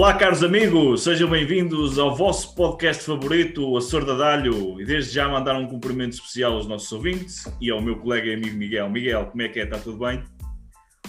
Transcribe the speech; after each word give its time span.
Olá, 0.00 0.14
caros 0.14 0.42
amigos, 0.42 1.02
sejam 1.02 1.28
bem-vindos 1.28 1.98
ao 1.98 2.16
vosso 2.16 2.54
podcast 2.54 3.04
favorito, 3.04 3.76
A 3.76 3.82
Sorda 3.82 4.16
Dalho. 4.16 4.80
E 4.80 4.84
desde 4.86 5.12
já 5.12 5.28
mandar 5.28 5.54
um 5.56 5.68
cumprimento 5.68 6.14
especial 6.14 6.54
aos 6.54 6.66
nossos 6.66 6.90
ouvintes 6.90 7.44
e 7.60 7.70
ao 7.70 7.82
meu 7.82 7.98
colega 7.98 8.28
e 8.28 8.34
amigo 8.34 8.56
Miguel. 8.56 8.88
Miguel, 8.88 9.26
como 9.26 9.42
é 9.42 9.48
que 9.50 9.60
é? 9.60 9.64
Está 9.64 9.76
tudo 9.78 9.98
bem? 9.98 10.24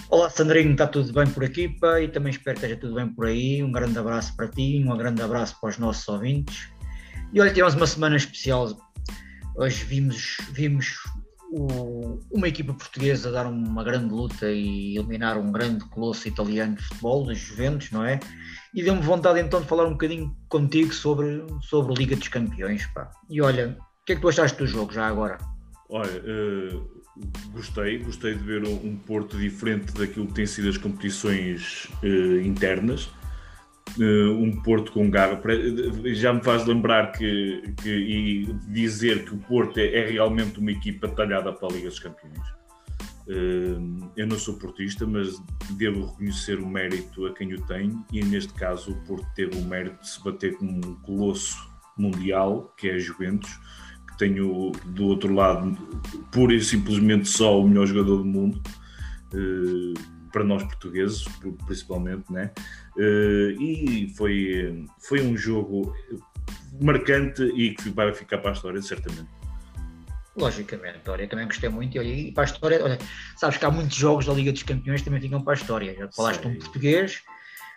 Olá, 0.10 0.30
Sandrinho, 0.30 0.74
está 0.74 0.86
tudo 0.88 1.14
bem 1.14 1.26
por 1.26 1.42
aqui, 1.42 1.70
pá, 1.70 2.02
e 2.02 2.10
também 2.10 2.32
espero 2.32 2.60
que 2.60 2.66
esteja 2.66 2.82
tudo 2.82 2.96
bem 2.96 3.08
por 3.08 3.28
aí. 3.28 3.64
Um 3.64 3.72
grande 3.72 3.98
abraço 3.98 4.36
para 4.36 4.50
ti, 4.50 4.84
um 4.86 4.98
grande 4.98 5.22
abraço 5.22 5.58
para 5.62 5.70
os 5.70 5.78
nossos 5.78 6.06
ouvintes. 6.10 6.68
E 7.32 7.40
olha, 7.40 7.54
tivemos 7.54 7.76
uma 7.76 7.88
semana 7.88 8.18
especial. 8.18 8.78
Hoje 9.56 9.86
vimos, 9.86 10.36
vimos 10.52 10.98
o, 11.50 12.20
uma 12.30 12.50
equipa 12.50 12.74
portuguesa 12.74 13.32
dar 13.32 13.46
uma 13.48 13.86
grande 13.86 14.14
luta 14.14 14.52
e 14.52 14.98
eliminar 14.98 15.38
um 15.38 15.50
grande 15.50 15.86
colosso 15.86 16.28
italiano 16.28 16.76
de 16.76 16.84
futebol, 16.84 17.24
dos 17.24 17.38
Juventus, 17.38 17.90
não 17.90 18.06
é? 18.06 18.20
E 18.74 18.82
deu-me 18.84 19.02
vontade 19.02 19.40
então 19.40 19.62
de 19.62 19.68
falar 19.68 19.86
um 19.86 19.92
bocadinho 19.92 20.36
contigo 20.48 20.94
sobre, 20.94 21.44
sobre 21.62 21.94
Liga 21.94 22.16
dos 22.16 22.28
Campeões. 22.30 22.86
Pá. 22.88 23.12
E 23.30 23.42
olha, 23.42 23.78
o 24.02 24.06
que 24.06 24.14
é 24.14 24.16
que 24.16 24.22
tu 24.22 24.30
achaste 24.30 24.58
do 24.58 24.66
jogo 24.66 24.94
já 24.94 25.08
agora? 25.08 25.38
Olha, 25.90 26.22
uh, 26.22 27.04
gostei, 27.52 27.98
gostei 28.00 28.34
de 28.34 28.44
ver 28.44 28.64
um 28.64 28.96
Porto 28.96 29.38
diferente 29.38 29.94
daquilo 29.94 30.28
que 30.28 30.34
têm 30.34 30.46
sido 30.46 30.70
as 30.70 30.78
competições 30.78 31.90
uh, 32.02 32.40
internas. 32.42 33.10
Uh, 33.98 34.32
um 34.32 34.62
Porto 34.62 34.94
com 34.94 35.10
garra, 35.10 35.42
já 36.14 36.32
me 36.32 36.42
faz 36.42 36.66
lembrar 36.66 37.12
que, 37.12 37.74
que 37.84 37.90
e 37.90 38.54
dizer 38.70 39.26
que 39.26 39.34
o 39.34 39.38
Porto 39.38 39.80
é, 39.80 39.94
é 39.96 40.06
realmente 40.12 40.60
uma 40.60 40.72
equipa 40.72 41.10
talhada 41.10 41.52
para 41.52 41.68
a 41.68 41.72
Liga 41.74 41.90
dos 41.90 42.00
Campeões 42.00 42.61
eu 44.18 44.28
não 44.28 44.38
sou 44.38 44.56
portista, 44.56 45.06
mas 45.06 45.42
devo 45.72 46.08
reconhecer 46.08 46.60
o 46.60 46.68
mérito 46.68 47.26
a 47.26 47.34
quem 47.34 47.54
o 47.54 47.62
tem, 47.66 48.04
e 48.12 48.24
neste 48.24 48.54
caso 48.54 48.92
o 48.92 48.96
Porto 49.06 49.28
teve 49.36 49.58
o 49.58 49.66
mérito 49.66 50.02
de 50.02 50.10
se 50.10 50.24
bater 50.24 50.58
com 50.58 50.66
um 50.66 50.96
colosso 51.02 51.58
mundial, 51.98 52.74
que 52.78 52.90
é 52.90 52.96
a 52.96 53.00
Juventus, 53.00 53.50
que 54.10 54.18
tem 54.18 54.42
o, 54.42 54.72
do 54.86 55.06
outro 55.06 55.34
lado, 55.34 55.78
pura 56.32 56.54
e 56.54 56.62
simplesmente 56.62 57.28
só 57.30 57.62
o 57.62 57.68
melhor 57.68 57.86
jogador 57.88 58.18
do 58.18 58.26
mundo, 58.26 58.62
para 60.32 60.44
nós 60.44 60.64
portugueses, 60.64 61.24
principalmente, 61.66 62.32
né? 62.32 62.52
e 62.98 64.12
foi, 64.18 64.86
foi 65.00 65.22
um 65.22 65.38
jogo 65.38 65.94
marcante 66.82 67.44
e 67.44 67.74
que 67.74 67.90
vai 67.90 68.14
ficar 68.14 68.40
para 68.40 68.52
a 68.52 68.54
história, 68.54 68.82
certamente. 68.82 69.41
Logicamente, 70.42 71.08
olha, 71.08 71.28
também 71.28 71.46
gostei 71.46 71.70
muito. 71.70 72.00
Olha, 72.00 72.08
e 72.08 72.32
para 72.32 72.44
a 72.44 72.46
história, 72.46 72.84
olha, 72.84 72.98
sabes 73.38 73.58
que 73.58 73.66
há 73.66 73.70
muitos 73.70 73.96
jogos 73.96 74.26
da 74.26 74.34
Liga 74.34 74.52
dos 74.52 74.64
Campeões 74.64 75.02
que 75.02 75.06
também 75.06 75.22
ficam 75.22 75.40
para 75.44 75.54
a 75.54 75.56
história. 75.56 75.96
Já 75.96 76.12
falaste 76.12 76.48
um 76.48 76.58
português, 76.58 77.22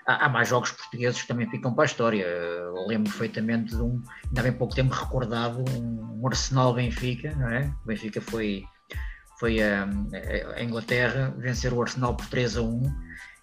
há, 0.06 0.24
há, 0.24 0.28
mais 0.30 0.48
jogos 0.48 0.70
portugueses 0.70 1.20
que 1.20 1.28
também 1.28 1.48
ficam 1.50 1.74
para 1.74 1.84
a 1.84 1.86
história. 1.86 2.24
Eu 2.24 2.86
lembro 2.86 3.10
perfeitamente 3.10 3.76
de 3.76 3.82
um, 3.82 4.02
ainda 4.28 4.42
bem 4.42 4.52
pouco 4.52 4.74
tempo 4.74 4.94
recordado, 4.94 5.62
um, 5.78 6.22
um 6.22 6.26
Arsenal-Benfica, 6.26 7.34
não 7.36 7.50
é? 7.50 7.70
O 7.84 7.86
Benfica 7.86 8.22
foi, 8.22 8.64
foi 9.38 9.62
a, 9.62 9.86
a, 10.56 10.62
Inglaterra 10.62 11.34
vencer 11.36 11.70
o 11.70 11.82
Arsenal 11.82 12.16
por 12.16 12.26
3 12.28 12.56
a 12.56 12.62
1. 12.62 12.82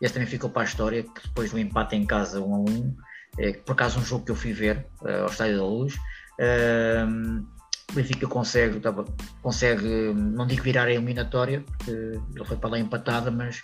Esse 0.02 0.16
também 0.16 0.28
ficou 0.28 0.50
para 0.50 0.64
a 0.64 0.66
história, 0.66 1.04
que 1.04 1.28
depois 1.28 1.52
do 1.52 1.60
empate 1.60 1.96
em 1.96 2.08
casa 2.08 2.42
1 2.42 2.56
a 2.56 2.60
1, 2.60 2.98
é, 3.38 3.54
por 3.54 3.74
acaso 3.74 4.00
um 4.00 4.04
jogo 4.04 4.26
que 4.26 4.32
eu 4.32 4.36
fui 4.36 4.52
ver 4.52 4.88
uh, 5.04 5.22
ao 5.22 5.28
Estádio 5.28 5.58
da 5.58 5.64
Luz. 5.64 5.94
Uh, 6.40 7.61
o 7.92 7.96
Benfica 7.96 8.28
consegue, 8.28 8.80
tava, 8.80 9.06
consegue, 9.42 10.14
não 10.14 10.48
digo 10.48 10.64
virar 10.64 10.86
a 10.86 10.92
eliminatória, 10.92 11.62
porque 11.62 11.92
ele 11.92 12.46
foi 12.46 12.58
para 12.58 12.72
lá 12.72 12.80
empatada, 12.80 13.30
mas 13.30 13.64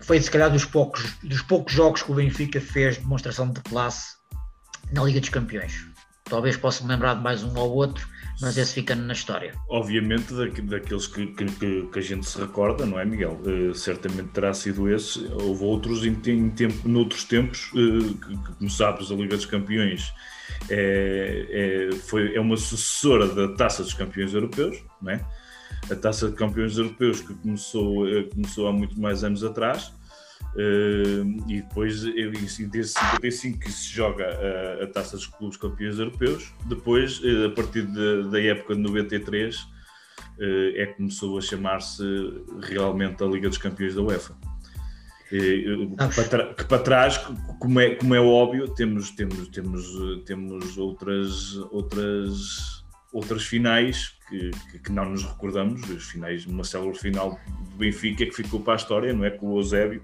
foi 0.00 0.20
se 0.20 0.30
calhar 0.30 0.50
dos 0.50 0.64
poucos, 0.64 1.14
dos 1.22 1.42
poucos 1.42 1.72
jogos 1.72 2.02
que 2.02 2.12
o 2.12 2.14
Benfica 2.14 2.60
fez 2.60 2.98
demonstração 2.98 3.50
de 3.50 3.60
classe 3.62 4.16
na 4.92 5.02
Liga 5.04 5.20
dos 5.20 5.28
Campeões. 5.28 5.86
Talvez 6.24 6.56
possa 6.56 6.82
me 6.82 6.90
lembrar 6.90 7.14
de 7.14 7.22
mais 7.22 7.42
um 7.42 7.56
ou 7.56 7.72
outro, 7.74 8.06
mas 8.40 8.56
esse 8.58 8.74
fica 8.74 8.94
na 8.94 9.12
história. 9.12 9.54
Obviamente, 9.68 10.34
daqueles 10.62 11.06
que, 11.06 11.26
que, 11.28 11.46
que, 11.86 11.98
a 11.98 12.02
gente 12.02 12.28
se 12.28 12.38
recorda, 12.38 12.84
não 12.84 12.98
é, 12.98 13.04
Miguel? 13.04 13.40
Uh, 13.44 13.74
certamente 13.74 14.28
terá 14.30 14.52
sido 14.52 14.88
esse. 14.88 15.26
Houve 15.32 15.64
outros 15.64 16.04
em, 16.04 16.16
em 16.26 16.50
tempo, 16.50 16.88
noutros 16.88 17.24
tempos, 17.24 17.70
uh, 17.72 18.14
que, 18.14 18.54
como 18.58 18.70
sabes, 18.70 19.10
a 19.10 19.14
Liga 19.14 19.36
dos 19.36 19.46
Campeões 19.46 20.12
é, 20.68 21.90
é, 21.90 21.96
foi, 21.96 22.34
é 22.34 22.40
uma 22.40 22.56
sucessora 22.56 23.28
da 23.28 23.54
Taça 23.54 23.82
dos 23.82 23.94
Campeões 23.94 24.34
Europeus, 24.34 24.82
não 25.00 25.12
é? 25.12 25.24
A 25.90 25.94
Taça 25.94 26.28
de 26.28 26.34
Campeões 26.34 26.78
Europeus 26.78 27.20
que 27.20 27.34
começou, 27.34 28.08
eh, 28.08 28.22
começou 28.22 28.68
há 28.68 28.72
muito 28.72 28.98
mais 28.98 29.22
anos 29.22 29.44
atrás. 29.44 29.92
Uh, 30.54 31.50
e 31.50 31.62
depois, 31.62 32.02
desde 32.02 32.86
55 32.86 33.58
que 33.58 33.72
se 33.72 33.88
joga 33.88 34.24
a, 34.24 34.84
a, 34.84 34.86
taça 34.86 35.16
dos 35.16 35.26
clubes 35.26 35.56
campeões 35.56 35.98
europeus, 35.98 36.52
depois, 36.66 37.20
uh, 37.20 37.46
a 37.46 37.50
partir 37.50 37.82
de, 37.82 38.30
da 38.30 38.40
época 38.40 38.76
de 38.76 38.80
93, 38.80 39.62
uh, 39.62 39.66
é 40.76 40.86
que 40.86 40.94
começou 40.94 41.36
a 41.36 41.40
chamar-se 41.40 42.04
realmente 42.62 43.22
a 43.22 43.26
Liga 43.26 43.48
dos 43.48 43.58
Campeões 43.58 43.96
da 43.96 44.02
UEFA. 44.02 44.36
Que 45.28 45.90
para, 46.30 46.54
que 46.54 46.64
para 46.64 46.82
trás, 46.82 47.18
como 47.58 47.80
é, 47.80 47.96
como 47.96 48.14
é 48.14 48.20
óbvio, 48.20 48.68
temos, 48.68 49.10
temos, 49.10 49.48
temos, 49.48 49.84
temos 50.24 50.78
outras, 50.78 51.56
outras, 51.72 52.84
outras 53.12 53.42
finais 53.42 54.13
que, 54.28 54.50
que, 54.78 54.92
não 54.92 55.10
nos 55.10 55.24
recordamos, 55.24 55.88
os 55.88 56.04
finais, 56.04 56.46
uma 56.46 56.64
célula 56.64 56.94
final 56.94 57.38
do 57.48 57.76
Benfica 57.76 58.24
que 58.24 58.32
ficou 58.32 58.60
para 58.60 58.74
a 58.74 58.76
história, 58.76 59.12
não 59.12 59.24
é? 59.24 59.30
Com 59.30 59.52
o 59.52 59.58
Eusébio, 59.58 60.02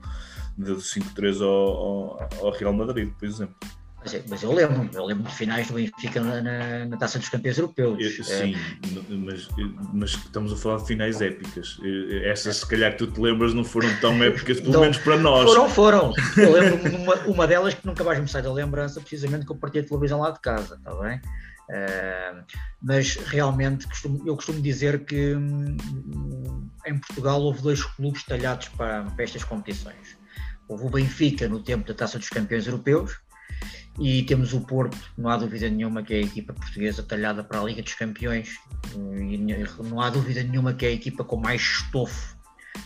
do 0.56 0.76
5-3 0.76 1.42
ao, 1.42 2.28
ao, 2.40 2.50
Real 2.52 2.72
Madrid, 2.72 3.10
por 3.18 3.26
exemplo. 3.26 3.54
Mas, 4.02 4.14
é, 4.14 4.24
mas 4.28 4.42
eu 4.42 4.50
lembro, 4.52 4.88
eu 4.94 5.04
lembro 5.04 5.24
de 5.24 5.34
finais 5.34 5.68
do 5.68 5.74
Benfica 5.74 6.22
na, 6.22 6.40
na, 6.40 6.86
na 6.86 6.96
Taça 6.96 7.18
dos 7.18 7.28
Campeões 7.28 7.58
Europeus. 7.58 8.16
sim, 8.26 8.54
é. 8.54 9.14
mas, 9.14 9.48
mas 9.92 10.10
estamos 10.12 10.52
a 10.54 10.56
falar 10.56 10.78
de 10.78 10.86
finais 10.86 11.20
épicas. 11.20 11.78
Essas, 12.24 12.56
se 12.56 12.66
calhar, 12.66 12.92
que 12.92 12.98
tu 12.98 13.06
te 13.08 13.20
lembras, 13.20 13.52
não 13.52 13.62
foram 13.62 13.94
tão 14.00 14.22
épicas, 14.24 14.58
pelo 14.58 14.70
então, 14.70 14.80
menos 14.80 14.96
para 14.96 15.18
nós. 15.18 15.50
Foram, 15.50 15.68
foram. 15.68 16.14
Eu 16.38 16.52
lembro 16.52 16.90
de 16.90 16.96
uma, 16.96 17.14
uma 17.26 17.46
delas 17.46 17.74
que 17.74 17.86
nunca 17.86 18.02
mais 18.02 18.18
me 18.18 18.26
sai 18.26 18.40
da 18.40 18.50
lembrança, 18.50 19.00
precisamente 19.00 19.44
que 19.44 19.52
eu 19.52 19.56
parti 19.56 19.80
a 19.80 19.84
televisão 19.84 20.20
lá 20.20 20.30
de 20.30 20.40
casa, 20.40 20.76
está 20.76 20.94
bem? 20.94 21.20
Uh, 21.70 22.44
mas 22.82 23.14
realmente 23.14 23.86
costumo, 23.86 24.20
eu 24.26 24.34
costumo 24.34 24.60
dizer 24.60 25.04
que 25.04 25.36
hum, 25.36 25.76
em 26.84 26.98
Portugal 26.98 27.40
houve 27.40 27.62
dois 27.62 27.84
clubes 27.84 28.24
talhados 28.24 28.66
para, 28.70 29.04
para 29.04 29.22
estas 29.22 29.44
competições 29.44 30.18
Houve 30.70 30.84
o 30.84 30.88
Benfica 30.88 31.48
no 31.48 31.58
tempo 31.60 31.84
da 31.88 31.92
Taça 31.92 32.16
dos 32.16 32.28
Campeões 32.28 32.64
Europeus 32.64 33.18
e 33.98 34.22
temos 34.22 34.52
o 34.52 34.60
Porto, 34.60 34.96
não 35.18 35.28
há 35.28 35.36
dúvida 35.36 35.68
nenhuma 35.68 36.00
que 36.00 36.14
é 36.14 36.18
a 36.18 36.22
equipa 36.22 36.52
portuguesa 36.52 37.02
talhada 37.02 37.42
para 37.42 37.60
a 37.60 37.64
Liga 37.64 37.82
dos 37.82 37.94
Campeões 37.94 38.54
e 38.94 39.36
não 39.82 40.00
há 40.00 40.08
dúvida 40.10 40.44
nenhuma 40.44 40.72
que 40.72 40.86
é 40.86 40.90
a 40.90 40.92
equipa 40.92 41.24
com 41.24 41.36
mais 41.36 41.60
estofo, 41.60 42.36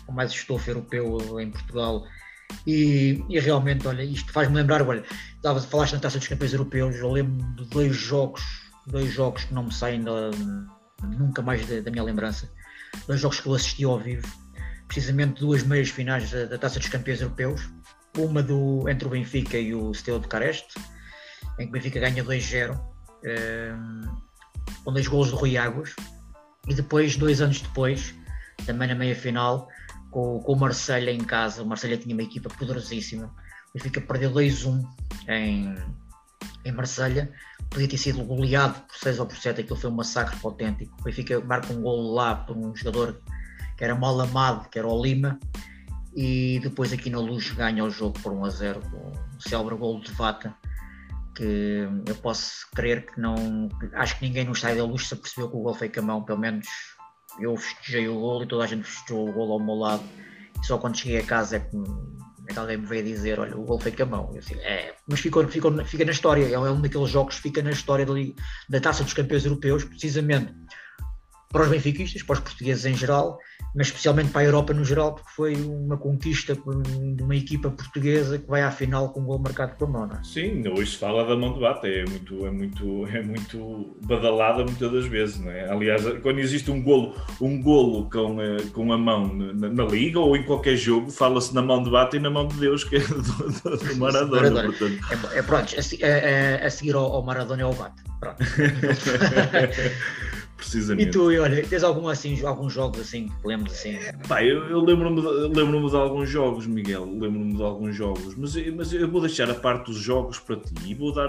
com 0.06 0.12
mais 0.12 0.32
estofo 0.32 0.70
europeu 0.70 1.38
em 1.38 1.50
Portugal. 1.50 2.06
E, 2.66 3.22
e 3.28 3.38
realmente, 3.38 3.86
olha, 3.86 4.02
isto 4.02 4.32
faz-me 4.32 4.56
lembrar, 4.56 4.80
olha, 4.80 5.04
estava, 5.36 5.60
falaste 5.60 5.92
na 5.92 6.00
Taça 6.00 6.18
dos 6.18 6.28
Campeões 6.28 6.54
Europeus, 6.54 6.96
eu 6.96 7.12
lembro 7.12 7.46
de 7.54 7.68
dois 7.68 7.94
jogos, 7.94 8.42
dois 8.86 9.12
jogos 9.12 9.44
que 9.44 9.54
não 9.54 9.64
me 9.64 9.72
saem 9.72 10.02
da, 10.02 10.30
nunca 11.02 11.42
mais 11.42 11.66
da, 11.66 11.80
da 11.80 11.90
minha 11.90 12.02
lembrança, 12.02 12.50
dois 13.06 13.20
jogos 13.20 13.40
que 13.40 13.48
eu 13.48 13.54
assisti 13.54 13.84
ao 13.84 13.98
vivo 13.98 14.26
precisamente 14.88 15.40
duas 15.40 15.62
meias 15.62 15.88
finais 15.88 16.30
da, 16.30 16.44
da 16.44 16.58
Taça 16.58 16.78
dos 16.78 16.88
Campeões 16.88 17.20
Europeus, 17.20 17.68
uma 18.16 18.42
do, 18.42 18.88
entre 18.88 19.06
o 19.06 19.10
Benfica 19.10 19.58
e 19.58 19.74
o 19.74 19.92
Steaua 19.92 20.20
de 20.20 20.28
Careste, 20.28 20.78
em 21.58 21.64
que 21.64 21.68
o 21.68 21.72
Benfica 21.72 22.00
ganha 22.00 22.24
2-0, 22.24 22.74
um, 22.74 22.78
ehm, 23.24 24.02
com 24.84 24.92
dois 24.92 25.08
golos 25.08 25.30
do 25.30 25.36
Rui 25.36 25.56
Águas, 25.56 25.94
e 26.68 26.74
depois, 26.74 27.16
dois 27.16 27.40
anos 27.40 27.60
depois, 27.60 28.14
também 28.66 28.88
na 28.88 28.94
meia 28.94 29.16
final, 29.16 29.68
com, 30.10 30.40
com 30.40 30.52
o 30.52 30.56
Marselha 30.56 31.10
em 31.10 31.24
casa, 31.24 31.62
o 31.62 31.66
Marselha 31.66 31.96
tinha 31.96 32.14
uma 32.14 32.22
equipa 32.22 32.48
poderosíssima, 32.48 33.26
o 33.26 33.78
Benfica 33.78 34.00
perdeu 34.00 34.30
2-1 34.30 34.80
em, 35.28 35.74
em 36.64 36.72
Marselha, 36.72 37.32
podia 37.70 37.88
ter 37.88 37.98
sido 37.98 38.22
goleado 38.24 38.80
por 38.82 38.96
6 38.96 39.18
ou 39.20 39.26
por 39.26 39.36
7, 39.36 39.60
aquilo 39.60 39.76
foi 39.76 39.90
um 39.90 39.94
massacre 39.94 40.38
autêntico, 40.42 40.96
o 41.00 41.04
Benfica 41.04 41.40
marca 41.40 41.72
um 41.72 41.82
golo 41.82 42.14
lá 42.14 42.36
por 42.36 42.56
um 42.56 42.74
jogador 42.74 43.20
que 43.76 43.84
era 43.84 43.94
mal 43.94 44.18
amado, 44.20 44.68
que 44.68 44.78
era 44.78 44.86
o 44.86 45.02
Lima, 45.02 45.38
e 46.14 46.60
depois 46.62 46.92
aqui 46.92 47.10
na 47.10 47.18
Luz 47.18 47.50
ganha 47.50 47.84
o 47.84 47.90
jogo 47.90 48.18
por 48.20 48.32
1 48.32 48.44
a 48.44 48.50
0 48.50 48.80
com 48.80 49.10
o 49.10 49.48
célebre 49.48 49.74
gol 49.74 50.00
de 50.00 50.12
Vata, 50.12 50.54
que 51.34 51.88
eu 52.06 52.14
posso 52.16 52.68
crer 52.74 53.06
que 53.06 53.20
não. 53.20 53.68
Acho 53.94 54.18
que 54.18 54.26
ninguém 54.26 54.44
no 54.44 54.52
estádio 54.52 54.78
da 54.78 54.84
Luz 54.84 55.08
se 55.08 55.14
apercebeu 55.14 55.50
que 55.50 55.56
o 55.56 55.60
gol 55.60 55.74
foi 55.74 55.88
com 55.88 56.00
a 56.00 56.02
mão, 56.04 56.22
pelo 56.22 56.38
menos 56.38 56.68
eu 57.40 57.56
festejei 57.56 58.08
o 58.08 58.14
gol 58.14 58.44
e 58.44 58.46
toda 58.46 58.64
a 58.64 58.66
gente 58.66 58.84
festejou 58.84 59.28
o 59.28 59.32
gol 59.32 59.52
ao 59.52 59.60
meu 59.60 59.74
lado. 59.74 60.04
E 60.62 60.64
só 60.64 60.78
quando 60.78 60.96
cheguei 60.96 61.18
a 61.18 61.26
casa 61.26 61.56
é 61.56 61.60
que, 61.60 61.76
que 62.52 62.58
alguém 62.58 62.76
me 62.76 62.86
veio 62.86 63.04
dizer: 63.04 63.38
Olha, 63.40 63.56
o 63.56 63.64
gol 63.64 63.80
foi 63.80 63.92
com 63.92 64.02
a 64.02 64.06
mão. 64.06 64.30
Eu 64.34 64.40
disse, 64.40 64.54
é, 64.60 64.94
mas 65.06 65.20
ficou, 65.20 65.46
ficou, 65.48 65.72
fica 65.84 66.04
na 66.04 66.12
história, 66.12 66.46
é 66.46 66.58
um 66.58 66.80
daqueles 66.80 67.10
jogos 67.10 67.36
que 67.36 67.42
fica 67.42 67.62
na 67.62 67.70
história 67.70 68.06
da 68.68 68.80
taça 68.80 69.04
dos 69.04 69.14
campeões 69.14 69.44
europeus, 69.44 69.84
precisamente 69.84 70.52
para 71.54 71.62
os 71.62 71.68
benfiquistas, 71.68 72.20
para 72.20 72.32
os 72.32 72.40
portugueses 72.40 72.84
em 72.84 72.96
geral, 72.96 73.38
mas 73.76 73.86
especialmente 73.86 74.30
para 74.30 74.40
a 74.40 74.44
Europa 74.44 74.74
no 74.74 74.84
geral, 74.84 75.14
porque 75.14 75.30
foi 75.30 75.54
uma 75.54 75.96
conquista 75.96 76.56
de 76.56 77.22
uma 77.22 77.36
equipa 77.36 77.70
portuguesa 77.70 78.40
que 78.40 78.48
vai 78.48 78.62
à 78.62 78.72
final 78.72 79.10
com 79.10 79.20
um 79.20 79.24
gol 79.24 79.38
marcado 79.38 79.76
por 79.76 79.88
mão. 79.88 80.10
É? 80.12 80.24
Sim, 80.24 80.66
hoje 80.66 80.90
se 80.90 80.98
fala 80.98 81.24
da 81.24 81.36
mão 81.36 81.52
de 81.52 81.60
bate, 81.60 81.86
é 81.86 82.04
muito, 82.06 82.44
é 82.44 82.50
muito, 82.50 83.06
é 83.06 83.22
muito 83.22 83.96
badalada 84.04 84.64
muitas 84.64 84.90
das 84.90 85.06
vezes, 85.06 85.38
não 85.38 85.52
é? 85.52 85.70
Aliás, 85.70 86.02
quando 86.22 86.40
existe 86.40 86.72
um 86.72 86.82
golo, 86.82 87.14
um 87.40 87.62
golo 87.62 88.10
com, 88.10 88.42
eh, 88.42 88.56
com 88.72 88.92
a 88.92 88.98
mão 88.98 89.32
na, 89.32 89.68
na 89.68 89.84
liga 89.84 90.18
ou 90.18 90.36
em 90.36 90.42
qualquer 90.42 90.76
jogo, 90.76 91.08
fala-se 91.08 91.54
na 91.54 91.62
mão 91.62 91.84
de 91.84 91.88
bate 91.88 92.16
e 92.16 92.18
na 92.18 92.30
mão 92.30 92.48
de 92.48 92.56
Deus, 92.56 92.82
que 92.82 92.96
é 92.96 92.98
do, 92.98 93.22
do, 93.22 93.76
do 93.76 93.96
Maradona. 93.96 94.50
Maradona. 94.50 94.72
Portanto. 94.72 95.32
É, 95.32 95.38
é 95.38 95.42
pronto, 95.42 95.72
a, 95.72 96.64
a, 96.64 96.66
a 96.66 96.70
seguir 96.70 96.96
ao, 96.96 97.12
ao 97.12 97.22
Maradona 97.22 97.62
é 97.62 97.66
o 97.66 97.72
bate. 97.72 98.02
Pronto. 98.18 98.38
Precisamente. 100.64 101.08
E 101.08 101.10
tu, 101.10 101.26
olha, 101.26 101.66
tens 101.66 101.84
algum, 101.84 102.08
assim, 102.08 102.42
alguns 102.44 102.72
jogos 102.72 103.00
assim 103.00 103.28
que 103.28 103.46
lembro 103.46 103.70
assim? 103.70 103.98
Pá, 104.26 104.42
eu, 104.42 104.64
eu 104.68 104.80
lembro-me 104.80 105.20
de, 105.20 105.28
lembro 105.54 105.88
de 105.90 105.96
alguns 105.96 106.28
jogos, 106.28 106.66
Miguel, 106.66 107.04
lembro-me 107.04 107.54
de 107.54 107.62
alguns 107.62 107.94
jogos, 107.94 108.34
mas, 108.34 108.54
mas 108.74 108.92
eu 108.92 109.08
vou 109.10 109.20
deixar 109.20 109.50
a 109.50 109.54
parte 109.54 109.86
dos 109.86 109.98
jogos 109.98 110.38
para 110.38 110.56
ti 110.56 110.72
e 110.86 110.94
vou 110.94 111.12
dar, 111.12 111.28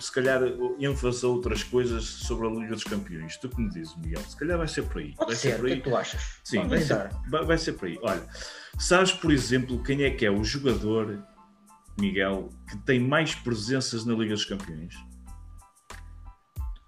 se 0.00 0.12
calhar, 0.12 0.42
ênfase 0.80 1.24
a 1.24 1.28
outras 1.28 1.62
coisas 1.62 2.04
sobre 2.04 2.48
a 2.48 2.50
Liga 2.50 2.74
dos 2.74 2.84
Campeões. 2.84 3.36
Tu 3.36 3.48
que 3.48 3.60
me 3.60 3.70
dizes, 3.70 3.96
Miguel, 3.96 4.20
se 4.22 4.36
calhar 4.36 4.58
vai 4.58 4.68
ser 4.68 4.82
por 4.82 5.00
aí. 5.00 5.14
Pode 5.14 5.30
vai 5.30 5.36
ser, 5.36 5.52
ser 5.52 5.58
por 5.58 5.66
aí. 5.66 5.72
O 5.72 5.76
que 5.76 5.82
tu 5.82 5.96
achas? 5.96 6.40
Sim, 6.42 6.66
vai 6.66 6.80
ser, 6.80 7.08
vai, 7.30 7.44
vai 7.44 7.58
ser 7.58 7.72
por 7.74 7.86
aí. 7.86 7.98
Olha, 8.02 8.22
sabes, 8.78 9.12
por 9.12 9.30
exemplo, 9.30 9.80
quem 9.82 10.02
é 10.02 10.10
que 10.10 10.26
é 10.26 10.30
o 10.30 10.42
jogador, 10.42 11.22
Miguel, 12.00 12.48
que 12.68 12.76
tem 12.78 12.98
mais 12.98 13.34
presenças 13.34 14.04
na 14.04 14.14
Liga 14.14 14.34
dos 14.34 14.44
Campeões? 14.44 14.94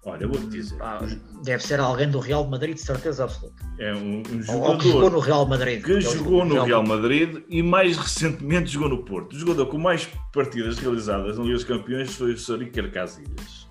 Olha, 0.05 0.27
vou-te 0.27 0.47
dizer. 0.47 0.77
Ah, 0.79 0.99
deve 1.43 1.63
ser 1.63 1.79
alguém 1.79 2.09
do 2.09 2.19
Real 2.19 2.45
Madrid, 2.47 2.75
de 2.75 2.81
certeza 2.81 3.23
absoluta. 3.23 3.65
É 3.79 3.91
um, 3.93 4.21
um 4.31 4.43
jogador 4.43 4.69
ou 4.69 4.77
que 4.77 4.91
jogou 4.91 5.09
no 5.09 5.19
Real 5.19 5.45
Madrid. 5.47 5.83
Que, 5.83 5.93
que 5.95 6.01
jogou 6.01 6.45
no 6.45 6.63
Real 6.63 6.83
Madrid 6.83 7.43
e 7.49 7.63
mais 7.63 7.97
recentemente 7.97 8.71
jogou 8.71 8.87
no 8.87 9.03
Porto. 9.03 9.33
O 9.33 9.39
jogador 9.39 9.65
com 9.65 9.79
mais 9.79 10.07
partidas 10.31 10.77
realizadas 10.77 11.37
na 11.37 11.43
Liga 11.43 11.55
dos 11.55 11.63
Campeões 11.63 12.13
foi 12.13 12.33
o 12.33 12.37
Sr. 12.37 12.61
Iker 12.61 12.91
Casillas. 12.91 13.65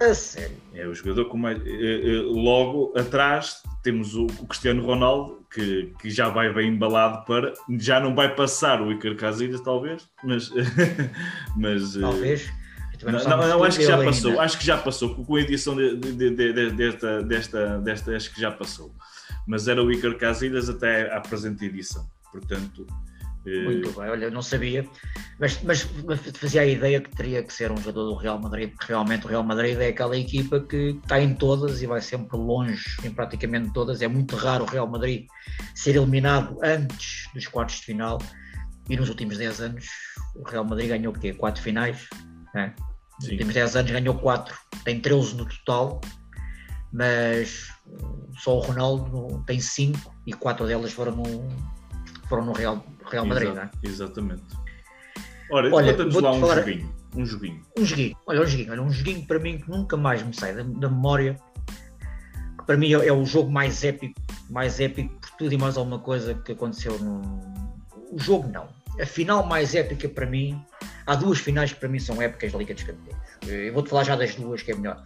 A 0.00 0.14
sério? 0.14 0.56
É 0.74 0.86
o 0.86 0.94
jogador 0.94 1.24
com 1.26 1.36
mais. 1.36 1.58
Eh, 1.64 1.70
eh, 1.70 2.22
logo 2.24 2.92
atrás 2.96 3.62
temos 3.82 4.14
o, 4.14 4.26
Cristiano 4.48 4.84
Ronaldo, 4.84 5.44
que, 5.52 5.92
que 6.00 6.10
já 6.10 6.28
vai 6.28 6.52
bem 6.52 6.70
embalado 6.70 7.24
para. 7.24 7.52
Já 7.78 7.98
não 7.98 8.14
vai 8.14 8.32
passar 8.34 8.80
o 8.80 8.92
Iker 8.92 9.16
Casillas, 9.16 9.60
talvez, 9.60 10.08
mas. 10.22 10.50
mas 11.56 11.96
eh, 11.96 12.00
talvez. 12.00 12.63
Não, 13.04 13.12
não, 13.12 13.48
não 13.48 13.64
acho 13.64 13.78
que 13.78 13.84
já 13.84 14.02
passou. 14.02 14.30
Ainda. 14.30 14.42
Acho 14.42 14.58
que 14.58 14.66
já 14.66 14.78
passou. 14.78 15.14
Com 15.14 15.36
a 15.36 15.40
edição 15.40 15.76
de, 15.76 15.96
de, 15.96 16.30
de, 16.30 16.70
desta, 16.70 17.22
desta, 17.22 17.78
desta, 17.80 18.16
acho 18.16 18.32
que 18.32 18.40
já 18.40 18.50
passou. 18.50 18.94
Mas 19.46 19.68
era 19.68 19.82
o 19.82 19.92
Iker 19.92 20.16
Casillas 20.16 20.68
até 20.68 21.14
à 21.14 21.20
presente 21.20 21.64
edição. 21.64 22.06
Portanto. 22.32 22.86
Eh, 23.46 23.62
Muito 23.62 23.92
bem, 23.92 24.08
olha, 24.08 24.30
não 24.30 24.40
sabia, 24.40 24.88
mas, 25.38 25.62
mas 25.62 25.82
fazia 26.34 26.62
a 26.62 26.66
ideia 26.66 26.98
que 26.98 27.14
teria 27.14 27.42
que 27.42 27.52
ser 27.52 27.70
um 27.70 27.76
jogador 27.76 28.06
do 28.06 28.14
Real 28.14 28.40
Madrid, 28.40 28.70
porque 28.70 28.86
realmente 28.90 29.26
o 29.26 29.28
Real 29.28 29.42
Madrid 29.42 29.78
é 29.78 29.88
aquela 29.88 30.16
equipa 30.16 30.60
que 30.60 30.98
está 31.02 31.20
em 31.20 31.34
todas 31.34 31.82
e 31.82 31.86
vai 31.86 32.00
sempre 32.00 32.38
longe 32.38 32.96
em 33.04 33.10
praticamente 33.10 33.70
todas. 33.74 34.00
É 34.00 34.08
muito 34.08 34.34
raro 34.34 34.64
o 34.64 34.66
Real 34.66 34.86
Madrid 34.86 35.26
ser 35.74 35.96
eliminado 35.96 36.58
antes 36.62 37.28
dos 37.34 37.46
quartos 37.46 37.76
de 37.76 37.82
final 37.84 38.18
e 38.88 38.96
nos 38.96 39.10
últimos 39.10 39.36
10 39.36 39.60
anos 39.60 39.88
o 40.34 40.42
Real 40.48 40.64
Madrid 40.64 40.88
ganhou 40.88 41.12
o 41.12 41.18
quê? 41.18 41.34
Quatro 41.34 41.62
finais? 41.62 42.08
É. 42.56 42.72
Últimos 43.22 43.54
10 43.54 43.76
anos 43.76 43.90
ganhou 43.90 44.14
4, 44.14 44.54
tem 44.84 45.00
13 45.00 45.36
no 45.36 45.46
total, 45.46 46.00
mas 46.92 47.68
só 48.38 48.58
o 48.58 48.60
Ronaldo 48.60 49.42
tem 49.46 49.60
5 49.60 50.14
e 50.26 50.32
4 50.32 50.66
delas 50.66 50.92
foram 50.92 51.16
no, 51.16 51.48
foram 52.28 52.44
no 52.44 52.52
Real, 52.52 52.84
Real 53.10 53.26
Madrid. 53.26 53.50
Exato, 53.50 53.78
é? 53.82 53.88
Exatamente. 53.88 54.42
Ora, 55.50 55.74
Olha, 55.74 55.92
conta-nos 55.92 56.14
lá 56.14 56.32
um 56.32 56.40
falar... 56.40 56.56
joguinho. 56.56 56.94
Um 57.14 57.24
joguinho. 57.26 57.62
Um 57.78 57.84
joguinho. 57.84 58.16
Olha, 58.26 58.40
um 58.42 58.46
joguinho. 58.46 58.72
Olha, 58.72 58.82
um 58.82 58.90
joguinho 58.90 59.26
para 59.26 59.38
mim 59.38 59.58
que 59.58 59.70
nunca 59.70 59.96
mais 59.96 60.22
me 60.22 60.34
sai 60.34 60.54
da, 60.54 60.62
da 60.62 60.88
memória. 60.88 61.38
Que 62.58 62.66
para 62.66 62.76
mim 62.76 62.92
é, 62.92 63.06
é, 63.06 63.12
o 63.12 63.24
jogo 63.24 63.50
mais 63.50 63.84
épico, 63.84 64.20
mais 64.50 64.80
épico 64.80 65.14
por 65.20 65.30
tudo 65.32 65.52
e 65.52 65.58
mais 65.58 65.76
alguma 65.76 65.98
coisa 65.98 66.34
que 66.34 66.52
aconteceu 66.52 66.98
no. 66.98 67.22
O 68.10 68.18
jogo 68.18 68.48
não. 68.48 68.68
A 69.00 69.06
final 69.06 69.44
mais 69.46 69.74
épica 69.74 70.08
para 70.08 70.26
mim 70.26 70.64
Há 71.06 71.14
duas 71.16 71.38
finais 71.38 71.72
que 71.72 71.80
para 71.80 71.88
mim 71.88 71.98
são 71.98 72.20
épicas 72.20 72.52
da 72.52 72.58
Liga 72.58 72.74
dos 72.74 72.82
Campeões. 72.82 73.20
Eu 73.46 73.74
vou-te 73.74 73.90
falar 73.90 74.04
já 74.04 74.16
das 74.16 74.34
duas, 74.36 74.62
que 74.62 74.72
é 74.72 74.74
melhor. 74.74 75.02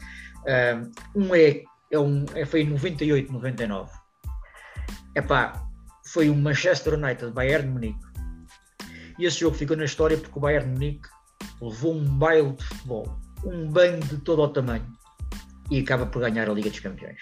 Um 1.15 1.35
é, 1.35 1.65
é, 1.91 1.99
um, 1.99 2.25
é 2.35 2.45
foi 2.45 2.63
em 2.63 2.69
98, 2.69 3.33
99. 3.33 3.91
Epá, 5.17 5.69
foi 6.07 6.31
o 6.31 6.37
Manchester 6.37 6.95
United 6.95 7.33
Bayern 7.33 7.69
Munique. 7.69 7.99
E 9.19 9.25
esse 9.25 9.41
jogo 9.41 9.57
ficou 9.57 9.77
na 9.77 9.85
história 9.85 10.17
porque 10.17 10.39
o 10.39 10.41
Bayern 10.41 10.71
Munique 10.71 11.09
levou 11.61 11.97
um 11.97 12.05
baile 12.05 12.53
de 12.53 12.65
futebol, 12.65 13.19
um 13.45 13.69
banho 13.69 13.99
de 13.99 14.17
todo 14.19 14.43
o 14.43 14.49
tamanho 14.49 14.87
e 15.71 15.81
acaba 15.81 16.07
por 16.07 16.21
ganhar 16.21 16.49
a 16.49 16.53
Liga 16.53 16.71
dos 16.71 16.79
Campeões. 16.79 17.21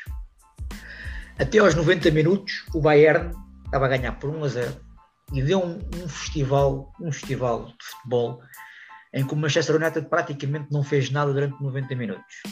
Até 1.39 1.59
aos 1.59 1.75
90 1.75 2.11
minutos, 2.11 2.67
o 2.75 2.81
Bayern 2.81 3.35
estava 3.65 3.87
a 3.87 3.89
ganhar 3.89 4.13
por 4.13 4.29
1 4.29 4.45
a 4.45 4.49
0 4.49 4.86
e 5.33 5.43
deu 5.43 5.63
um, 5.63 5.79
um 5.95 6.09
festival, 6.09 6.93
um 7.01 7.11
festival 7.11 7.67
de 7.67 7.85
futebol 7.85 8.43
em 9.13 9.27
que 9.27 9.33
o 9.33 9.37
Manchester 9.37 9.77
United 9.77 10.09
praticamente 10.09 10.69
não 10.71 10.83
fez 10.83 11.11
nada 11.11 11.33
durante 11.33 11.61
90 11.63 11.95
minutos. 11.95 12.43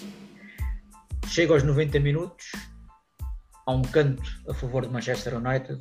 Chega 1.29 1.53
aos 1.53 1.63
90 1.63 2.01
minutos, 2.01 2.47
há 3.67 3.73
um 3.73 3.83
canto 3.83 4.23
a 4.49 4.55
favor 4.55 4.87
do 4.87 4.93
Manchester 4.93 5.37
United 5.37 5.79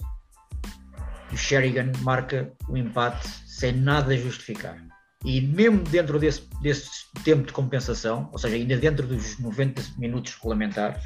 e 1.31 1.35
o 1.35 1.37
Sheringham 1.37 1.91
marca 2.01 2.51
o 2.67 2.77
empate 2.77 3.27
sem 3.47 3.71
nada 3.71 4.15
justificar. 4.17 4.77
E 5.23 5.39
mesmo 5.39 5.83
dentro 5.83 6.19
desse, 6.19 6.47
desse 6.61 6.89
tempo 7.23 7.47
de 7.47 7.53
compensação, 7.53 8.29
ou 8.31 8.37
seja, 8.37 8.55
ainda 8.55 8.75
dentro 8.75 9.07
dos 9.07 9.39
90 9.39 9.81
minutos 9.97 10.33
regulamentares, 10.33 11.03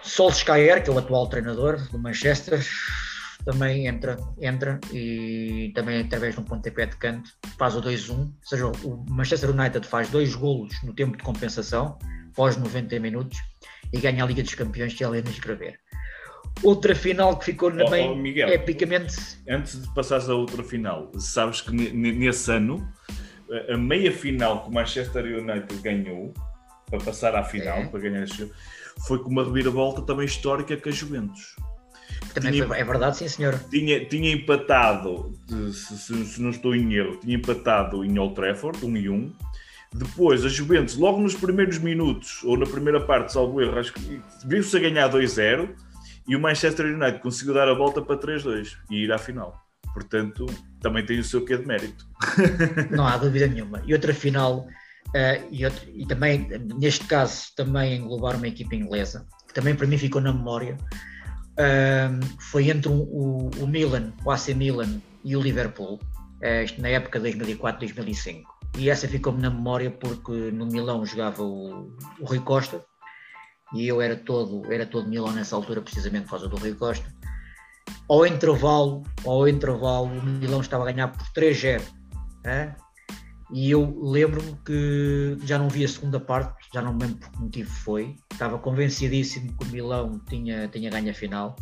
Solskjaer, 0.00 0.84
que 0.84 0.88
é 0.88 0.92
o 0.92 0.98
atual 0.98 1.28
treinador 1.28 1.76
do 1.90 1.98
Manchester, 1.98 2.64
também 3.46 3.86
entra, 3.86 4.18
entra 4.40 4.80
e 4.92 5.70
também 5.72 6.00
através 6.00 6.34
de 6.34 6.40
um 6.40 6.44
pontapé 6.44 6.84
de 6.84 6.96
canto 6.96 7.30
faz 7.56 7.76
o 7.76 7.80
2-1, 7.80 8.18
ou 8.18 8.32
seja, 8.42 8.66
o 8.66 9.06
Manchester 9.08 9.50
United 9.50 9.86
faz 9.86 10.10
dois 10.10 10.34
golos 10.34 10.74
no 10.82 10.92
tempo 10.92 11.16
de 11.16 11.22
compensação, 11.22 11.96
pós 12.34 12.56
90 12.56 12.98
minutos, 12.98 13.38
e 13.92 14.00
ganha 14.00 14.24
a 14.24 14.26
Liga 14.26 14.42
dos 14.42 14.54
Campeões 14.54 14.92
que 14.92 15.04
é 15.04 15.06
Helena 15.06 15.30
Escrever. 15.30 15.78
Outra 16.62 16.94
final 16.94 17.38
que 17.38 17.44
ficou 17.44 17.70
oh, 17.70 17.76
também 17.76 18.10
oh, 18.10 18.16
Miguel, 18.16 18.48
epicamente. 18.48 19.16
Antes 19.48 19.80
de 19.80 19.94
passares 19.94 20.28
a 20.28 20.34
outra 20.34 20.64
final, 20.64 21.12
sabes 21.16 21.60
que 21.60 21.70
nesse 21.70 22.50
ano 22.50 22.86
a 23.72 23.76
meia 23.76 24.10
final 24.10 24.64
que 24.64 24.70
o 24.70 24.72
Manchester 24.72 25.24
United 25.24 25.72
ganhou 25.82 26.34
para 26.90 26.98
passar 26.98 27.36
à 27.36 27.44
final, 27.44 27.78
é. 27.78 27.86
para 27.86 28.00
ganhar 28.00 28.24
esse 28.24 28.38
jogo, 28.38 28.52
foi 29.06 29.22
com 29.22 29.30
uma 29.30 29.44
reviravolta 29.44 30.02
também 30.02 30.26
histórica 30.26 30.76
com 30.76 30.88
a 30.88 30.92
Juventus. 30.92 31.54
Também 32.34 32.52
tinha, 32.52 32.66
foi, 32.66 32.78
é 32.78 32.84
verdade, 32.84 33.16
sim, 33.16 33.28
senhor. 33.28 33.58
Tinha, 33.70 34.04
tinha 34.04 34.32
empatado, 34.32 35.32
se, 35.72 35.98
se, 35.98 36.24
se, 36.26 36.42
não 36.42 36.50
estou 36.50 36.74
em 36.74 36.94
erro, 36.94 37.16
tinha 37.16 37.36
empatado 37.36 38.04
em 38.04 38.18
Old 38.18 38.34
Trafford, 38.34 38.84
1 38.84 38.96
e 38.96 39.08
1. 39.08 39.32
Depois, 39.94 40.44
a 40.44 40.48
Juventus, 40.48 40.96
logo 40.96 41.20
nos 41.20 41.34
primeiros 41.34 41.78
minutos, 41.78 42.42
ou 42.44 42.56
na 42.56 42.66
primeira 42.66 43.00
parte, 43.00 43.32
salvo 43.32 43.60
erro, 43.62 43.78
acho 43.78 43.92
que 43.92 44.20
viu-se 44.44 44.76
a 44.76 44.80
ganhar 44.80 45.08
2-0 45.10 45.70
e 46.28 46.36
o 46.36 46.40
Manchester 46.40 46.86
United 46.86 47.20
conseguiu 47.20 47.54
dar 47.54 47.68
a 47.68 47.74
volta 47.74 48.02
para 48.02 48.18
3-2 48.18 48.76
e 48.90 49.04
ir 49.04 49.12
à 49.12 49.18
final. 49.18 49.66
Portanto, 49.94 50.44
também 50.80 51.04
tem 51.06 51.18
o 51.18 51.24
seu 51.24 51.44
quê 51.44 51.56
de 51.56 51.66
mérito. 51.66 52.06
Não 52.90 53.06
há 53.06 53.16
dúvida 53.16 53.46
nenhuma. 53.46 53.82
E 53.86 53.94
outra 53.94 54.12
final, 54.12 54.66
uh, 55.08 55.48
e, 55.50 55.64
outro, 55.64 55.88
e 55.88 56.04
também, 56.06 56.46
neste 56.78 57.06
caso, 57.06 57.46
também 57.56 57.96
englobar 57.96 58.36
uma 58.36 58.48
equipa 58.48 58.74
inglesa, 58.74 59.26
que 59.48 59.54
também 59.54 59.74
para 59.74 59.86
mim 59.86 59.96
ficou 59.96 60.20
na 60.20 60.32
memória, 60.32 60.76
um, 61.58 62.20
foi 62.38 62.70
entre 62.70 62.88
o, 62.90 63.50
o, 63.60 63.66
Milan, 63.66 64.12
o 64.24 64.30
AC 64.30 64.48
Milan 64.48 65.00
e 65.24 65.36
o 65.36 65.40
Liverpool, 65.40 65.94
uh, 65.94 66.80
na 66.80 66.88
época 66.88 67.18
de 67.18 67.32
2004-2005. 67.32 68.42
E 68.78 68.90
essa 68.90 69.08
ficou-me 69.08 69.40
na 69.40 69.50
memória 69.50 69.90
porque 69.90 70.32
no 70.32 70.66
Milão 70.66 71.04
jogava 71.06 71.42
o, 71.42 71.96
o 72.20 72.24
Rui 72.24 72.40
Costa 72.40 72.84
e 73.72 73.88
eu 73.88 74.00
era 74.00 74.16
todo, 74.16 74.70
era 74.72 74.86
todo 74.86 75.08
Milão 75.08 75.32
nessa 75.32 75.56
altura, 75.56 75.80
precisamente 75.80 76.24
por 76.24 76.30
causa 76.30 76.48
do 76.48 76.56
Rui 76.56 76.74
Costa. 76.74 77.06
Ao 78.08 78.26
intervalo, 78.26 79.02
ao 79.24 79.48
intervalo, 79.48 80.06
o 80.06 80.22
Milão 80.22 80.60
estava 80.60 80.88
a 80.88 80.92
ganhar 80.92 81.08
por 81.08 81.26
3-0. 81.28 81.82
E 83.52 83.70
eu 83.70 83.96
lembro-me 84.02 84.56
que 84.64 85.36
já 85.44 85.58
não 85.58 85.68
vi 85.68 85.84
a 85.84 85.88
segunda 85.88 86.18
parte, 86.18 86.66
já 86.74 86.82
não 86.82 86.92
me 86.94 87.04
lembro 87.04 87.18
por 87.18 87.30
que 87.30 87.38
motivo 87.38 87.70
foi. 87.70 88.16
Estava 88.32 88.58
convencidíssimo 88.58 89.56
que 89.56 89.64
o 89.64 89.70
Milão 89.70 90.20
tinha, 90.28 90.66
tinha 90.68 90.90
ganho 90.90 91.10
a 91.10 91.14
final. 91.14 91.56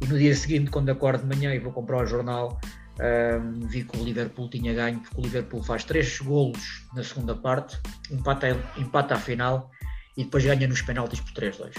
E 0.00 0.06
no 0.06 0.18
dia 0.18 0.34
seguinte, 0.34 0.70
quando 0.70 0.90
acordo 0.90 1.26
de 1.26 1.36
manhã 1.36 1.54
e 1.54 1.58
vou 1.58 1.72
comprar 1.72 2.02
o 2.02 2.06
jornal, 2.06 2.60
um, 3.00 3.66
vi 3.66 3.84
que 3.84 3.98
o 3.98 4.04
Liverpool 4.04 4.48
tinha 4.48 4.72
ganho, 4.72 5.00
porque 5.00 5.20
o 5.20 5.22
Liverpool 5.22 5.62
faz 5.62 5.84
três 5.84 6.18
golos 6.20 6.86
na 6.94 7.02
segunda 7.02 7.34
parte, 7.34 7.78
empata, 8.10 8.48
empata 8.76 9.14
a 9.14 9.18
final 9.18 9.70
e 10.16 10.24
depois 10.24 10.44
ganha 10.44 10.68
nos 10.68 10.80
penaltis 10.82 11.20
por 11.20 11.32
3-2. 11.32 11.72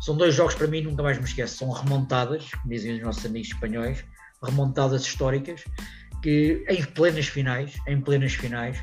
São 0.00 0.16
dois 0.16 0.34
jogos 0.34 0.54
para 0.54 0.66
mim, 0.66 0.82
nunca 0.82 1.02
mais 1.02 1.18
me 1.18 1.24
esqueço. 1.24 1.56
São 1.56 1.70
remontadas, 1.70 2.50
como 2.50 2.68
dizem 2.68 2.96
os 2.96 3.02
nossos 3.02 3.24
amigos 3.24 3.48
espanhóis, 3.48 4.04
remontadas 4.42 5.02
históricas, 5.02 5.64
que 6.26 6.64
em 6.68 6.82
plenas 6.82 7.28
finais, 7.28 7.78
em 7.86 8.00
plenas 8.00 8.34
finais, 8.34 8.76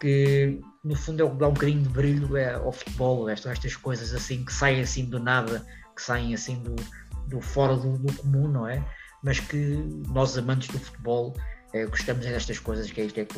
que 0.00 0.58
no 0.82 0.96
fundo 0.96 1.22
é 1.22 1.24
o 1.24 1.30
que 1.30 1.36
dá 1.36 1.46
um 1.46 1.52
bocadinho 1.52 1.80
de 1.80 1.88
brilho 1.88 2.36
é, 2.36 2.54
ao 2.54 2.72
futebol, 2.72 3.28
estas, 3.28 3.52
estas 3.52 3.76
coisas 3.76 4.12
assim 4.12 4.44
que 4.44 4.52
saem 4.52 4.80
assim 4.80 5.04
do 5.04 5.20
nada, 5.20 5.64
que 5.94 6.02
saem 6.02 6.34
assim 6.34 6.60
do, 6.60 6.74
do 7.28 7.40
fora 7.40 7.76
do, 7.76 7.96
do 7.98 8.12
comum, 8.14 8.48
não 8.48 8.66
é? 8.66 8.84
Mas 9.22 9.38
que 9.38 9.56
nós 10.08 10.36
amantes 10.36 10.66
do 10.70 10.80
futebol 10.80 11.36
é, 11.72 11.86
gostamos 11.86 12.26
destas 12.26 12.58
coisas, 12.58 12.90
que 12.90 13.00
é, 13.00 13.04
isto, 13.04 13.20
é, 13.20 13.28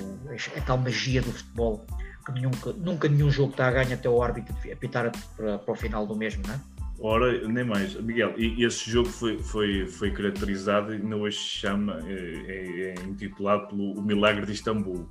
é 0.55 0.59
a 0.59 0.63
tal 0.63 0.79
magia 0.79 1.21
do 1.21 1.31
futebol, 1.31 1.85
que 2.25 2.41
nunca, 2.41 2.73
nunca 2.73 3.09
nenhum 3.11 3.31
jogo 3.31 3.51
está 3.51 3.69
a 3.69 3.73
ganhar 3.73 3.93
até 3.93 4.09
o 4.09 4.23
árbitro 4.23 4.57
apitar 4.73 5.13
para, 5.37 5.59
para 5.59 5.73
o 5.73 5.77
final 5.77 6.07
do 6.07 6.17
mesmo, 6.17 6.43
não 6.47 6.55
é? 6.55 6.61
Ora, 7.07 7.47
nem 7.47 7.65
mais. 7.65 7.95
Miguel, 7.97 8.33
e 8.39 8.65
esse 8.65 8.91
jogo 8.91 9.11
foi, 9.11 9.39
foi, 9.39 9.87
foi 9.87 10.11
caracterizado 10.11 10.91
e 10.91 10.97
ainda 10.97 11.15
hoje 11.15 11.37
se 11.37 11.45
chama, 11.45 11.99
é, 12.07 12.15
é, 12.15 12.95
é 12.99 13.05
intitulado 13.05 13.69
pelo 13.69 13.93
o 13.93 14.03
Milagre 14.03 14.47
de 14.47 14.53
Istambul. 14.53 15.07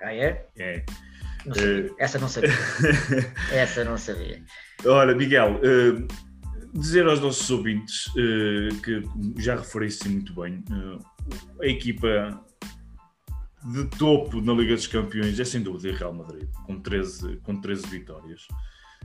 Ah, 0.00 0.14
é? 0.14 0.48
É. 0.56 0.82
Não 1.44 1.52
uh... 1.52 1.94
Essa 1.98 2.18
não 2.18 2.26
sabia. 2.26 2.48
Essa 3.52 3.84
não 3.84 3.98
sabia. 3.98 4.42
Ora, 4.86 5.14
Miguel, 5.14 5.56
uh, 5.56 6.08
dizer 6.72 7.06
aos 7.06 7.20
nossos 7.20 7.50
ouvintes 7.50 8.06
uh, 8.06 8.74
que 8.82 9.02
já 9.36 9.56
referiste 9.56 10.08
muito 10.08 10.34
bem, 10.34 10.64
a 11.60 11.66
equipa 11.66 12.42
de 13.74 13.84
topo 13.98 14.40
na 14.40 14.54
Liga 14.54 14.74
dos 14.74 14.86
Campeões 14.86 15.38
é 15.38 15.44
sem 15.44 15.62
dúvida 15.62 15.94
o 15.94 15.98
Real 15.98 16.14
Madrid, 16.14 16.48
com 16.64 16.80
13, 16.80 17.36
com 17.42 17.60
13 17.60 17.88
vitórias. 17.88 18.48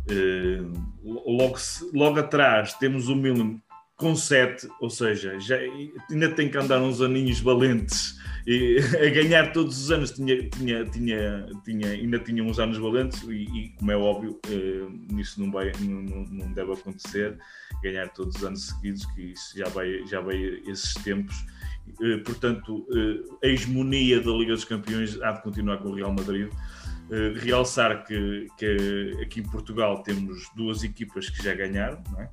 Uh, 0.09 0.71
logo, 1.03 1.57
logo 1.93 2.19
atrás 2.19 2.73
temos 2.73 3.07
o 3.07 3.15
Milan 3.15 3.59
com 3.95 4.15
7, 4.15 4.67
ou 4.79 4.89
seja, 4.89 5.37
já, 5.39 5.57
ainda 6.09 6.29
tem 6.29 6.49
que 6.49 6.57
andar 6.57 6.81
uns 6.81 7.01
aninhos 7.01 7.41
valentes 7.41 8.17
e, 8.47 8.77
a 8.95 9.09
ganhar 9.09 9.51
todos 9.51 9.77
os 9.77 9.91
anos. 9.91 10.11
Tinha, 10.11 10.49
tinha, 10.49 10.85
tinha, 10.85 11.49
tinha, 11.65 11.89
ainda 11.89 12.17
tinha 12.19 12.43
uns 12.43 12.59
anos 12.59 12.77
valentes 12.77 13.21
e, 13.23 13.43
e 13.43 13.69
como 13.77 13.91
é 13.91 13.97
óbvio, 13.97 14.39
uh, 14.47 15.13
nisso 15.13 15.41
não, 15.41 15.51
vai, 15.51 15.71
não, 15.79 16.23
não, 16.25 16.53
deve 16.53 16.71
acontecer, 16.71 17.37
ganhar 17.83 18.07
todos 18.09 18.37
os 18.37 18.43
anos 18.43 18.67
seguidos, 18.67 19.05
que 19.07 19.33
isso 19.33 19.57
já 19.57 19.67
vai, 19.67 20.05
já 20.07 20.21
vai 20.21 20.37
esses 20.65 20.93
tempos 20.95 21.35
eh, 22.01 22.17
portanto, 22.17 22.85
eh, 22.93 23.47
a 23.47 23.49
hegemonia 23.49 24.21
da 24.21 24.31
Liga 24.31 24.53
dos 24.53 24.65
Campeões 24.65 25.19
há 25.21 25.31
de 25.31 25.41
continuar 25.41 25.77
com 25.77 25.89
o 25.89 25.95
Real 25.95 26.13
Madrid. 26.13 26.49
Eh, 27.11 27.33
realçar 27.39 28.05
que, 28.05 28.47
que 28.57 29.17
aqui 29.21 29.39
em 29.39 29.43
Portugal 29.43 30.03
temos 30.03 30.47
duas 30.55 30.83
equipas 30.83 31.29
que 31.29 31.43
já 31.43 31.55
ganharam, 31.55 32.03
é? 32.19 32.29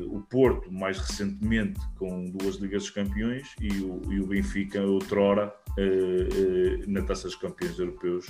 o 0.00 0.20
Porto, 0.20 0.72
mais 0.72 0.98
recentemente, 0.98 1.80
com 1.96 2.28
duas 2.30 2.56
Ligas 2.56 2.82
dos 2.82 2.90
Campeões, 2.90 3.54
e 3.60 3.68
o, 3.80 4.02
e 4.12 4.20
o 4.20 4.26
Benfica, 4.26 4.82
outrora, 4.82 5.54
na 6.88 7.02
Taça 7.02 7.28
dos 7.28 7.36
Campeões 7.36 7.78
Europeus, 7.78 8.26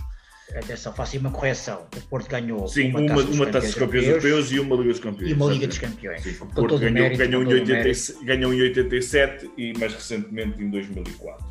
Atenção, 0.55 0.95
faço 0.95 1.19
uma 1.19 1.31
correção. 1.31 1.87
O 1.95 2.01
Porto 2.09 2.29
ganhou 2.29 2.67
Sim, 2.67 2.89
uma, 2.89 3.01
uma, 3.01 3.23
uma 3.23 3.47
taça 3.47 3.67
dos 3.67 3.75
campeões 3.75 4.07
europeus 4.07 4.51
e 4.51 4.59
uma 4.59 4.77
Liga 4.77 4.91
dos 4.93 5.01
Campeões. 5.01 5.31
E 5.31 5.35
uma 5.35 5.53
Liga 5.53 5.67
dos 5.67 5.79
Campeões. 5.79 6.23
Sim, 6.23 6.37
o 6.41 6.47
Porto 6.47 6.79
ganhou, 6.79 6.95
mérito, 6.95 7.19
ganhou, 7.19 7.43
em 7.43 7.47
80, 7.47 8.25
ganhou 8.25 8.55
em 8.55 8.63
87 8.63 9.51
e 9.59 9.79
mais 9.79 9.93
recentemente 9.93 10.63
em 10.63 10.71
2004. 10.71 11.47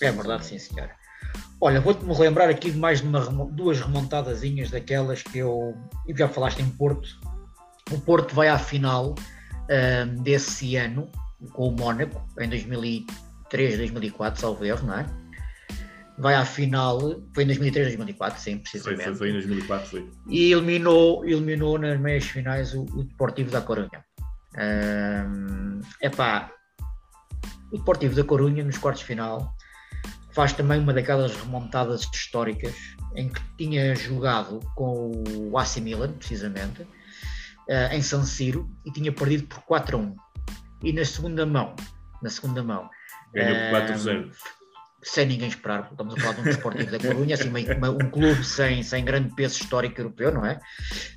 É 0.00 0.10
verdade, 0.10 0.46
sim, 0.46 0.58
senhor. 0.58 0.90
Olha, 1.60 1.80
vou-te-me 1.80 2.16
lembrar 2.18 2.50
aqui 2.50 2.70
de 2.70 2.78
mais 2.78 3.00
de 3.00 3.08
uma, 3.08 3.20
duas 3.46 3.80
remontadazinhas 3.80 4.70
daquelas 4.70 5.22
que 5.22 5.38
eu. 5.38 5.74
E 6.06 6.16
já 6.16 6.28
falaste 6.28 6.60
em 6.60 6.68
Porto. 6.70 7.08
O 7.90 8.00
Porto 8.00 8.34
vai 8.34 8.48
à 8.48 8.58
final 8.58 9.14
um, 9.70 10.22
desse 10.22 10.76
ano 10.76 11.10
com 11.52 11.68
o 11.68 11.72
Mónaco, 11.72 12.26
em 12.40 12.48
2003, 12.48 13.76
2004, 13.78 14.40
salvo 14.40 14.64
erro, 14.64 14.86
não 14.86 14.98
é? 14.98 15.06
vai 16.18 16.34
à 16.34 16.44
final, 16.44 16.98
foi 17.34 17.44
em 17.44 17.46
2003, 17.46 17.88
2004, 17.88 18.40
sim, 18.40 18.58
precisamente. 18.58 19.04
Foi, 19.04 19.14
foi, 19.14 19.18
foi 19.18 19.30
em 19.30 19.32
2004, 19.34 19.90
foi. 19.90 20.10
E 20.28 20.52
eliminou, 20.52 21.24
eliminou 21.24 21.78
nas 21.78 22.00
meias 22.00 22.24
finais 22.24 22.74
o, 22.74 22.82
o 22.82 23.04
Deportivo 23.04 23.50
da 23.50 23.60
Corunha. 23.60 24.04
É 24.56 25.24
um, 25.26 25.80
pá, 26.16 26.50
o 27.72 27.78
Deportivo 27.78 28.14
da 28.14 28.24
Corunha, 28.24 28.64
nos 28.64 28.78
quartos 28.78 29.00
de 29.00 29.06
final, 29.06 29.54
faz 30.36 30.52
também 30.52 30.78
uma 30.78 30.92
daquelas 30.92 31.34
remontadas 31.34 32.06
históricas 32.12 32.74
em 33.14 33.30
que 33.30 33.40
tinha 33.56 33.96
jogado 33.96 34.60
com 34.74 35.10
o 35.50 35.58
AC 35.58 35.78
Milan, 35.78 36.12
precisamente, 36.12 36.82
uh, 36.82 37.90
em 37.90 38.02
San 38.02 38.22
Siro, 38.22 38.70
e 38.84 38.92
tinha 38.92 39.10
perdido 39.10 39.46
por 39.46 39.62
4 39.62 39.96
a 39.96 40.00
1. 40.00 40.16
E 40.82 40.92
na 40.92 41.06
segunda 41.06 41.46
mão, 41.46 41.74
na 42.22 42.28
segunda 42.28 42.62
mão, 42.62 42.90
ganhou 43.32 43.56
por 43.56 43.70
4 43.70 43.94
a 43.94 43.96
0 43.96 44.30
sem 45.02 45.24
ninguém 45.24 45.48
esperar, 45.48 45.88
estamos 45.90 46.14
a 46.16 46.20
falar 46.20 46.34
de 46.34 46.40
um 46.40 46.44
desportivo 46.44 46.90
da 46.90 46.98
Corunha, 46.98 47.34
assim, 47.34 47.48
um 47.48 48.10
clube 48.10 48.44
sem, 48.44 48.82
sem 48.82 49.04
grande 49.04 49.32
peso 49.36 49.62
histórico 49.62 50.00
europeu, 50.00 50.32
não 50.32 50.44
é? 50.44 50.58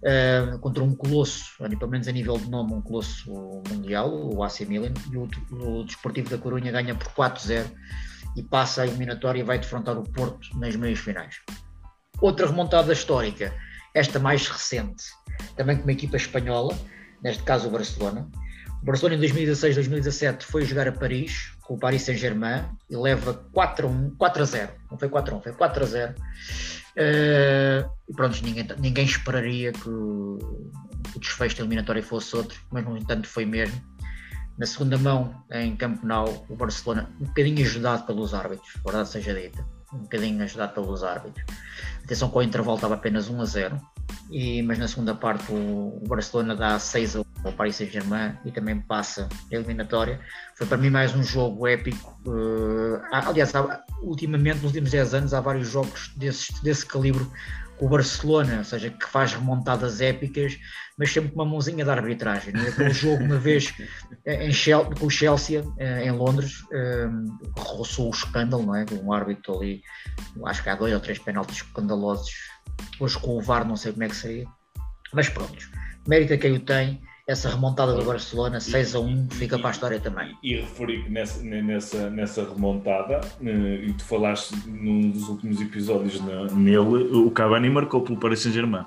Uh, 0.04 0.60
contra 0.60 0.84
um 0.84 0.94
colosso, 0.94 1.58
pelo 1.58 1.90
menos 1.90 2.08
a 2.08 2.12
nível 2.12 2.38
de 2.38 2.50
nome, 2.52 2.72
um 2.72 2.82
colosso 2.82 3.64
mundial, 3.68 4.14
o 4.14 4.44
AC 4.44 4.62
Milan, 4.62 4.94
e 5.12 5.18
o, 5.18 5.28
o 5.52 5.84
desportivo 5.84 6.30
da 6.30 6.38
Corunha 6.38 6.72
ganha 6.72 6.94
por 6.94 7.08
4-0 7.14 7.66
e 8.36 8.44
passa 8.44 8.82
a 8.82 8.88
eliminatória 8.88 9.40
e 9.40 9.44
vai 9.44 9.60
defrontar 9.60 9.98
o 9.98 10.04
Porto 10.04 10.58
nas 10.58 10.76
meias 10.76 11.00
finais. 11.00 11.36
Outra 12.22 12.48
remontada 12.48 12.92
histórica, 12.94 13.54
esta 13.94 14.20
mais 14.20 14.48
recente, 14.48 15.04
também 15.56 15.78
com 15.78 15.84
uma 15.84 15.92
equipa 15.92 16.18
espanhola, 16.18 16.78
neste 17.24 17.44
caso 17.44 17.68
o 17.68 17.72
Barcelona, 17.72 18.30
o 18.82 18.86
Barcelona 18.86 19.16
em 19.16 19.20
2016, 19.20 19.76
2017 19.76 20.46
foi 20.46 20.64
jogar 20.64 20.88
a 20.88 20.92
Paris 20.92 21.52
com 21.62 21.76
o 21.76 21.78
Paris 21.78 22.04
Saint-Germain 22.04 22.64
e 22.90 22.96
leva 22.96 23.34
4 23.54 23.88
a 23.88 23.92
1, 23.92 24.16
4 24.16 24.42
a 24.42 24.46
0. 24.46 24.72
Não 24.90 24.98
foi 24.98 25.10
4 25.10 25.36
a 25.36 25.38
1, 25.38 25.42
foi 25.42 25.54
4 25.54 25.84
a 25.84 25.86
0. 25.86 26.12
Uh, 26.12 26.16
eh, 26.96 27.86
e 28.08 28.14
pronto, 28.14 28.42
ninguém, 28.44 28.68
ninguém 28.80 29.06
esperaria 29.06 29.74
que 29.74 29.90
o, 29.90 30.38
o 31.16 31.20
desfecho 31.20 31.58
da 31.58 31.64
eliminatória 31.64 32.02
fosse 32.02 32.36
outro, 32.36 32.60
mas 32.72 32.86
no 32.86 32.98
entanto 32.98 33.28
foi 33.28 33.46
mesmo. 33.46 33.80
Na 34.60 34.66
segunda 34.66 34.98
mão, 34.98 35.34
em 35.50 35.74
Camp 35.78 36.04
Nou, 36.04 36.46
o 36.50 36.56
Barcelona, 36.56 37.10
um 37.22 37.24
bocadinho 37.24 37.66
ajudado 37.66 38.06
pelos 38.06 38.34
árbitros, 38.34 38.74
verdade 38.84 39.08
seja 39.08 39.34
dita, 39.34 39.66
um 39.94 40.00
bocadinho 40.00 40.44
ajudado 40.44 40.74
pelos 40.74 41.02
árbitros. 41.02 41.46
Atenção 42.04 42.30
que 42.30 42.38
o 42.38 42.42
intervalo 42.42 42.76
estava 42.76 42.96
apenas 42.96 43.30
1 43.30 43.42
a 43.42 43.46
0, 43.46 43.82
e, 44.30 44.62
mas 44.64 44.78
na 44.78 44.90
segunda 44.90 45.16
parte 45.16 45.50
o, 45.50 46.02
o 46.04 46.04
Barcelona 46.10 46.58
dá 46.58 46.78
6 46.78 47.16
a 47.16 47.20
1 47.22 47.24
ao 47.46 47.54
Paris 47.54 47.78
Saint-Germain 47.78 48.38
e 48.44 48.52
também 48.52 48.82
passa 48.82 49.30
a 49.50 49.56
eliminatória. 49.56 50.20
Foi 50.56 50.68
para 50.68 50.78
mim 50.78 50.90
mais 50.90 51.16
um 51.16 51.24
jogo 51.24 51.66
épico. 51.66 52.20
Uh, 52.28 53.00
aliás, 53.12 53.56
há, 53.56 53.82
ultimamente, 54.02 54.58
nos 54.58 54.66
últimos 54.66 54.92
10 54.92 55.14
anos, 55.14 55.34
há 55.34 55.40
vários 55.40 55.70
jogos 55.70 56.14
desse, 56.18 56.62
desse 56.62 56.86
calibre 56.86 57.26
com 57.78 57.86
o 57.86 57.90
Barcelona, 57.90 58.58
ou 58.58 58.66
seja, 58.66 58.90
que 58.90 59.08
faz 59.08 59.34
remontadas 59.34 60.02
épicas, 60.02 60.60
mas 61.00 61.12
sempre 61.12 61.32
com 61.32 61.36
uma 61.36 61.46
mãozinha 61.46 61.84
de 61.84 61.90
arbitragem. 61.90 62.54
Não 62.54 62.62
é? 62.62 62.68
Aquele 62.68 62.92
jogo, 62.92 63.24
uma 63.24 63.38
vez 63.38 63.74
em 64.26 64.52
Chelsea, 64.52 64.96
com 64.96 65.06
o 65.06 65.10
Chelsea, 65.10 65.64
eh, 65.78 66.06
em 66.06 66.12
Londres, 66.12 66.62
um, 66.72 66.76
eh, 66.76 67.10
roçou 67.58 68.08
o 68.08 68.12
escândalo, 68.12 68.64
não 68.64 68.76
é? 68.76 68.86
Um 69.02 69.14
árbitro 69.14 69.58
ali, 69.58 69.82
acho 70.46 70.62
que 70.62 70.70
há 70.70 70.76
dois 70.76 70.94
ou 70.94 71.00
três 71.00 71.18
penaltis 71.18 71.58
escandalosos 71.58 72.50
Hoje 73.00 73.18
com 73.20 73.38
o 73.38 73.42
VAR 73.42 73.68
não 73.68 73.76
sei 73.76 73.92
como 73.92 74.04
é 74.04 74.08
que 74.08 74.16
seria. 74.16 74.46
Mas 75.14 75.30
pronto, 75.30 75.58
mérito 76.08 76.34
a 76.34 76.38
quem 76.38 76.54
o 76.54 76.60
tem. 76.60 77.02
Essa 77.28 77.48
remontada 77.48 77.94
do 77.94 78.04
Barcelona, 78.04 78.60
6 78.60 78.96
a 78.96 79.00
1, 79.02 79.28
fica 79.30 79.60
para 79.60 79.68
a 79.68 79.72
história 79.72 80.00
também. 80.00 80.36
E, 80.42 80.56
e 80.56 80.62
referi 80.62 81.04
que 81.04 81.12
nessa, 81.12 81.44
nessa, 81.44 82.10
nessa 82.10 82.44
remontada, 82.44 83.22
eh, 83.40 83.86
e 83.86 83.94
tu 83.94 84.04
falaste 84.04 84.56
num 84.68 85.12
dos 85.12 85.30
últimos 85.30 85.62
episódios 85.62 86.20
nele, 86.22 86.80
o 87.16 87.30
Cavani 87.30 87.70
marcou 87.70 88.02
pelo 88.02 88.20
Paris 88.20 88.40
Saint-Germain. 88.40 88.84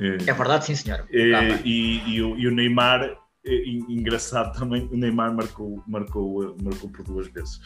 É 0.00 0.32
verdade, 0.32 0.66
sim, 0.66 0.74
senhor. 0.74 1.06
E, 1.10 1.32
eh, 1.32 1.60
e, 1.64 2.14
e, 2.14 2.22
o, 2.22 2.36
e 2.36 2.48
o 2.48 2.50
Neymar 2.50 3.16
eh, 3.46 3.68
engraçado 3.88 4.58
também, 4.58 4.88
o 4.90 4.96
Neymar 4.96 5.34
marcou, 5.34 5.82
marcou, 5.86 6.56
marcou 6.62 6.90
por 6.90 7.04
duas 7.04 7.28
vezes. 7.28 7.60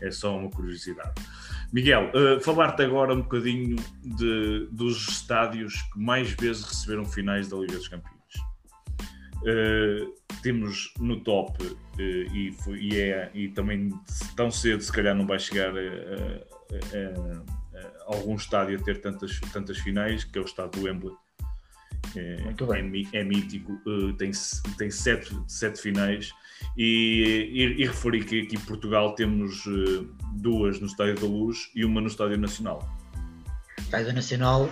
É 0.00 0.10
só 0.10 0.36
uma 0.36 0.50
curiosidade. 0.50 1.12
Miguel, 1.72 2.10
uh, 2.14 2.40
falar-te 2.40 2.82
agora 2.82 3.12
um 3.12 3.20
bocadinho 3.20 3.76
de, 4.02 4.66
dos 4.72 5.06
estádios 5.08 5.82
que 5.92 5.98
mais 5.98 6.30
vezes 6.30 6.64
receberam 6.64 7.04
finais 7.04 7.48
da 7.48 7.58
Liga 7.58 7.76
dos 7.76 7.88
Campeões. 7.88 8.18
Uh, 9.42 10.14
temos 10.42 10.92
no 10.98 11.20
top, 11.20 11.62
uh, 11.62 11.76
e, 12.00 12.52
foi, 12.52 12.78
e, 12.78 12.98
é, 12.98 13.30
e 13.34 13.48
também 13.48 13.90
tão 14.34 14.50
cedo, 14.50 14.82
se 14.82 14.90
calhar, 14.90 15.14
não 15.14 15.26
vai 15.26 15.38
chegar 15.38 15.70
a, 15.76 15.80
a, 15.80 17.78
a, 17.78 18.14
algum 18.14 18.34
estádio 18.34 18.78
a 18.78 18.82
ter 18.82 19.02
tantas, 19.02 19.38
tantas 19.52 19.76
finais, 19.78 20.24
que 20.24 20.38
é 20.38 20.40
o 20.40 20.44
estádio 20.44 20.80
do 20.80 20.86
Wembley. 20.86 21.14
É, 22.16 22.20
é, 22.20 23.20
é, 23.20 23.24
mítico, 23.24 23.78
tem, 24.16 24.30
tem 24.78 24.90
sete, 24.90 25.36
sete 25.46 25.80
finais 25.80 26.32
e, 26.76 27.50
e, 27.52 27.82
e 27.82 27.86
referi 27.86 28.24
que 28.24 28.42
aqui 28.42 28.56
em 28.56 28.60
Portugal 28.60 29.14
temos 29.14 29.66
uh, 29.66 30.08
duas 30.36 30.80
no 30.80 30.86
Estádio 30.86 31.16
da 31.16 31.26
Luz 31.26 31.70
e 31.74 31.84
uma 31.84 32.00
no 32.00 32.06
Estádio 32.06 32.38
Nacional. 32.38 32.88
Estádio 33.78 34.12
Nacional, 34.12 34.70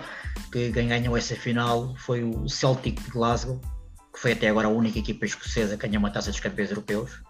que 0.50 0.73
quem 0.73 0.88
ganhou 0.88 1.16
essa 1.16 1.37
final 1.37 1.95
foi 1.97 2.23
o 2.23 2.49
Celtic 2.49 3.02
de 3.02 3.11
Glasgow, 3.11 3.61
que 4.12 4.21
foi 4.21 4.33
até 4.33 4.49
agora 4.49 4.68
a 4.68 4.71
única 4.71 4.99
equipa 4.99 5.26
escocesa 5.26 5.76
que 5.76 5.87
ganhou 5.87 6.00
uma 6.00 6.11
taça 6.11 6.30
dos 6.30 6.40
campeões 6.40 6.71
europeus 6.71 7.23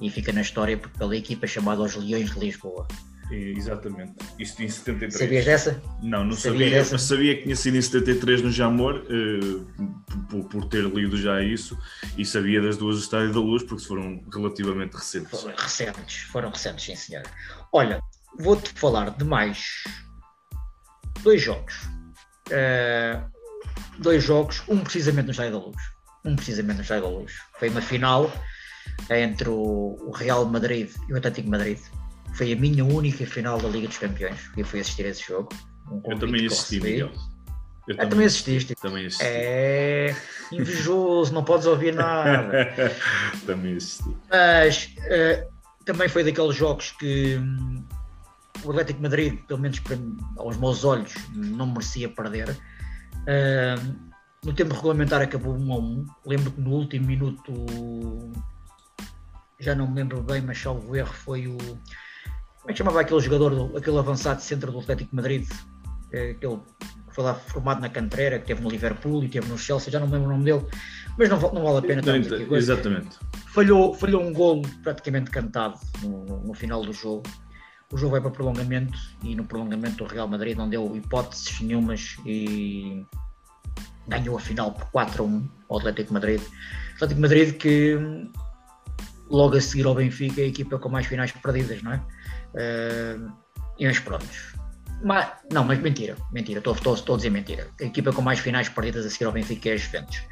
e 0.00 0.10
fica 0.10 0.32
na 0.32 0.42
história 0.42 0.76
pela 0.76 1.16
equipa 1.16 1.46
chamada 1.46 1.82
os 1.82 1.94
Leões 1.94 2.30
de 2.30 2.38
Lisboa. 2.38 2.86
Exatamente. 3.30 4.14
Isto 4.38 4.62
em 4.62 4.68
73. 4.68 5.14
Sabias 5.14 5.44
dessa? 5.44 5.82
Não, 6.02 6.24
não 6.24 6.32
Sabias 6.32 6.86
sabia. 6.86 6.98
Sabia 6.98 7.36
que 7.36 7.42
tinha 7.42 7.56
sido 7.56 7.76
em 7.76 7.82
73 7.82 8.42
no 8.42 8.50
Jamor, 8.50 9.04
uh, 9.10 9.66
por, 10.30 10.44
por, 10.44 10.64
ter 10.66 10.84
lido 10.84 11.16
já 11.16 11.42
isso, 11.42 11.76
e 12.16 12.24
sabia 12.24 12.60
das 12.60 12.76
duas 12.76 12.98
Estádios 12.98 13.34
da 13.34 13.40
Luz, 13.40 13.62
porque 13.64 13.84
foram 13.84 14.22
relativamente 14.32 14.94
recentes. 14.94 15.40
Foram 15.40 15.56
recentes, 15.56 16.16
foram 16.30 16.50
recentes, 16.50 16.84
sim 16.84 16.94
senhor. 16.94 17.24
Olha, 17.72 18.00
vou-te 18.38 18.70
falar 18.78 19.10
de 19.10 19.24
mais 19.24 19.84
dois 21.22 21.42
jogos. 21.42 21.74
Uh, 22.48 23.28
dois 23.98 24.22
jogos, 24.22 24.62
um 24.68 24.78
precisamente 24.78 25.26
no 25.26 25.30
Estádio 25.32 25.52
da 25.52 25.66
Luz. 25.66 25.82
Um 26.24 26.36
precisamente 26.36 26.76
no 26.76 26.82
Estádio 26.82 27.04
da 27.04 27.10
Luz. 27.10 27.32
Foi 27.58 27.68
uma 27.68 27.82
final 27.82 28.32
entre 29.10 29.48
o 29.48 30.12
Real 30.14 30.44
Madrid 30.46 30.90
e 31.08 31.12
o 31.12 31.16
Atlético 31.16 31.50
Madrid 31.50 31.78
foi 32.36 32.52
a 32.52 32.56
minha 32.56 32.84
única 32.84 33.26
final 33.26 33.58
da 33.58 33.68
Liga 33.68 33.88
dos 33.88 33.98
Campeões 33.98 34.50
e 34.56 34.62
fui 34.62 34.80
assistir 34.80 35.06
a 35.06 35.08
esse 35.08 35.26
jogo. 35.26 35.48
Um 35.90 36.02
eu 36.04 36.18
também 36.18 36.46
assisti, 36.46 36.80
Miguel. 36.80 37.10
Eu 37.88 37.94
ah, 37.94 37.98
também, 37.98 38.08
também 38.10 38.26
assististe. 38.26 38.74
Também 38.74 39.06
assisti. 39.06 39.24
É 39.24 40.14
invejoso, 40.52 41.32
não 41.32 41.42
podes 41.42 41.66
ouvir 41.66 41.94
nada. 41.94 42.72
também 43.46 43.76
assisti. 43.76 44.14
Mas 44.28 44.94
uh, 44.98 45.50
também 45.84 46.08
foi 46.08 46.24
daqueles 46.24 46.54
jogos 46.54 46.90
que 46.92 47.36
um, 47.36 47.82
o 48.64 48.70
Atlético 48.70 49.00
Madrid, 49.00 49.38
pelo 49.46 49.60
menos 49.60 49.78
para, 49.80 49.96
aos 50.36 50.56
meus 50.58 50.84
olhos, 50.84 51.14
não 51.32 51.66
merecia 51.66 52.08
perder. 52.08 52.50
Uh, 52.50 54.06
no 54.44 54.52
tempo 54.52 54.74
regulamentar 54.74 55.22
acabou 55.22 55.54
1 55.54 55.72
a 55.72 55.76
1. 55.78 56.06
Lembro 56.26 56.50
que 56.50 56.60
no 56.60 56.70
último 56.70 57.06
minuto, 57.06 57.52
já 59.58 59.74
não 59.74 59.86
me 59.86 59.94
lembro 59.94 60.22
bem, 60.22 60.42
mas 60.42 60.58
salvo 60.58 60.94
erro, 60.94 61.14
foi 61.14 61.46
o 61.46 61.56
como 62.66 62.70
é 62.70 62.72
que 62.72 62.78
chamava 62.78 63.00
aquele 63.00 63.20
jogador, 63.20 63.76
aquele 63.76 63.96
avançado 63.96 64.42
centro 64.42 64.72
do 64.72 64.80
Atlético 64.80 65.10
de 65.10 65.16
Madrid, 65.16 65.48
aquele 66.08 66.56
que 66.56 67.14
foi 67.14 67.22
lá 67.22 67.34
formado 67.34 67.80
na 67.80 67.88
Cantreira, 67.88 68.40
que 68.40 68.46
teve 68.46 68.60
no 68.60 68.68
Liverpool 68.68 69.22
e 69.22 69.28
teve 69.28 69.48
no 69.48 69.56
Chelsea, 69.56 69.92
já 69.92 70.00
não 70.00 70.08
me 70.08 70.14
lembro 70.14 70.28
o 70.28 70.32
nome 70.32 70.44
dele, 70.44 70.66
mas 71.16 71.28
não, 71.28 71.38
não 71.38 71.62
vale 71.62 71.78
a 71.78 71.82
pena 71.82 72.02
não, 72.02 72.14
aqui, 72.16 72.54
Exatamente. 72.54 73.18
Falhou, 73.54 73.94
falhou 73.94 74.20
um 74.20 74.32
golo 74.32 74.62
praticamente 74.82 75.30
cantado 75.30 75.78
no, 76.02 76.24
no, 76.24 76.40
no, 76.40 76.54
final 76.54 76.82
do 76.82 76.92
jogo. 76.92 77.22
O 77.92 77.96
jogo 77.96 78.12
vai 78.12 78.20
para 78.20 78.32
prolongamento 78.32 78.98
e 79.22 79.36
no 79.36 79.44
prolongamento 79.44 80.02
o 80.02 80.06
Real 80.08 80.26
Madrid 80.26 80.56
não 80.56 80.68
deu 80.68 80.96
hipóteses 80.96 81.60
nenhumas 81.60 82.16
e 82.26 83.06
ganhou 84.08 84.36
a 84.36 84.40
final 84.40 84.72
por 84.72 84.86
4 84.86 85.22
a 85.22 85.26
1 85.26 85.48
ao 85.68 85.78
Atlético 85.78 86.12
Madrid. 86.12 86.40
Atlético 86.96 87.20
Madrid 87.20 87.56
que 87.58 87.96
logo 89.30 89.56
a 89.56 89.60
seguir 89.60 89.86
ao 89.86 89.94
Benfica 89.94 90.40
é 90.40 90.44
a 90.44 90.48
equipa 90.48 90.80
com 90.80 90.88
mais 90.88 91.06
finais 91.06 91.30
perdidas, 91.30 91.80
não 91.80 91.92
é? 91.92 92.02
Uh, 92.56 93.32
e 93.78 93.86
uns 93.86 93.98
prontos. 94.00 94.54
Mas, 95.02 95.28
não, 95.52 95.64
mas 95.64 95.78
mentira, 95.78 96.16
mentira, 96.32 96.58
estou, 96.58 97.14
a 97.14 97.16
dizer 97.16 97.30
mentira. 97.30 97.68
A 97.80 97.84
equipa 97.84 98.12
com 98.12 98.22
mais 98.22 98.38
finais 98.38 98.68
perdidas 98.68 99.04
a 99.04 99.10
seguir 99.10 99.26
ao 99.26 99.32
Benfica 99.32 99.68
é 99.68 99.72
a 99.74 99.76
Juventus. 99.76 100.22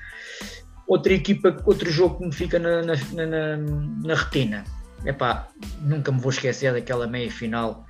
Outra 0.86 1.12
equipa, 1.12 1.56
outro 1.64 1.90
jogo 1.90 2.18
que 2.18 2.26
me 2.26 2.32
fica 2.32 2.58
na, 2.58 2.82
na, 2.82 2.94
na, 2.94 3.56
na 4.02 4.14
retina. 4.14 4.64
Epá, 5.04 5.48
nunca 5.82 6.10
me 6.10 6.20
vou 6.20 6.30
esquecer 6.30 6.72
daquela 6.72 7.06
meia 7.06 7.30
final 7.30 7.86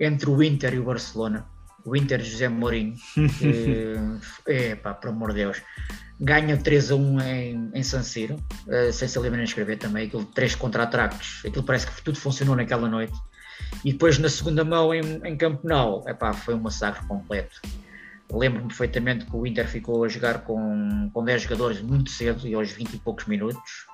entre 0.00 0.28
o 0.30 0.42
Inter 0.42 0.74
e 0.74 0.78
o 0.78 0.84
Barcelona. 0.84 1.46
O 1.84 1.96
Inter 1.96 2.20
José 2.22 2.48
Mourinho. 2.48 2.94
é 4.46 4.74
pá, 4.74 4.94
por 4.94 5.10
amor 5.10 5.30
de 5.30 5.36
Deus. 5.36 5.62
Ganha 6.20 6.56
3 6.56 6.90
a 6.90 6.96
1 6.96 7.20
em, 7.20 7.70
em 7.74 7.82
San 7.84 8.02
Siro, 8.02 8.34
uh, 8.66 8.92
sem 8.92 9.06
se 9.06 9.18
lembrar 9.20 9.38
de 9.38 9.48
escrever 9.48 9.76
também, 9.76 10.08
aquilo 10.08 10.24
três 10.24 10.56
contra-ataques. 10.56 11.44
Aquilo 11.46 11.62
parece 11.62 11.86
que 11.86 12.02
tudo 12.02 12.18
funcionou 12.18 12.56
naquela 12.56 12.88
noite. 12.88 13.14
E 13.84 13.92
depois 13.92 14.18
na 14.18 14.28
segunda 14.28 14.64
mão 14.64 14.92
em, 14.94 15.20
em 15.24 15.36
Camp 15.36 15.62
Nou, 15.64 16.04
epá, 16.08 16.32
foi 16.32 16.54
um 16.54 16.60
massacre 16.60 17.06
completo. 17.06 17.60
Lembro-me 18.30 18.68
perfeitamente 18.68 19.24
que 19.24 19.34
o 19.34 19.46
Inter 19.46 19.66
ficou 19.66 20.04
a 20.04 20.08
jogar 20.08 20.40
com, 20.44 21.10
com 21.12 21.24
10 21.24 21.42
jogadores 21.42 21.80
muito 21.80 22.10
cedo 22.10 22.46
e 22.46 22.54
aos 22.54 22.70
20 22.70 22.94
e 22.94 22.98
poucos 22.98 23.26
minutos. 23.26 23.86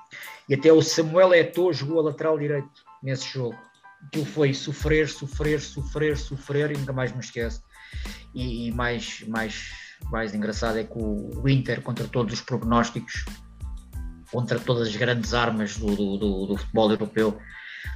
E 0.49 0.53
até 0.53 0.71
o 0.73 0.81
Samuel 0.81 1.33
Eto'o 1.33 1.71
jogou 1.71 1.99
a 1.99 2.03
lateral 2.03 2.37
direito 2.37 2.83
nesse 3.01 3.27
jogo. 3.27 3.57
Aquilo 4.07 4.25
foi 4.25 4.53
sofrer, 4.53 5.07
sofrer, 5.07 5.61
sofrer, 5.61 6.17
sofrer 6.17 6.71
e 6.71 6.77
nunca 6.77 6.91
mais 6.91 7.11
me 7.13 7.19
esqueço. 7.19 7.63
E, 8.33 8.67
e 8.67 8.71
mais, 8.71 9.23
mais, 9.27 9.71
mais 10.11 10.35
engraçado 10.35 10.77
é 10.77 10.83
que 10.83 10.97
o 10.97 11.47
Inter, 11.47 11.81
contra 11.81 12.07
todos 12.07 12.33
os 12.33 12.41
prognósticos, 12.41 13.25
contra 14.31 14.59
todas 14.59 14.89
as 14.89 14.95
grandes 14.95 15.33
armas 15.33 15.77
do, 15.77 15.95
do, 15.95 16.17
do, 16.17 16.45
do 16.47 16.57
futebol 16.57 16.91
europeu, 16.91 17.39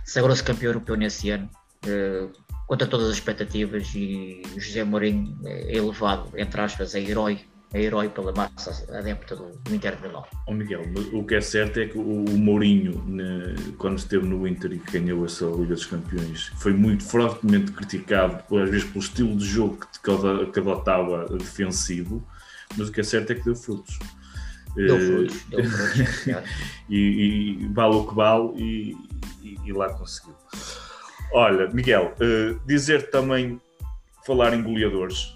sagrou-se 0.06 0.44
campeão 0.44 0.70
europeu 0.70 0.96
nesse 0.96 1.30
ano, 1.30 1.50
contra 2.70 2.88
todas 2.88 3.08
as 3.08 3.16
expectativas, 3.16 3.94
e 3.96 4.44
José 4.56 4.84
Mourinho 4.84 5.36
é 5.44 5.76
elevado, 5.76 6.30
entre 6.38 6.62
aspas, 6.62 6.94
a 6.94 7.00
herói, 7.00 7.40
a 7.74 7.80
herói 7.80 8.10
pela 8.10 8.32
massa 8.32 8.86
adepta 8.96 9.36
do, 9.36 9.58
do 9.58 9.76
Inter 9.76 9.96
de 9.96 10.04
Milão. 10.04 10.24
Oh 10.46 10.54
Miguel, 10.54 10.84
o 11.14 11.26
que 11.26 11.34
é 11.34 11.42
certo 11.42 11.80
é 11.80 11.88
que 11.88 11.98
o, 11.98 12.26
o 12.26 12.38
Mourinho, 12.38 13.04
né, 13.08 13.56
quando 13.80 13.98
esteve 13.98 14.28
no 14.28 14.48
Inter 14.48 14.74
e 14.74 14.78
ganhou 14.78 15.26
essa 15.26 15.46
Liga 15.46 15.74
dos 15.74 15.86
Campeões, 15.88 16.52
foi 16.58 16.72
muito 16.74 17.04
fortemente 17.04 17.72
criticado, 17.72 18.44
às 18.56 18.70
vezes 18.70 18.88
pelo 18.88 19.04
estilo 19.04 19.36
de 19.36 19.46
jogo 19.46 19.78
que, 19.78 20.52
que 20.52 20.60
adotava 20.60 21.26
defensivo, 21.38 22.24
mas 22.78 22.90
o 22.90 22.92
que 22.92 23.02
é 23.02 23.04
certo 23.04 23.32
é 23.32 23.36
que 23.36 23.46
deu 23.46 23.56
frutos. 23.56 23.98
Deu 24.76 24.96
eh, 24.96 25.00
frutos, 25.00 25.44
deu 25.50 25.64
frutos. 25.64 26.28
e, 26.88 27.64
e 27.64 27.68
vale 27.74 27.96
o 27.96 28.06
que 28.06 28.14
vale 28.14 28.52
e, 28.58 28.96
e 29.66 29.74
lá 29.74 29.92
conseguiu. 29.92 30.36
Olha, 31.32 31.68
Miguel, 31.68 32.14
uh, 32.16 32.60
dizer 32.66 33.10
também, 33.10 33.60
falar 34.26 34.54
em 34.54 34.64
goleadores. 34.64 35.36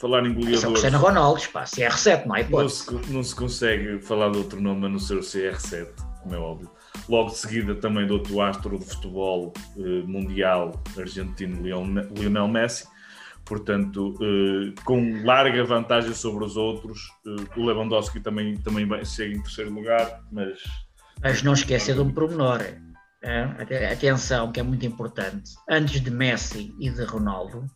Falar 0.00 0.26
em 0.26 0.34
goleadores. 0.34 0.60
Só 0.60 0.68
Cristiano 0.68 0.98
Ronaldo, 0.98 1.40
pá, 1.52 1.64
CR7, 1.64 2.26
não 2.26 2.36
é 2.36 2.44
não 2.44 2.68
se, 2.68 2.92
não 3.10 3.22
se 3.22 3.34
consegue 3.34 3.98
falar 4.00 4.30
de 4.30 4.38
outro 4.38 4.60
nome 4.60 4.86
a 4.86 4.88
não 4.88 4.98
ser 4.98 5.16
o 5.16 5.20
CR7, 5.20 5.88
como 6.22 6.34
é 6.34 6.38
óbvio. 6.38 6.70
Logo 7.08 7.30
de 7.30 7.38
seguida 7.38 7.74
também 7.74 8.06
do 8.06 8.14
outro 8.14 8.40
astro 8.40 8.78
de 8.78 8.84
futebol 8.84 9.52
uh, 9.76 10.08
mundial 10.08 10.72
argentino, 10.98 11.62
Lionel 11.62 12.48
Messi. 12.48 12.86
Portanto, 13.44 14.14
uh, 14.14 14.74
com 14.84 15.22
larga 15.24 15.64
vantagem 15.64 16.12
sobre 16.12 16.44
os 16.44 16.56
outros. 16.56 17.08
o 17.56 17.64
Lewandowski 17.64 18.18
também, 18.18 18.56
também 18.56 18.88
chega 19.04 19.36
em 19.36 19.40
terceiro 19.40 19.72
lugar, 19.72 20.20
mas 20.32 20.58
mas 21.22 21.42
não 21.42 21.54
esquecer 21.54 21.94
de 21.94 22.00
um 22.00 22.12
pormenor. 22.12 22.60
É, 23.22 23.92
atenção, 23.92 24.52
que 24.52 24.60
é 24.60 24.62
muito 24.62 24.84
importante. 24.86 25.52
Antes 25.68 26.00
de 26.00 26.10
Messi 26.10 26.74
e 26.78 26.90
de 26.90 27.02
Ronaldo, 27.04 27.66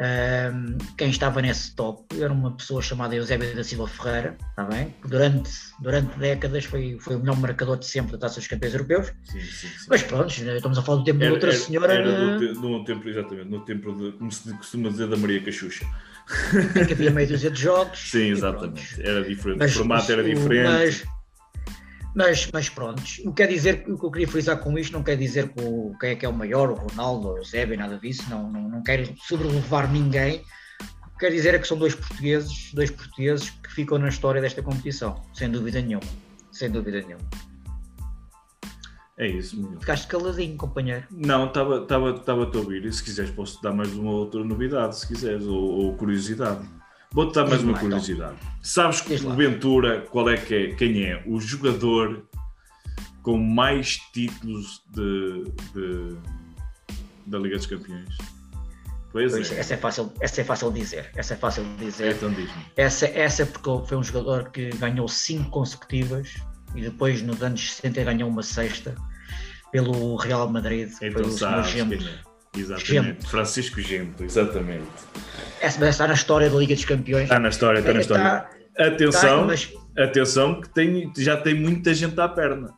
um, 0.00 0.76
quem 0.98 1.08
estava 1.08 1.40
nesse 1.40 1.74
top 1.76 2.20
era 2.20 2.32
uma 2.32 2.56
pessoa 2.56 2.82
chamada 2.82 3.14
Eusébio 3.14 3.54
da 3.54 3.62
Silva 3.62 3.86
Ferreira, 3.86 4.36
está 4.50 4.64
bem? 4.64 4.92
Durante, 5.06 5.50
durante 5.80 6.18
décadas 6.18 6.64
foi, 6.64 6.98
foi 6.98 7.14
o 7.14 7.20
melhor 7.20 7.36
marcador 7.38 7.78
de 7.78 7.86
sempre 7.86 8.12
da 8.12 8.18
Taça 8.18 8.40
dos 8.40 8.48
Campeões 8.48 8.74
Europeus. 8.74 9.12
Sim, 9.22 9.40
sim, 9.40 9.68
sim. 9.68 9.86
Mas 9.88 10.02
pronto, 10.02 10.30
estamos 10.32 10.78
a 10.78 10.82
falar 10.82 10.98
do 10.98 11.04
tempo 11.04 11.22
era, 11.22 11.28
de 11.28 11.34
outra 11.34 11.50
era, 11.50 11.58
senhora. 11.58 11.94
Era 11.94 12.38
no, 12.38 12.54
no, 12.54 12.84
tempo, 12.84 13.08
exatamente, 13.08 13.48
no 13.48 13.64
tempo 13.64 13.92
de, 13.92 14.12
como 14.18 14.32
se 14.32 14.52
costuma 14.54 14.88
dizer, 14.88 15.06
da 15.08 15.16
Maria 15.16 15.42
Cachucha. 15.42 15.86
Que 16.86 16.92
havia 16.92 17.10
meio 17.10 17.28
dúzia 17.28 17.50
de 17.50 17.60
jogos. 17.60 17.98
Sim, 18.10 18.30
exatamente. 18.30 19.00
Era 19.00 19.22
diferente. 19.22 19.58
Mas, 19.58 19.74
o 19.74 19.78
formato 19.78 20.10
era 20.10 20.24
diferente. 20.24 20.64
Mas, 20.64 21.04
mas, 22.14 22.48
mas 22.52 22.68
pronto, 22.68 23.02
o 23.24 23.32
que 23.32 23.32
quer 23.32 23.48
dizer, 23.48 23.84
o 23.88 23.98
que 23.98 24.06
eu 24.06 24.10
queria 24.10 24.28
frisar 24.28 24.58
com 24.58 24.78
isto 24.78 24.92
não 24.92 25.02
quer 25.02 25.16
dizer 25.16 25.48
que 25.48 25.62
o, 25.62 25.96
quem 25.98 26.10
é 26.10 26.14
que 26.14 26.24
é 26.24 26.28
o 26.28 26.32
maior, 26.32 26.70
o 26.70 26.74
Ronaldo 26.74 27.34
o 27.34 27.44
Zébio, 27.44 27.76
nada 27.76 27.98
disso, 27.98 28.24
não, 28.30 28.50
não, 28.50 28.68
não 28.68 28.82
quero 28.82 29.12
sobrelevar 29.18 29.90
ninguém. 29.90 30.42
O 31.06 31.10
que 31.14 31.26
quer 31.26 31.30
dizer 31.30 31.54
é 31.54 31.58
que 31.58 31.66
são 31.66 31.76
dois 31.76 31.94
portugueses, 31.94 32.72
dois 32.72 32.90
portugueses 32.90 33.50
que 33.50 33.72
ficam 33.72 33.98
na 33.98 34.08
história 34.08 34.40
desta 34.40 34.62
competição, 34.62 35.22
sem 35.32 35.50
dúvida 35.50 35.80
nenhuma. 35.80 36.06
Sem 36.52 36.70
dúvida 36.70 37.00
nenhuma. 37.00 37.24
É 39.16 39.28
isso, 39.28 39.56
Miguel. 39.56 39.80
Ficaste 39.80 40.06
caladinho, 40.08 40.56
companheiro. 40.56 41.06
Não, 41.10 41.46
estava-te 41.46 41.92
a 41.92 42.60
ouvir. 42.60 42.84
E 42.84 42.92
se 42.92 43.02
quiseres, 43.02 43.30
posso 43.30 43.62
dar 43.62 43.72
mais 43.72 43.92
uma 43.92 44.10
outra 44.10 44.42
novidade, 44.42 44.98
se 44.98 45.06
quiseres, 45.06 45.46
ou, 45.46 45.56
ou 45.56 45.96
curiosidade. 45.96 46.64
Vou-te 47.14 47.32
dar 47.32 47.46
mais 47.46 47.62
uma 47.62 47.70
então. 47.70 47.82
curiosidade. 47.82 48.36
Sabes 48.60 49.00
que 49.00 49.14
o 49.14 49.36
Ventura, 49.36 50.00
qual 50.10 50.28
é 50.28 50.36
que 50.36 50.54
é? 50.54 50.74
Quem 50.74 51.04
é? 51.04 51.22
O 51.24 51.40
jogador 51.40 52.26
com 53.22 53.38
mais 53.38 53.98
títulos 54.12 54.82
de, 54.90 55.44
de 55.72 56.16
da 57.24 57.38
Liga 57.38 57.56
dos 57.56 57.66
Campeões. 57.66 58.18
Pois, 59.12 59.30
pois 59.30 59.52
é. 59.52 59.60
Essa 59.60 59.74
é 59.74 59.76
fácil, 59.76 60.12
essa 60.20 60.40
é 60.40 60.44
fácil 60.44 60.72
de 60.72 60.80
dizer. 60.80 61.10
Essa 61.14 61.34
é 61.34 61.36
fácil 61.36 61.64
dizer. 61.78 62.16
Então 62.16 62.34
essa, 62.76 63.06
essa 63.06 63.42
é 63.44 63.46
porque 63.46 63.88
foi 63.88 63.96
um 63.96 64.02
jogador 64.02 64.50
que 64.50 64.70
ganhou 64.70 65.06
cinco 65.06 65.50
consecutivas 65.50 66.34
e 66.74 66.82
depois 66.82 67.22
nos 67.22 67.40
anos 67.40 67.74
60 67.74 68.02
ganhou 68.02 68.28
uma 68.28 68.42
sexta 68.42 68.96
pelo 69.70 70.16
Real 70.16 70.50
Madrid. 70.50 70.90
Então 71.00 71.22
o 71.22 71.30
sabes, 71.30 71.72
Exatamente, 72.56 72.86
Gento. 72.86 73.28
Francisco 73.28 73.80
Gento, 73.80 74.24
exatamente. 74.24 74.86
Essa 75.60 75.88
está 75.88 76.06
na 76.06 76.14
história 76.14 76.48
da 76.48 76.56
Liga 76.56 76.74
dos 76.74 76.84
Campeões. 76.84 77.24
Está 77.24 77.38
na 77.38 77.48
história, 77.48 77.80
está 77.80 77.92
na 77.92 78.00
história. 78.00 78.22
Está, 78.22 78.86
Atenção. 78.86 79.12
Está, 79.12 79.46
mas, 79.46 79.72
atenção 79.96 80.60
que 80.60 80.68
tem, 80.68 81.12
já 81.16 81.36
tem 81.36 81.54
muita 81.54 81.94
gente 81.94 82.20
à 82.20 82.28
perna. 82.28 82.72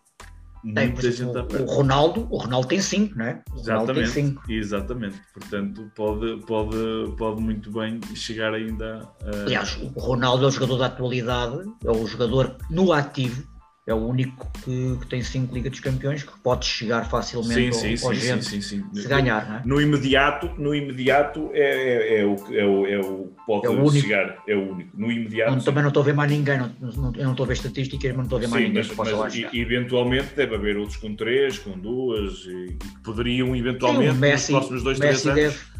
Tem, 0.74 0.88
muita 0.88 1.10
gente 1.10 1.36
o, 1.36 1.38
à 1.38 1.44
perna. 1.44 1.64
O 1.64 1.68
Ronaldo, 1.68 2.26
o 2.30 2.36
Ronaldo 2.36 2.68
tem 2.68 2.80
5, 2.80 3.16
não 3.16 3.24
é? 3.24 3.42
O 3.54 3.60
exatamente, 3.60 4.10
cinco. 4.10 4.42
exatamente. 4.50 5.20
Portanto, 5.32 5.90
pode, 5.94 6.36
pode, 6.44 6.76
pode 7.16 7.40
muito 7.40 7.70
bem 7.70 8.00
chegar 8.14 8.52
ainda 8.52 9.08
a... 9.22 9.42
Aliás, 9.42 9.78
o 9.80 9.98
Ronaldo 9.98 10.44
é 10.44 10.48
o 10.48 10.50
jogador 10.50 10.78
da 10.78 10.86
atualidade, 10.86 11.62
é 11.84 11.90
o 11.90 12.06
jogador 12.06 12.56
no 12.70 12.92
ativo 12.92 13.55
é 13.86 13.94
o 13.94 13.98
único 13.98 14.50
que, 14.64 14.98
que 15.00 15.06
tem 15.06 15.22
cinco 15.22 15.54
Liga 15.54 15.70
dos 15.70 15.78
Campeões 15.78 16.24
que 16.24 16.32
pode 16.40 16.66
chegar 16.66 17.08
facilmente 17.08 17.76
sim, 17.76 17.96
sim, 17.96 18.06
ao, 18.06 18.14
sim, 18.14 18.42
sim, 18.42 18.60
sim, 18.60 18.84
se 18.92 19.06
ganhar, 19.06 19.48
não 19.48 19.56
é? 19.58 19.62
No 19.64 19.80
imediato, 19.80 20.50
no 20.58 20.74
imediato 20.74 21.50
é, 21.52 21.60
é, 21.60 22.20
é, 22.20 22.26
o, 22.26 22.34
é, 22.52 22.66
o, 22.66 22.86
é 22.86 22.98
o 22.98 23.32
pode 23.46 23.66
é 23.66 23.70
o 23.70 23.84
único. 23.84 23.92
chegar, 23.92 24.42
é 24.48 24.56
o 24.56 24.72
único. 24.72 24.90
No 24.98 25.10
imediato. 25.10 25.52
Não, 25.52 25.60
também 25.60 25.82
não 25.82 25.88
estou 25.88 26.02
a 26.02 26.06
ver 26.06 26.14
mais 26.14 26.28
ninguém, 26.28 26.58
não, 26.58 26.72
não, 26.80 27.12
eu 27.14 27.24
não 27.24 27.30
estou 27.30 27.44
a 27.44 27.46
ver 27.46 27.52
estatísticas, 27.52 28.10
mas 28.10 28.16
não 28.16 28.24
estou 28.24 28.38
a 28.38 28.40
ver 28.40 28.48
mais 28.48 28.64
ninguém 28.64 28.78
mas, 28.78 28.88
que 28.88 28.96
possa 28.96 29.10
mas, 29.12 29.20
lá 29.20 29.30
chegar. 29.30 29.54
E, 29.54 29.60
eventualmente 29.60 30.34
deve 30.34 30.54
haver 30.56 30.76
outros 30.76 30.96
com 30.96 31.14
três, 31.14 31.58
com 31.60 31.78
duas, 31.78 32.44
e, 32.44 32.76
que 32.80 33.02
poderiam 33.04 33.54
eventualmente 33.54 34.14
sim, 34.14 34.18
Messi, 34.18 34.52
nos 34.52 34.60
próximos 34.60 34.82
dois, 34.82 34.98
Messi 34.98 35.22
três 35.22 35.38
anos. 35.38 35.54
Deve... 35.54 35.76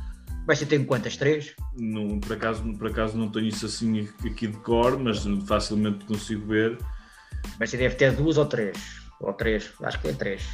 Messi 0.47 0.67
tem 0.67 0.85
quantas? 0.85 1.17
Três? 1.17 1.55
Não, 1.77 2.21
por, 2.21 2.35
acaso, 2.35 2.63
por 2.79 2.87
acaso 2.87 3.19
não 3.19 3.29
tenho 3.29 3.49
isso 3.49 3.67
assim 3.67 4.09
aqui 4.25 4.47
de 4.47 4.57
cor, 4.59 4.97
mas 4.97 5.27
facilmente 5.45 6.05
consigo 6.05 6.47
ver 6.47 6.79
mas 7.59 7.71
deve 7.71 7.95
ter 7.95 8.13
duas 8.13 8.37
ou 8.37 8.47
três. 8.47 8.77
Ou 9.21 9.33
três, 9.33 9.73
acho 9.83 10.01
que 10.01 10.09
é 10.09 10.13
três. 10.13 10.47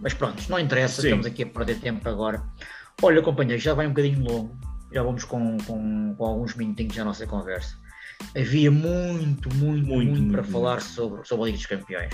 Mas 0.00 0.14
pronto, 0.14 0.42
não 0.48 0.58
interessa, 0.58 1.00
Sim. 1.00 1.08
estamos 1.08 1.26
aqui 1.26 1.42
a 1.42 1.46
perder 1.46 1.80
tempo 1.80 2.08
agora. 2.08 2.42
Olha, 3.02 3.22
companheiro, 3.22 3.60
já 3.60 3.74
vai 3.74 3.86
um 3.86 3.90
bocadinho 3.90 4.24
longo, 4.24 4.56
já 4.92 5.02
vamos 5.02 5.24
com, 5.24 5.56
com, 5.58 6.14
com 6.16 6.24
alguns 6.24 6.54
minutinhos 6.54 6.96
na 6.96 7.04
nossa 7.04 7.26
conversa. 7.26 7.76
Havia 8.36 8.70
muito, 8.70 9.48
muito, 9.54 9.86
muito, 9.86 10.10
muito 10.10 10.32
para 10.32 10.42
muito. 10.42 10.52
falar 10.52 10.80
sobre, 10.80 11.24
sobre 11.24 11.44
a 11.44 11.46
Liga 11.46 11.58
dos 11.58 11.66
Campeões. 11.66 12.12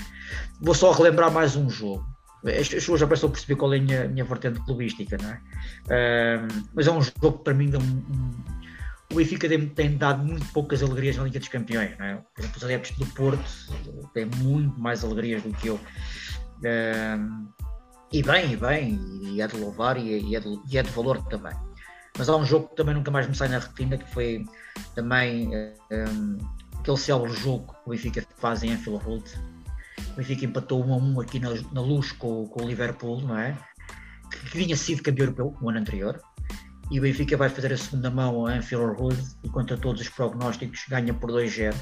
Vou 0.60 0.74
só 0.74 0.92
relembrar 0.92 1.30
mais 1.30 1.56
um 1.56 1.68
jogo. 1.70 2.06
As 2.44 2.68
pessoas 2.68 3.00
já 3.00 3.06
pensam 3.06 3.30
perceber 3.30 3.56
qual 3.56 3.72
é 3.72 3.78
a 3.78 3.80
minha, 3.80 4.08
minha 4.08 4.24
vertente 4.24 4.60
clubística, 4.60 5.16
não 5.16 5.30
é? 5.30 5.40
Uh, 5.86 6.64
mas 6.74 6.86
é 6.86 6.90
um 6.90 7.00
jogo 7.00 7.38
que 7.38 7.44
para 7.44 7.54
mim 7.54 7.70
dá 7.70 7.78
um, 7.78 7.82
um 7.82 8.30
o 9.14 9.16
Benfica 9.16 9.48
tem, 9.48 9.68
tem, 9.68 9.96
dado 9.96 10.24
muito 10.24 10.44
poucas 10.52 10.82
alegrias 10.82 11.16
na 11.16 11.22
Liga 11.22 11.38
dos 11.38 11.48
Campeões. 11.48 11.96
Não 11.98 12.04
é? 12.04 12.16
Por 12.16 12.40
exemplo, 12.40 12.56
os 12.56 12.64
adeptos 12.64 12.90
do 12.98 13.06
Porto 13.06 13.44
têm 14.12 14.26
muito 14.38 14.78
mais 14.78 15.04
alegrias 15.04 15.42
do 15.42 15.52
que 15.52 15.68
eu. 15.68 15.78
Um, 16.64 17.48
e 18.12 18.22
bem, 18.22 18.52
e 18.52 18.56
bem, 18.56 19.00
e 19.22 19.40
é 19.40 19.46
de 19.46 19.56
louvar 19.56 19.96
e 19.96 20.34
é, 20.34 20.40
de, 20.40 20.60
e 20.68 20.78
é 20.78 20.82
de 20.82 20.90
valor 20.90 21.22
também. 21.26 21.54
Mas 22.18 22.28
há 22.28 22.36
um 22.36 22.44
jogo 22.44 22.68
que 22.68 22.76
também 22.76 22.94
nunca 22.94 23.10
mais 23.10 23.28
me 23.28 23.34
sai 23.34 23.48
na 23.48 23.58
retina, 23.60 23.96
que 23.96 24.12
foi 24.12 24.44
também 24.96 25.50
um, 25.92 26.38
aquele 26.80 26.96
célebre 26.96 27.32
jogo 27.34 27.72
que 27.72 27.80
o 27.86 27.90
Benfica 27.90 28.26
faz 28.36 28.64
em 28.64 28.72
Anfield 28.72 29.04
Road. 29.04 29.24
O 30.12 30.16
Benfica 30.16 30.44
empatou 30.44 30.84
1 30.84 30.92
a 30.92 30.96
1 30.96 31.20
aqui 31.20 31.38
na, 31.38 31.50
na 31.72 31.80
luz 31.80 32.10
com, 32.12 32.48
com 32.48 32.64
o 32.64 32.66
Liverpool, 32.66 33.20
não 33.20 33.38
é? 33.38 33.56
Que, 34.30 34.50
que 34.50 34.64
tinha 34.64 34.76
sido 34.76 35.02
campeão 35.02 35.26
europeu 35.26 35.56
no 35.60 35.68
ano 35.68 35.78
anterior 35.78 36.20
e 36.90 36.98
o 36.98 37.02
Benfica 37.02 37.36
vai 37.36 37.48
fazer 37.48 37.72
a 37.72 37.76
segunda 37.76 38.10
mão 38.10 38.46
a 38.46 38.52
Anfield 38.52 39.00
Road 39.00 39.16
e 39.42 39.48
contra 39.48 39.76
todos 39.76 40.00
os 40.00 40.08
prognósticos 40.08 40.84
ganha 40.88 41.14
por 41.14 41.30
2-0. 41.30 41.74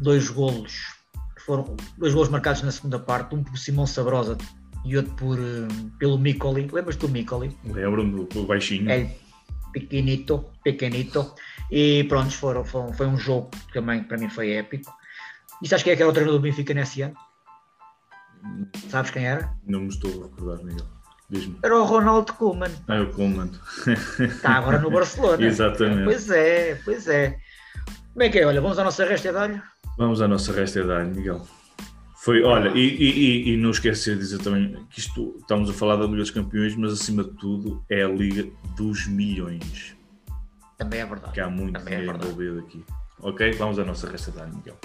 Dois 0.00 0.28
golos 0.30 1.00
foram 1.44 1.76
dois 1.98 2.14
golos 2.14 2.28
marcados 2.28 2.62
na 2.62 2.70
segunda 2.70 2.98
parte, 2.98 3.34
um 3.34 3.42
por 3.42 3.58
Simão 3.58 3.86
Sabrosa 3.86 4.36
e 4.84 4.96
outro 4.96 5.12
por, 5.14 5.38
eh, 5.38 5.68
pelo 5.98 6.18
Micoli. 6.18 6.68
Lembras-te 6.72 7.00
do 7.00 7.08
Micoli? 7.08 7.56
Lembro-me 7.64 8.24
do 8.26 8.46
baixinho. 8.46 8.90
É, 8.90 9.10
pequenito, 9.72 10.44
pequenito. 10.62 11.34
E 11.70 12.04
pronto, 12.04 12.30
foram, 12.32 12.64
foram, 12.64 12.92
foi 12.92 13.06
um 13.06 13.16
jogo 13.16 13.50
que 13.66 13.74
também 13.74 14.04
para 14.04 14.18
mim 14.18 14.28
foi 14.28 14.52
épico. 14.52 14.92
E 15.62 15.68
sabes 15.68 15.82
quem 15.82 15.92
é 15.92 15.96
que 15.96 16.02
era 16.02 16.10
o 16.10 16.14
treinador 16.14 16.38
do 16.38 16.42
Benfica 16.42 16.72
nesse 16.72 17.02
ano? 17.02 17.14
Sabes 18.88 19.10
quem 19.10 19.26
era? 19.26 19.52
Não 19.66 19.80
me 19.80 19.88
estou 19.88 20.10
a 20.10 20.26
recordar, 20.26 20.64
Miguel. 20.64 20.99
Era 21.62 21.78
o 21.78 21.84
Ronaldo 21.84 22.32
Koeman. 22.34 22.70
É 22.88 23.00
o 23.00 23.10
Koeman. 23.12 23.50
Está 24.18 24.54
agora 24.56 24.78
no 24.78 24.90
Barcelona. 24.92 25.44
Exatamente. 25.44 26.04
Pois 26.04 26.30
é, 26.30 26.74
pois 26.84 27.08
é. 27.08 27.38
Como 28.12 28.22
é 28.22 28.28
que 28.28 28.38
é? 28.38 28.46
Olha, 28.46 28.60
vamos 28.60 28.78
à 28.78 28.84
nossa 28.84 29.04
resta 29.04 29.30
de 29.30 29.38
alho? 29.38 29.62
Vamos 29.96 30.20
à 30.20 30.28
nossa 30.28 30.52
resta 30.52 30.82
de 30.82 30.92
alho, 30.92 31.14
Miguel. 31.14 31.46
Foi, 32.16 32.42
olha, 32.42 32.68
e, 32.76 32.80
e, 32.80 33.50
e, 33.50 33.56
não 33.56 33.70
esquecer 33.70 34.14
de 34.14 34.20
dizer 34.20 34.38
também 34.38 34.76
que 34.90 35.00
isto, 35.00 35.36
estamos 35.40 35.70
a 35.70 35.72
falar 35.72 35.96
da 35.96 36.04
Liga 36.04 36.18
dos 36.18 36.30
Campeões, 36.30 36.76
mas 36.76 36.92
acima 36.92 37.24
de 37.24 37.30
tudo 37.30 37.82
é 37.88 38.02
a 38.02 38.08
Liga 38.08 38.46
dos 38.76 39.06
Milhões. 39.06 39.96
Também 40.76 41.00
é 41.00 41.06
verdade. 41.06 41.32
Que 41.32 41.40
há 41.40 41.48
muito 41.48 41.80
é 41.80 41.82
dinheiro 41.82 42.12
é 42.12 42.14
envolvido 42.16 42.58
aqui. 42.60 42.84
Ok? 43.20 43.52
Vamos 43.52 43.78
à 43.78 43.84
nossa 43.84 44.10
resta 44.10 44.30
de 44.32 44.40
alho, 44.40 44.54
Miguel. 44.54 44.76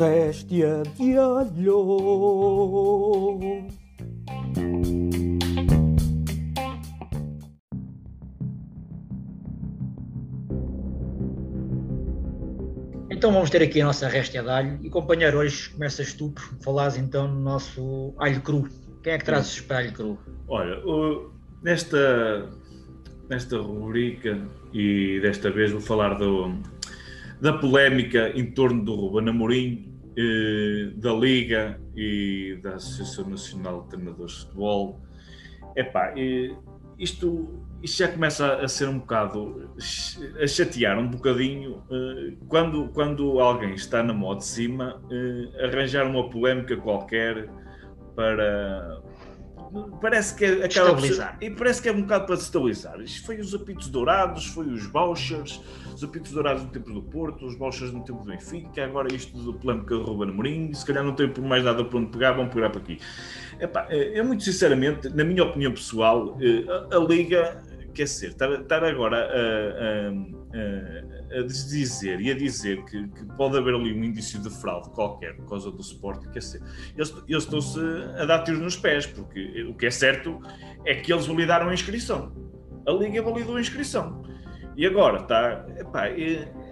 Réstia 0.00 0.82
de 0.96 1.18
alho. 1.18 1.50
Então 13.10 13.30
vamos 13.30 13.50
ter 13.50 13.60
aqui 13.60 13.82
a 13.82 13.84
nossa 13.84 14.08
réstia 14.08 14.42
de 14.42 14.48
alho 14.48 14.78
e 14.82 14.88
companheiro, 14.88 15.36
hoje 15.36 15.68
começas 15.68 16.14
tu 16.14 16.30
por 16.30 16.42
falares 16.64 16.96
então 16.96 17.28
no 17.28 17.38
nosso 17.38 18.14
alho 18.16 18.40
cru. 18.40 18.66
Quem 19.02 19.12
é 19.12 19.18
que 19.18 19.24
trazes 19.26 19.60
para 19.60 19.80
alho 19.80 19.92
cru? 19.92 20.18
Olha, 20.48 20.78
o, 20.86 21.30
nesta, 21.62 22.48
nesta 23.28 23.58
rubrica 23.58 24.48
e 24.72 25.20
desta 25.20 25.50
vez 25.50 25.72
vou 25.72 25.80
falar 25.82 26.14
do, 26.14 26.54
da 27.38 27.52
polémica 27.52 28.30
em 28.34 28.50
torno 28.50 28.82
do 28.82 28.94
Ruben 28.94 29.28
Amorim 29.28 29.89
eh, 30.16 30.90
da 30.96 31.12
Liga 31.12 31.80
e 31.94 32.58
da 32.62 32.74
Associação 32.74 33.28
Nacional 33.28 33.82
de 33.82 33.88
Treinadores 33.90 34.32
de 34.32 34.40
Futebol. 34.40 35.00
Epá, 35.76 36.12
eh, 36.16 36.54
isto, 36.98 37.62
isto 37.82 37.98
já 37.98 38.08
começa 38.08 38.56
a 38.56 38.68
ser 38.68 38.88
um 38.88 38.98
bocado 38.98 39.70
a 40.42 40.46
chatear 40.46 40.98
um 40.98 41.08
bocadinho 41.08 41.82
eh, 41.90 42.34
quando, 42.48 42.88
quando 42.88 43.40
alguém 43.40 43.74
está 43.74 44.02
na 44.02 44.12
moda 44.12 44.40
de 44.40 44.46
cima 44.46 45.02
arranjar 45.62 46.06
uma 46.06 46.28
polémica 46.28 46.76
qualquer 46.76 47.48
para, 48.14 49.00
parece 50.00 50.34
que 50.34 50.44
acaba 50.44 50.68
estabilizar. 50.68 51.38
Por, 51.38 51.44
e 51.44 51.50
parece 51.50 51.82
que 51.82 51.88
é 51.88 51.92
um 51.92 52.02
bocado 52.02 52.26
para 52.26 52.34
estabilizar. 52.34 53.00
Isto 53.00 53.26
foi 53.26 53.40
os 53.40 53.54
apitos 53.54 53.88
dourados, 53.88 54.46
foi 54.46 54.66
os 54.66 54.86
vouchers, 54.86 55.60
os 55.94 56.02
apitos 56.02 56.32
dourados 56.32 56.62
no 56.62 56.70
tempo 56.70 56.92
do 56.92 57.02
Porto, 57.02 57.46
os 57.46 57.56
vouchers 57.56 57.92
no 57.92 58.02
tempo 58.04 58.20
do 58.20 58.30
Benfica, 58.30 58.84
agora 58.84 59.12
isto 59.14 59.36
do 59.36 59.54
polémica 59.54 59.96
de 59.96 60.02
Ruben 60.02 60.30
Amorim, 60.30 60.74
se 60.74 60.84
calhar 60.84 61.04
não 61.04 61.14
tem 61.14 61.28
por 61.28 61.42
mais 61.42 61.64
nada 61.64 61.84
para 61.84 61.98
onde 61.98 62.10
pegar, 62.10 62.32
vão 62.32 62.48
pegar 62.48 62.70
para 62.70 62.80
aqui. 62.80 62.98
Epá, 63.58 63.86
é, 63.90 64.18
é 64.18 64.22
muito 64.22 64.42
sinceramente, 64.42 65.08
na 65.10 65.24
minha 65.24 65.44
opinião 65.44 65.72
pessoal, 65.72 66.38
eh, 66.40 66.64
a, 66.90 66.96
a 66.96 66.98
Liga 66.98 67.62
quer 67.92 68.06
ser, 68.06 68.28
estar, 68.28 68.50
estar 68.52 68.84
agora 68.84 69.16
a, 69.16 70.08
a, 70.08 70.39
a, 70.52 71.42
dizer 71.46 72.20
e 72.20 72.30
a 72.30 72.34
dizer 72.34 72.84
que, 72.84 73.08
que, 73.08 73.24
pode 73.36 73.56
haver 73.56 73.74
ali 73.74 73.92
um 73.92 74.04
indício 74.04 74.40
de 74.40 74.50
fraude 74.50 74.90
qualquer 74.90 75.36
por 75.36 75.48
causa 75.48 75.70
do 75.70 75.82
suporte, 75.82 76.28
quer 76.30 76.42
ser, 76.42 76.62
eles, 76.96 77.14
eles 77.28 77.44
estão-se 77.44 77.78
a 78.18 78.24
dar 78.24 78.42
tiros 78.42 78.60
nos 78.60 78.76
pés, 78.76 79.06
porque 79.06 79.62
o 79.62 79.74
que 79.74 79.86
é 79.86 79.90
certo 79.90 80.40
é 80.84 80.94
que 80.94 81.12
eles 81.12 81.26
validaram 81.26 81.68
a 81.68 81.74
inscrição. 81.74 82.32
A 82.86 82.92
Liga 82.92 83.22
validou 83.22 83.56
a 83.56 83.60
inscrição. 83.60 84.24
E 84.76 84.86
agora, 84.86 85.22
tá, 85.22 85.66
epá, 85.78 86.04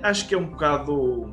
acho 0.03 0.27
que 0.29 0.35
é 0.35 0.39
um 0.39 0.47
bocado. 0.47 1.27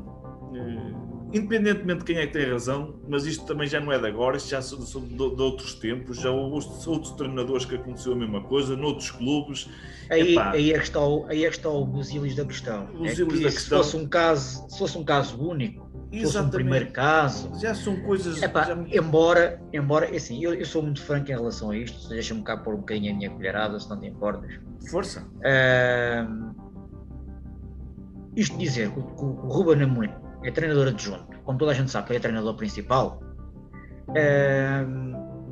Eh, 0.54 0.95
independentemente 1.36 2.00
de 2.00 2.06
quem 2.06 2.18
é 2.18 2.26
que 2.26 2.32
tem 2.32 2.50
razão, 2.50 2.96
mas 3.10 3.26
isto 3.26 3.46
também 3.46 3.68
já 3.68 3.82
não 3.82 3.92
é 3.92 4.00
de 4.00 4.08
agora, 4.08 4.38
isto 4.38 4.50
já 4.50 4.62
são, 4.62 4.80
de, 4.80 5.22
outros 5.22 5.74
tempos, 5.74 6.18
já 6.18 6.32
houve 6.32 6.66
outros 6.88 7.12
treinadores 7.12 7.66
que 7.66 7.76
aconteceu 7.76 8.14
a 8.14 8.16
mesma 8.16 8.42
coisa, 8.42 8.78
noutros 8.78 9.12
clubes. 9.12 9.70
Aí, 10.10 10.38
aí, 10.38 10.72
é 10.72 10.78
que 10.78 10.86
está 10.86 11.02
o, 11.02 11.26
aí 11.28 11.44
é 11.44 11.50
que 11.50 11.58
está 11.58 11.70
o 11.70 11.86
busilis 11.86 12.36
da 12.36 12.46
questão. 12.46 12.88
É 13.04 13.14
que, 13.14 13.26
da 13.26 13.52
se 13.52 13.68
fosse 13.68 13.98
um 13.98 14.08
caso, 14.08 14.66
se 14.70 14.78
fosse 14.78 14.98
um 14.98 15.04
caso 15.04 15.38
único, 15.38 15.86
se 16.10 16.22
fosse 16.22 16.38
um 16.38 16.50
primeiro 16.50 16.92
caso. 16.92 17.52
Já 17.60 17.76
são 17.76 18.00
coisas. 18.02 18.42
Epá, 18.42 18.64
já... 18.64 18.78
Embora, 18.94 19.62
embora, 19.74 20.06
é 20.06 20.16
assim, 20.16 20.42
eu, 20.42 20.54
eu, 20.54 20.66
sou 20.66 20.82
muito 20.82 21.02
franco 21.02 21.30
em 21.30 21.36
relação 21.36 21.72
a 21.72 21.78
isto, 21.78 22.08
deixa-me 22.08 22.44
cá 22.44 22.56
pôr 22.56 22.76
um 22.76 22.78
bocadinho 22.78 23.12
a 23.12 23.18
minha 23.18 23.30
colherada, 23.30 23.78
se 23.78 23.90
não 23.90 24.00
te 24.00 24.08
importas. 24.08 24.50
Força. 24.90 25.28
Uh, 25.40 26.56
isto 28.38 28.58
dizer 28.58 28.90
que 28.92 29.00
o, 29.00 29.04
que 29.04 29.24
o 29.26 29.50
Ruben 29.50 29.84
Amorim 29.84 30.25
é 30.48 30.52
treinador 30.52 30.88
adjunto, 30.88 31.40
como 31.44 31.58
toda 31.58 31.72
a 31.72 31.74
gente 31.74 31.92
sabe 31.92 32.08
que 32.08 32.16
é 32.16 32.20
treinador 32.20 32.56
principal, 32.56 33.22
é, 34.16 34.86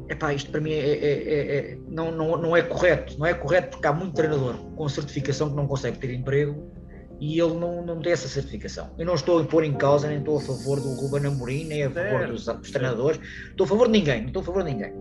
epá, 0.10 0.34
isto 0.34 0.52
para 0.52 0.62
mim 0.62 0.72
é, 0.72 0.78
é, 0.78 1.12
é, 1.12 1.58
é, 1.58 1.78
não, 1.88 2.12
não, 2.12 2.38
não 2.38 2.58
é 2.58 2.62
correto. 2.62 3.18
Não 3.18 3.26
é 3.26 3.34
correto 3.34 3.72
porque 3.72 3.88
há 3.88 3.94
muito 3.94 4.14
treinador 4.14 4.56
com 4.76 4.88
certificação 4.88 5.50
que 5.50 5.56
não 5.56 5.68
consegue 5.68 5.98
ter 5.98 6.14
emprego 6.14 6.72
e 7.20 7.40
ele 7.40 7.54
não, 7.56 7.86
não 7.86 8.02
tem 8.02 8.12
essa 8.12 8.28
certificação. 8.28 8.92
Eu 8.98 9.06
não 9.06 9.16
estou 9.16 9.40
a 9.40 9.44
pôr 9.46 9.64
em 9.64 9.74
causa, 9.74 10.08
nem 10.08 10.20
estou 10.20 10.38
a 10.38 10.42
favor 10.42 10.80
do 10.80 10.94
Ruben 10.96 11.26
Amorim, 11.26 11.66
nem 11.66 11.84
a 11.84 11.90
favor 11.90 12.28
dos, 12.28 12.46
dos 12.46 12.72
treinadores, 12.72 13.20
estou 13.50 13.66
a 13.66 13.68
favor 13.68 13.88
de 13.88 13.94
ninguém, 13.94 14.22
não 14.22 14.28
estou 14.28 14.42
a 14.42 14.46
favor 14.46 14.64
de 14.64 14.74
ninguém. 14.74 14.94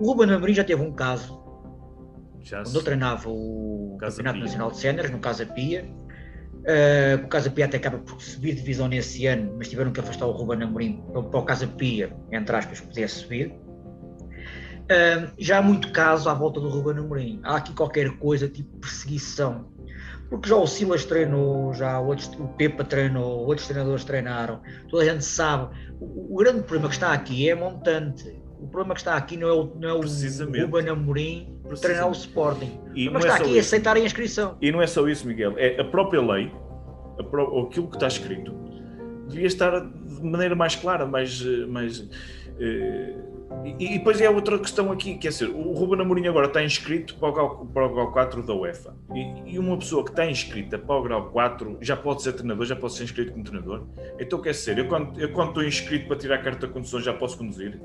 O 0.00 0.06
Ruben 0.06 0.30
Amorim 0.32 0.54
já 0.54 0.64
teve 0.64 0.80
um 0.80 0.92
caso, 0.92 1.42
já 2.40 2.62
quando 2.62 2.76
eu 2.76 2.82
treinava 2.82 3.28
o 3.28 3.96
Campeonato 3.98 4.38
Nacional 4.38 4.70
de 4.70 4.78
Cenas, 4.78 5.10
no 5.10 5.18
Casa 5.18 5.44
Pia, 5.44 5.84
Uh, 6.68 7.24
o 7.24 7.28
Casa 7.28 7.50
Pia 7.50 7.64
até 7.64 7.78
acaba 7.78 7.96
por 7.96 8.20
subir 8.20 8.54
divisão 8.54 8.88
nesse 8.88 9.24
ano, 9.24 9.54
mas 9.56 9.70
tiveram 9.70 9.90
que 9.90 10.00
afastar 10.00 10.26
o 10.26 10.32
Ruben 10.32 10.62
Amorim 10.62 11.02
para, 11.10 11.20
o 11.40 11.42
Casa 11.42 11.66
Pia, 11.66 12.14
entre 12.30 12.54
aspas, 12.54 12.78
poder 12.78 13.08
subir. 13.08 13.54
Uh, 14.84 15.32
já 15.38 15.58
há 15.58 15.62
muito 15.62 15.90
caso 15.92 16.28
à 16.28 16.34
volta 16.34 16.60
do 16.60 16.68
Ruben 16.68 17.02
Amorim. 17.02 17.40
Há 17.42 17.56
aqui 17.56 17.72
qualquer 17.72 18.10
coisa 18.18 18.46
tipo 18.48 18.76
perseguição. 18.80 19.72
Porque 20.28 20.46
já 20.46 20.56
o 20.56 20.66
Silas 20.66 21.06
treinou, 21.06 21.72
já 21.72 21.98
outros, 22.00 22.28
o 22.38 22.48
Pepa 22.48 22.84
treinou, 22.84 23.46
outros 23.46 23.66
treinadores 23.66 24.04
treinaram, 24.04 24.60
toda 24.90 25.04
a 25.04 25.06
gente 25.06 25.24
sabe. 25.24 25.74
O, 25.98 26.34
o 26.34 26.36
grande 26.36 26.60
problema 26.64 26.88
que 26.88 26.94
está 26.96 27.14
aqui 27.14 27.48
é 27.48 27.54
montante. 27.54 28.37
O 28.60 28.66
problema 28.66 28.94
que 28.94 29.00
está 29.00 29.14
aqui 29.14 29.36
não 29.36 29.48
é 29.48 29.52
o, 29.52 29.72
não 29.78 29.88
é 29.88 29.92
o 29.92 30.00
Ruben 30.00 30.88
Amorim 30.88 31.58
treinar 31.76 32.08
o 32.08 32.12
Sporting. 32.12 32.80
E 32.94 33.08
Mas 33.10 33.24
está 33.24 33.36
é 33.36 33.40
aqui 33.40 33.50
isso. 33.50 33.60
aceitar 33.60 33.96
a 33.96 34.00
inscrição. 34.00 34.56
E 34.60 34.72
não 34.72 34.80
é 34.80 34.86
só 34.86 35.06
isso, 35.08 35.26
Miguel. 35.26 35.54
É 35.56 35.80
a 35.80 35.84
própria 35.84 36.20
lei, 36.20 36.52
a 37.18 37.22
pro, 37.22 37.66
aquilo 37.66 37.88
que 37.88 37.96
está 37.96 38.08
escrito, 38.08 38.54
devia 39.28 39.46
estar 39.46 39.80
de 39.80 40.24
maneira 40.24 40.54
mais 40.54 40.74
clara, 40.74 41.06
mais. 41.06 41.42
mais 41.68 42.00
uh, 42.00 43.38
e, 43.64 43.74
e, 43.78 43.98
depois 43.98 44.20
é 44.20 44.28
outra 44.28 44.58
questão 44.58 44.92
aqui, 44.92 45.16
que 45.16 45.26
é 45.26 45.30
ser, 45.30 45.48
o 45.48 45.72
Ruben 45.72 46.00
Amorim 46.02 46.26
agora 46.26 46.46
está 46.46 46.62
inscrito 46.62 47.16
para 47.16 47.28
o 47.28 47.32
grau, 47.32 47.66
para 47.72 47.86
o 47.86 47.94
grau 47.94 48.12
4 48.12 48.42
da 48.42 48.54
UEFA. 48.54 48.94
E, 49.14 49.54
e, 49.54 49.58
uma 49.58 49.76
pessoa 49.78 50.04
que 50.04 50.10
está 50.10 50.26
inscrita 50.26 50.78
para 50.78 50.94
o 50.94 51.02
grau 51.02 51.30
4 51.30 51.78
já 51.80 51.96
pode 51.96 52.22
ser 52.22 52.34
treinador, 52.34 52.66
já 52.66 52.76
pode 52.76 52.94
ser 52.94 53.04
inscrito 53.04 53.32
como 53.32 53.44
treinador. 53.44 53.86
Então 54.18 54.40
quer 54.40 54.54
ser, 54.54 54.78
eu 54.78 54.86
quando, 54.86 55.18
eu 55.18 55.32
quando 55.32 55.48
estou 55.48 55.64
inscrito 55.64 56.06
para 56.06 56.16
tirar 56.16 56.34
a 56.36 56.42
carta 56.42 56.66
de 56.66 56.72
condução 56.72 57.00
já 57.00 57.14
posso 57.14 57.38
conduzir. 57.38 57.80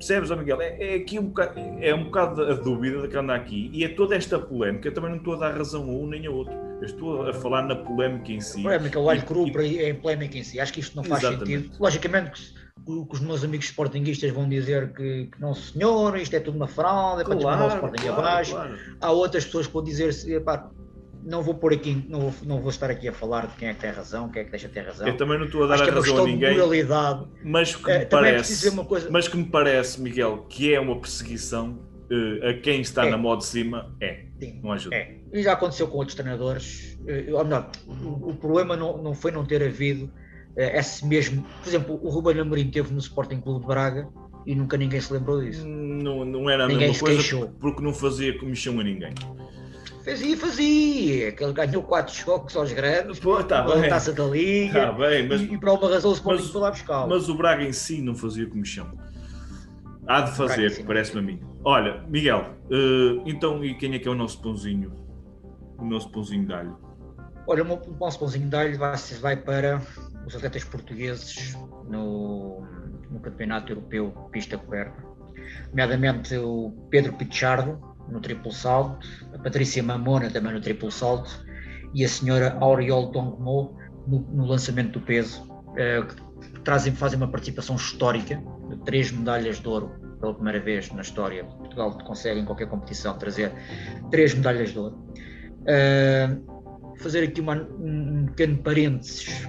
Percebes, 0.00 0.30
oh 0.30 0.36
Miguel? 0.36 0.62
É, 0.62 0.76
é, 0.80 0.94
aqui 0.94 1.18
um 1.18 1.26
bocado, 1.26 1.60
é 1.78 1.94
um 1.94 2.04
bocado 2.04 2.42
a 2.42 2.54
dúvida 2.54 3.06
que 3.06 3.14
anda 3.14 3.34
aqui 3.34 3.70
e 3.70 3.84
é 3.84 3.88
toda 3.88 4.16
esta 4.16 4.38
polémica. 4.38 4.88
Eu 4.88 4.94
também 4.94 5.10
não 5.10 5.18
estou 5.18 5.34
a 5.34 5.36
dar 5.36 5.54
razão 5.54 5.82
a 5.82 5.92
um 5.92 6.06
nem 6.06 6.26
a 6.26 6.30
outro. 6.30 6.54
Eu 6.54 6.86
estou 6.86 7.28
a 7.28 7.34
falar 7.34 7.64
na 7.64 7.76
polémica 7.76 8.32
em 8.32 8.40
si. 8.40 8.62
Polémica, 8.62 8.98
o 8.98 9.10
alho 9.10 9.22
cru 9.22 9.46
é 9.60 9.92
polémica 9.92 10.38
em 10.38 10.42
si. 10.42 10.58
Acho 10.58 10.72
que 10.72 10.80
isto 10.80 10.96
não 10.96 11.04
faz 11.04 11.22
Exatamente. 11.22 11.64
sentido. 11.64 11.76
Logicamente 11.78 12.30
que 12.30 12.60
que 12.86 13.14
os 13.14 13.20
meus 13.20 13.44
amigos 13.44 13.66
sportinguistas 13.66 14.30
vão 14.30 14.48
dizer 14.48 14.92
que, 14.94 15.26
que 15.26 15.40
não 15.40 15.54
senhor, 15.54 16.16
isto 16.16 16.34
é 16.34 16.40
tudo 16.40 16.56
uma 16.56 16.66
fraude, 16.66 17.20
é 17.20 17.24
para 17.24 17.36
claro, 17.36 17.64
o 17.64 17.68
Sporting 17.68 18.02
claro, 18.02 18.20
abaixo. 18.20 18.52
Claro. 18.52 18.78
Há 19.00 19.10
outras 19.10 19.44
pessoas 19.44 19.66
que 19.66 19.72
vão 19.72 19.84
dizer 19.84 20.12
não 21.24 21.42
vou 21.42 21.54
pôr 21.54 21.72
aqui, 21.72 22.04
não 22.08 22.20
vou, 22.20 22.34
não 22.46 22.60
vou 22.60 22.70
estar 22.70 22.90
aqui 22.90 23.08
a 23.08 23.12
falar 23.12 23.46
de 23.46 23.56
quem 23.56 23.68
é 23.68 23.74
que 23.74 23.80
tem 23.80 23.90
razão, 23.90 24.28
quem 24.28 24.42
é 24.42 24.44
que 24.44 24.50
deixa 24.50 24.68
de 24.68 24.74
ter 24.74 24.82
razão. 24.82 25.06
Eu 25.06 25.16
também 25.16 25.38
não 25.38 25.46
estou 25.46 25.64
a 25.64 25.66
dar 25.66 25.74
Acho 25.74 25.84
a 25.84 25.86
é 25.88 25.90
razão 25.90 26.18
a 26.18 26.26
ninguém. 26.26 26.52
Moralidade. 26.52 27.26
Mas 27.44 27.74
que, 27.76 27.84
me 27.84 27.92
é, 27.92 28.04
parece, 28.04 28.70
coisa... 28.84 29.10
mas 29.10 29.28
que 29.28 29.36
me 29.36 29.44
parece, 29.44 30.00
Miguel, 30.00 30.46
que 30.48 30.72
é 30.74 30.80
uma 30.80 30.98
perseguição 30.98 31.78
uh, 32.10 32.48
a 32.48 32.54
quem 32.54 32.80
está 32.80 33.06
é. 33.06 33.10
na 33.10 33.18
moda 33.18 33.38
de 33.38 33.46
cima, 33.46 33.94
é. 34.00 34.24
Sim, 34.40 34.60
não 34.62 34.72
ajuda. 34.72 34.96
É. 34.96 35.16
E 35.32 35.42
já 35.42 35.52
aconteceu 35.52 35.88
com 35.88 35.98
outros 35.98 36.14
treinadores. 36.14 36.98
Uh, 37.00 37.36
ou 37.36 37.44
melhor, 37.44 37.70
o, 37.86 38.30
o, 38.30 38.34
problema 38.34 38.76
não, 38.76 39.02
não 39.02 39.14
foi 39.14 39.30
não 39.30 39.44
ter 39.44 39.62
havido 39.62 40.04
uh, 40.04 40.10
esse 40.56 41.06
mesmo. 41.06 41.44
Por 41.62 41.68
exemplo, 41.68 42.00
o 42.02 42.08
Ruben 42.08 42.40
Amorim 42.40 42.70
teve 42.70 42.92
no 42.92 42.98
Sporting 42.98 43.40
Clube 43.40 43.60
de 43.60 43.66
Braga 43.66 44.08
e 44.46 44.54
nunca 44.54 44.76
ninguém 44.76 45.00
se 45.00 45.12
lembrou 45.12 45.40
disso. 45.40 45.66
Não, 45.66 46.24
não 46.24 46.48
era 46.48 46.64
a 46.64 46.68
ninguém 46.68 46.88
mesma 46.88 47.00
coisa 47.00 47.20
queixou. 47.20 47.48
porque 47.60 47.82
não 47.82 47.92
fazia 47.92 48.36
comissão 48.38 48.78
a 48.80 48.84
ninguém. 48.84 49.12
Fazia, 50.04 50.36
fazia. 50.36 51.32
Que 51.32 51.44
ele 51.44 51.52
ganhou 51.52 51.82
quatro 51.82 52.14
choques 52.14 52.56
aos 52.56 52.72
grandes, 52.72 53.20
Pô, 53.20 53.42
tá 53.44 53.62
bem. 53.62 53.88
taça 53.88 54.12
da 54.12 54.24
Liga. 54.24 54.86
Tá 54.86 54.92
bem, 54.92 55.28
mas, 55.28 55.40
e, 55.40 55.44
e 55.44 55.58
por 55.58 55.68
alguma 55.68 55.92
razão 55.92 56.10
o 56.10 56.14
Sporting 56.14 56.48
foi 56.48 56.60
lá 56.60 56.70
buscar. 56.70 57.06
Mas 57.06 57.28
o 57.28 57.34
Braga 57.34 57.62
em 57.62 57.72
si 57.72 58.00
não 58.00 58.14
fazia 58.14 58.46
comichão. 58.46 58.90
Há 60.06 60.22
de 60.22 60.36
fazer, 60.36 60.84
parece-me 60.84 61.20
a 61.20 61.22
mim. 61.22 61.40
Olha, 61.64 62.02
Miguel, 62.08 62.54
uh, 62.70 63.22
então 63.26 63.64
e 63.64 63.74
quem 63.74 63.94
é 63.94 63.98
que 63.98 64.08
é 64.08 64.10
o 64.10 64.14
nosso 64.14 64.40
pãozinho? 64.40 64.92
O 65.78 65.84
nosso 65.84 66.10
pãozinho 66.10 66.46
de 66.46 66.52
alho? 66.52 66.76
Olha, 67.46 67.62
o 67.64 67.96
nosso 67.98 68.18
pãozinho 68.18 68.48
de 68.48 68.56
alho 68.56 68.78
vai, 68.78 68.96
vai 69.20 69.36
para 69.36 69.80
os 70.26 70.34
atletas 70.34 70.64
portugueses 70.64 71.56
no, 71.88 72.66
no 73.10 73.20
Campeonato 73.20 73.72
Europeu 73.72 74.10
Pista 74.32 74.58
Coberta. 74.58 75.04
Nomeadamente 75.68 76.36
o 76.36 76.72
Pedro 76.90 77.12
Pichardo, 77.12 77.78
no 78.10 78.20
triplo 78.20 78.52
salto, 78.52 79.06
a 79.34 79.38
Patrícia 79.38 79.82
Mamona 79.82 80.30
também 80.30 80.52
no 80.52 80.60
triplo 80.60 80.90
salto 80.90 81.44
e 81.94 82.04
a 82.04 82.08
senhora 82.08 82.56
Auriol 82.60 83.10
Tongmo 83.10 83.76
no, 84.06 84.20
no 84.20 84.46
lançamento 84.46 84.98
do 84.98 85.04
peso, 85.04 85.42
uh, 85.42 86.06
que 86.06 86.60
trazem, 86.60 86.92
fazem 86.94 87.16
uma 87.16 87.28
participação 87.28 87.76
histórica 87.76 88.42
três 88.84 89.10
medalhas 89.10 89.60
de 89.60 89.68
ouro 89.68 89.90
pela 90.20 90.34
primeira 90.34 90.60
vez 90.60 90.90
na 90.92 91.02
história. 91.02 91.44
Portugal 91.44 91.96
consegue 92.04 92.40
em 92.40 92.44
qualquer 92.44 92.68
competição 92.68 93.16
trazer 93.18 93.52
três 94.10 94.34
medalhas 94.34 94.70
de 94.70 94.78
ouro. 94.78 94.96
Uh, 95.62 96.96
fazer 96.96 97.24
aqui 97.24 97.40
uma, 97.40 97.54
um 97.78 98.26
pequeno 98.26 98.58
parênteses 98.58 99.48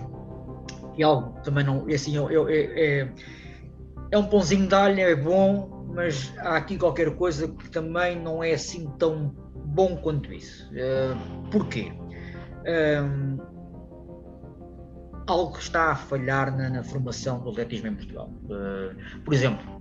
e 0.98 1.04
algo 1.04 1.40
também 1.42 1.64
não 1.64 1.90
é 1.90 1.96
assim 1.96 2.18
é, 2.18 2.22
é, 2.22 3.02
é, 3.02 3.14
é 4.12 4.18
um 4.18 4.26
pãozinho 4.26 4.68
de 4.68 4.76
alho, 4.76 5.00
é 5.00 5.16
bom, 5.16 5.81
mas 5.94 6.34
há 6.40 6.58
aqui 6.58 6.78
qualquer 6.78 7.16
coisa 7.16 7.48
que 7.48 7.70
também 7.70 8.20
não 8.20 8.44
é 8.44 8.54
assim 8.54 8.90
tão 8.98 9.36
bom 9.56 9.98
quanto 9.98 10.34
isso. 10.34 10.70
Uh, 10.72 11.50
porquê? 11.50 11.92
Um, 12.66 13.38
algo 15.28 15.58
está 15.58 15.92
a 15.92 15.96
falhar 15.96 16.56
na, 16.56 16.70
na, 16.70 16.84
formação 16.84 17.40
do 17.40 17.50
atletismo 17.50 17.88
em 17.88 17.96
Portugal. 17.96 18.30
Uh, 18.46 19.22
por 19.24 19.34
exemplo, 19.34 19.81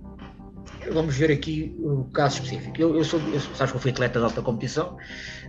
vamos 0.91 1.15
ver 1.15 1.31
aqui 1.31 1.75
o 1.79 2.05
caso 2.05 2.35
específico. 2.35 2.79
Eu, 2.79 2.95
eu 2.95 3.03
sou, 3.03 3.19
eu, 3.33 3.39
sabes 3.39 3.71
que 3.71 3.77
eu 3.77 3.81
fui 3.81 3.91
atleta 3.91 4.19
de 4.19 4.25
alta 4.25 4.41
competição. 4.41 4.97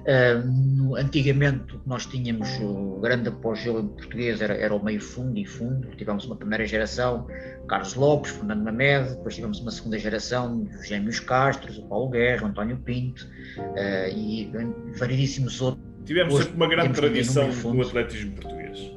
Uh, 0.03 0.97
antigamente 0.97 1.79
nós 1.87 2.07
tínhamos 2.07 2.49
o 2.61 2.99
grande 3.01 3.29
em 3.29 3.33
português 3.33 4.41
era, 4.41 4.55
era 4.55 4.75
o 4.75 4.85
meio 4.85 5.01
fundo 5.01 5.39
e 5.39 5.47
fundo. 5.47 5.89
Tivemos 5.97 6.25
uma 6.25 6.37
primeira 6.37 6.67
geração, 6.67 7.27
Carlos 7.69 7.95
Lopes, 7.95 8.33
Fernando 8.33 8.65
Mamed, 8.65 9.11
depois 9.11 9.35
tivemos 9.35 9.61
uma 9.61 9.71
segunda 9.71 9.99
geração, 9.99 10.69
os 10.79 10.87
Gêmeos 10.87 11.21
Castros, 11.21 11.79
o 11.79 11.89
Paulo 11.89 12.11
Guerra, 12.11 12.45
o 12.45 12.47
António 12.47 12.77
Pinto 12.79 13.25
uh, 13.59 14.09
e 14.15 14.51
variedíssimos 14.99 15.61
outros. 15.61 15.85
Tivemos 16.05 16.35
sempre 16.35 16.57
uma 16.57 16.69
grande 16.69 16.95
tradição 16.95 17.49
no 17.49 17.83
atletismo 17.83 18.33
português. 18.33 18.93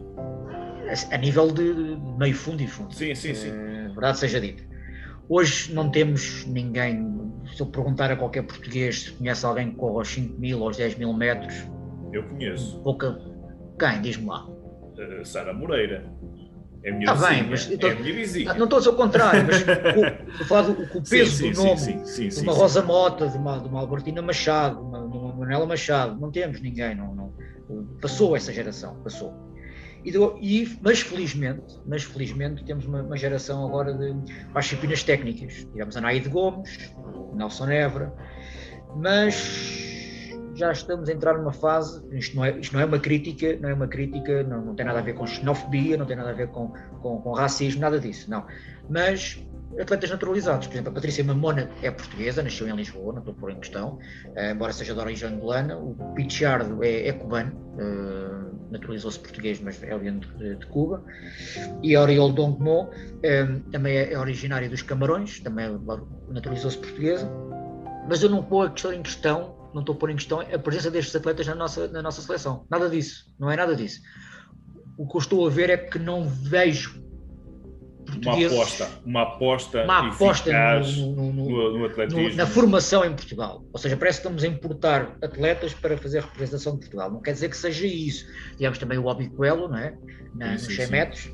A, 1.12 1.16
a 1.16 1.18
nível 1.18 1.52
de 1.52 1.98
meio 2.18 2.36
fundo 2.36 2.62
e 2.64 2.68
fundo. 2.68 2.94
Sim, 2.94 3.14
sim, 3.14 3.34
sim. 3.34 3.50
Uh, 3.50 3.94
verdade 3.94 4.18
seja 4.18 4.42
dita. 4.42 4.75
Hoje 5.28 5.74
não 5.74 5.90
temos 5.90 6.46
ninguém, 6.46 7.32
se 7.56 7.62
eu 7.62 7.66
perguntar 7.66 8.12
a 8.12 8.16
qualquer 8.16 8.44
português 8.44 9.04
se 9.04 9.12
conhece 9.12 9.46
alguém 9.46 9.72
que 9.72 9.76
corre 9.78 9.98
aos 9.98 10.08
5 10.10 10.40
mil, 10.40 10.64
aos 10.64 10.78
10 10.78 10.98
mil 10.98 11.14
metros. 11.14 11.56
Eu 12.12 12.24
conheço. 12.24 12.80
Pouca. 12.82 13.20
Quem? 13.80 14.02
Diz-me 14.02 14.28
lá. 14.28 14.46
Uh, 14.46 15.26
Sara 15.26 15.54
Moreira. 15.54 16.06
É 16.84 16.92
minha 16.92 17.10
ah, 17.10 17.16
bem, 17.16 17.50
mas 17.50 17.70
é 17.72 17.96
minha 17.96 18.14
vizinha. 18.14 18.54
Não 18.54 18.66
estou 18.66 18.78
a 18.78 18.80
dizer 18.80 18.92
o 18.92 18.96
contrário, 18.96 19.44
mas 19.44 19.62
o, 19.68 20.72
o, 20.72 21.00
o 21.00 21.02
peso 21.02 21.32
sim, 21.32 21.46
sim, 21.46 21.52
do 21.52 21.64
nome 21.64 21.78
sim, 21.80 22.06
sim, 22.06 22.28
de 22.28 22.40
uma 22.42 22.54
Rosa 22.54 22.84
Mota, 22.84 23.28
de 23.28 23.38
uma, 23.38 23.60
de 23.60 23.68
uma 23.68 23.80
Albertina 23.80 24.22
Machado, 24.22 24.76
de 24.76 24.82
uma, 24.84 25.00
de 25.10 25.18
uma 25.18 25.34
Manuela 25.34 25.66
Machado, 25.66 26.20
não 26.20 26.30
temos 26.30 26.62
ninguém, 26.62 26.94
não, 26.94 27.16
não, 27.16 27.34
passou 28.00 28.36
essa 28.36 28.54
geração, 28.54 28.96
passou. 29.04 29.34
E, 30.06 30.12
e, 30.42 30.78
mas 30.82 31.02
felizmente, 31.02 31.80
mas 31.86 32.04
felizmente 32.04 32.64
temos 32.64 32.86
uma, 32.86 33.02
uma 33.02 33.18
geração 33.18 33.66
agora 33.66 33.92
de 33.94 34.14
mais 34.54 34.66
disciplinas 34.66 35.04
técnicas. 35.04 35.66
Tivemos 35.72 35.98
a 35.98 36.02
Naide 36.02 36.30
Gomes, 36.30 36.94
Nelson 37.34 37.70
Évora, 37.70 38.14
mas 38.96 39.84
já 40.54 40.72
estamos 40.72 41.10
a 41.10 41.12
entrar 41.12 41.38
numa 41.38 41.52
fase, 41.52 42.02
isto 42.16 42.36
não 42.36 42.46
é, 42.46 42.58
isto 42.60 42.74
não 42.74 42.80
é 42.80 42.86
uma 42.86 43.00
crítica, 43.00 43.58
não 43.60 43.70
é 43.70 43.74
uma 43.74 43.88
crítica, 43.88 44.44
não, 44.44 44.64
não 44.64 44.76
tem 44.76 44.86
nada 44.86 45.00
a 45.00 45.02
ver 45.02 45.14
com 45.14 45.26
xenofobia, 45.26 45.98
não 45.98 46.06
tem 46.06 46.16
nada 46.16 46.30
a 46.30 46.34
ver 46.34 46.48
com, 46.48 46.70
com, 47.02 47.20
com 47.20 47.32
racismo, 47.34 47.82
nada 47.82 48.00
disso, 48.00 48.30
não. 48.30 48.46
Mas 48.90 49.44
atletas 49.80 50.10
naturalizados. 50.10 50.68
Por 50.68 50.74
exemplo, 50.74 50.92
a 50.92 50.94
Patrícia 50.94 51.24
Mamona 51.24 51.70
é 51.82 51.92
portuguesa, 51.92 52.42
nasceu 52.42 52.68
em 52.68 52.76
Lisboa, 52.76 53.14
não 53.14 53.20
estou 53.20 53.34
por 53.34 53.52
em 53.52 53.60
questão, 53.60 54.00
uh, 54.26 54.52
embora 54.52 54.74
seja 54.74 54.94
de 54.94 55.00
origem 55.00 55.30
angolana. 55.30 55.78
O 55.78 55.96
Pichardo 56.16 56.84
é, 56.84 57.08
é 57.08 57.14
cubano, 57.14 57.52
uh, 57.54 58.72
naturalizou-se 58.72 59.20
português, 59.20 59.60
mas 59.60 59.82
é 59.84 59.94
oriundo 59.94 60.28
de, 60.38 60.56
de, 60.56 60.66
Cuba. 60.68 61.04
E 61.84 61.96
a 61.96 62.02
Oriol 62.02 62.32
Dongmo 62.32 62.90
uh, 62.90 63.60
também 63.72 63.98
é, 63.98 64.14
é 64.14 64.20
originária 64.20 64.70
dos 64.70 64.82
Camarões, 64.82 65.40
também 65.40 65.68
naturalizou-se 66.30 66.78
portuguesa. 66.78 67.30
Mas 68.08 68.22
eu 68.22 68.30
não 68.30 68.44
pôr 68.44 68.72
em 68.94 69.02
questão, 69.02 69.70
não 69.74 69.82
estou 69.82 69.96
a 69.96 69.98
pôr 69.98 70.12
em 70.12 70.16
questão 70.16 70.42
a 70.42 70.60
presença 70.60 70.92
destes 70.92 71.16
atletas 71.16 71.48
na 71.48 71.56
nossa, 71.56 71.88
na 71.88 72.02
nossa 72.02 72.22
seleção. 72.22 72.66
Nada 72.70 72.90
disso, 72.90 73.34
não 73.40 73.50
é 73.50 73.56
nada 73.56 73.76
disso. 73.76 74.02
O 74.98 75.08
que 75.08 75.18
eu 75.18 75.20
estou 75.20 75.46
a 75.46 75.50
ver 75.50 75.70
é 75.70 75.78
que 75.78 76.00
não 76.00 76.24
vejo 76.30 77.05
uma 78.24 78.46
aposta, 78.46 78.90
uma 79.06 79.22
aposta, 79.22 79.84
uma 79.84 80.08
aposta 80.10 80.80
no, 80.80 81.16
no, 81.16 81.34
no, 81.34 81.78
no, 81.80 81.86
atletismo. 81.86 82.36
na 82.36 82.46
formação 82.46 83.04
em 83.04 83.14
Portugal. 83.14 83.66
Ou 83.74 83.80
seja, 83.80 83.98
parece 83.98 84.20
que 84.20 84.28
estamos 84.28 84.44
a 84.44 84.48
importar 84.48 85.18
atletas 85.22 85.74
para 85.74 85.98
fazer 85.98 86.20
a 86.20 86.22
representação 86.22 86.74
de 86.74 86.80
Portugal. 86.80 87.12
Não 87.12 87.22
quer 87.22 87.34
dizer 87.34 87.50
que 87.50 87.58
seja 87.58 87.86
isso. 87.86 88.26
Tivemos 88.54 88.78
também 88.78 88.98
o 88.98 89.06
Obi 89.06 89.30
Coelho, 89.30 89.68
não 89.68 89.78
é? 89.78 89.98
Na, 90.34 90.54
nos 90.54 90.66
100 90.66 90.88
metros. 90.88 91.32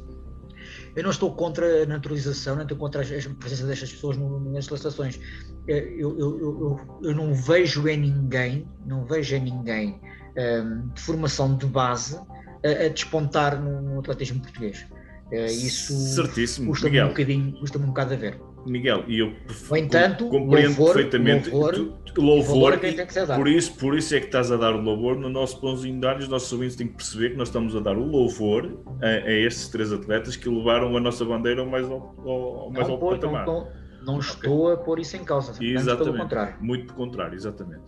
Eu 0.95 1.03
não 1.03 1.11
estou 1.11 1.33
contra 1.33 1.83
a 1.83 1.85
naturalização, 1.85 2.55
não 2.55 2.63
estou 2.63 2.77
contra 2.77 3.01
a 3.01 3.05
presença 3.05 3.65
destas 3.65 3.91
pessoas 3.93 4.17
nas 4.17 4.65
seleções. 4.65 5.19
Eu, 5.67 5.77
eu, 5.77 6.19
eu, 6.19 6.99
eu, 7.03 7.15
não 7.15 7.33
vejo 7.33 7.87
em 7.87 7.97
ninguém, 7.97 8.67
não 8.85 9.05
vejo 9.05 9.35
em 9.35 9.41
ninguém 9.41 9.99
um, 10.35 10.89
de 10.89 11.01
formação 11.01 11.55
de 11.55 11.65
base 11.65 12.19
a, 12.65 12.85
a 12.85 12.89
despontar 12.89 13.61
no, 13.61 13.81
no, 13.81 13.99
atletismo 13.99 14.41
português. 14.41 14.85
Uh, 15.31 15.45
isso 15.45 15.93
Certíssimo, 15.93 16.67
custa-me 16.71 16.91
Miguel. 16.91 17.05
um, 17.05 17.09
bocadinho, 17.09 17.51
custa 17.59 17.77
um 17.77 17.81
bocado 17.83 18.13
a 18.13 18.17
ver. 18.17 18.41
Miguel, 18.65 19.03
e 19.07 19.17
eu 19.19 19.33
No 19.69 19.77
entanto, 19.77 20.27
compreendo 20.27 20.67
louvor, 20.77 20.93
perfeitamente 20.93 21.49
louvor, 21.49 21.73
tu- 21.73 21.97
e 22.15 22.19
louvor 22.21 22.79
quem 22.79 22.91
e 22.91 22.95
dado. 22.95 23.35
por 23.35 23.47
isso, 23.47 23.73
por 23.77 23.97
isso 23.97 24.13
é 24.13 24.19
que 24.19 24.25
estás 24.27 24.51
a 24.51 24.57
dar 24.57 24.75
o 24.75 24.81
louvor 24.81 25.17
no 25.17 25.29
nosso 25.29 25.59
pãozinho 25.59 25.99
de 25.99 26.05
alho, 26.05 26.19
os 26.19 26.27
nossos 26.27 26.51
ouvintes 26.51 26.75
têm 26.75 26.87
que 26.87 26.93
perceber 26.95 27.31
que 27.31 27.37
nós 27.37 27.47
estamos 27.47 27.75
a 27.75 27.79
dar 27.79 27.97
o 27.97 28.03
louvor 28.05 28.83
a, 29.01 29.07
a 29.07 29.31
estes 29.31 29.69
três 29.69 29.91
atletas 29.91 30.35
que 30.35 30.47
levaram 30.49 30.95
a 30.95 30.99
nossa 30.99 31.23
bandeira 31.25 31.61
ao 31.61 31.67
mais 31.67 31.89
alto, 31.89 32.21
ao, 32.21 32.29
ao 32.59 32.71
mais 32.71 32.85
Não, 32.87 32.93
alto 32.95 32.99
pô, 33.05 33.11
patamar. 33.11 33.45
não, 33.47 33.53
não, 33.55 33.67
não 34.13 34.19
estou 34.19 34.71
a 34.71 34.77
pôr 34.77 34.99
isso 34.99 35.15
em 35.17 35.23
causa, 35.23 35.51
antes 35.53 35.59
pelo 35.59 35.79
Exatamente. 35.79 36.17
contrário. 36.21 36.55
Muito 36.61 36.85
pelo 36.93 36.97
contrário, 36.97 37.35
exatamente. 37.35 37.81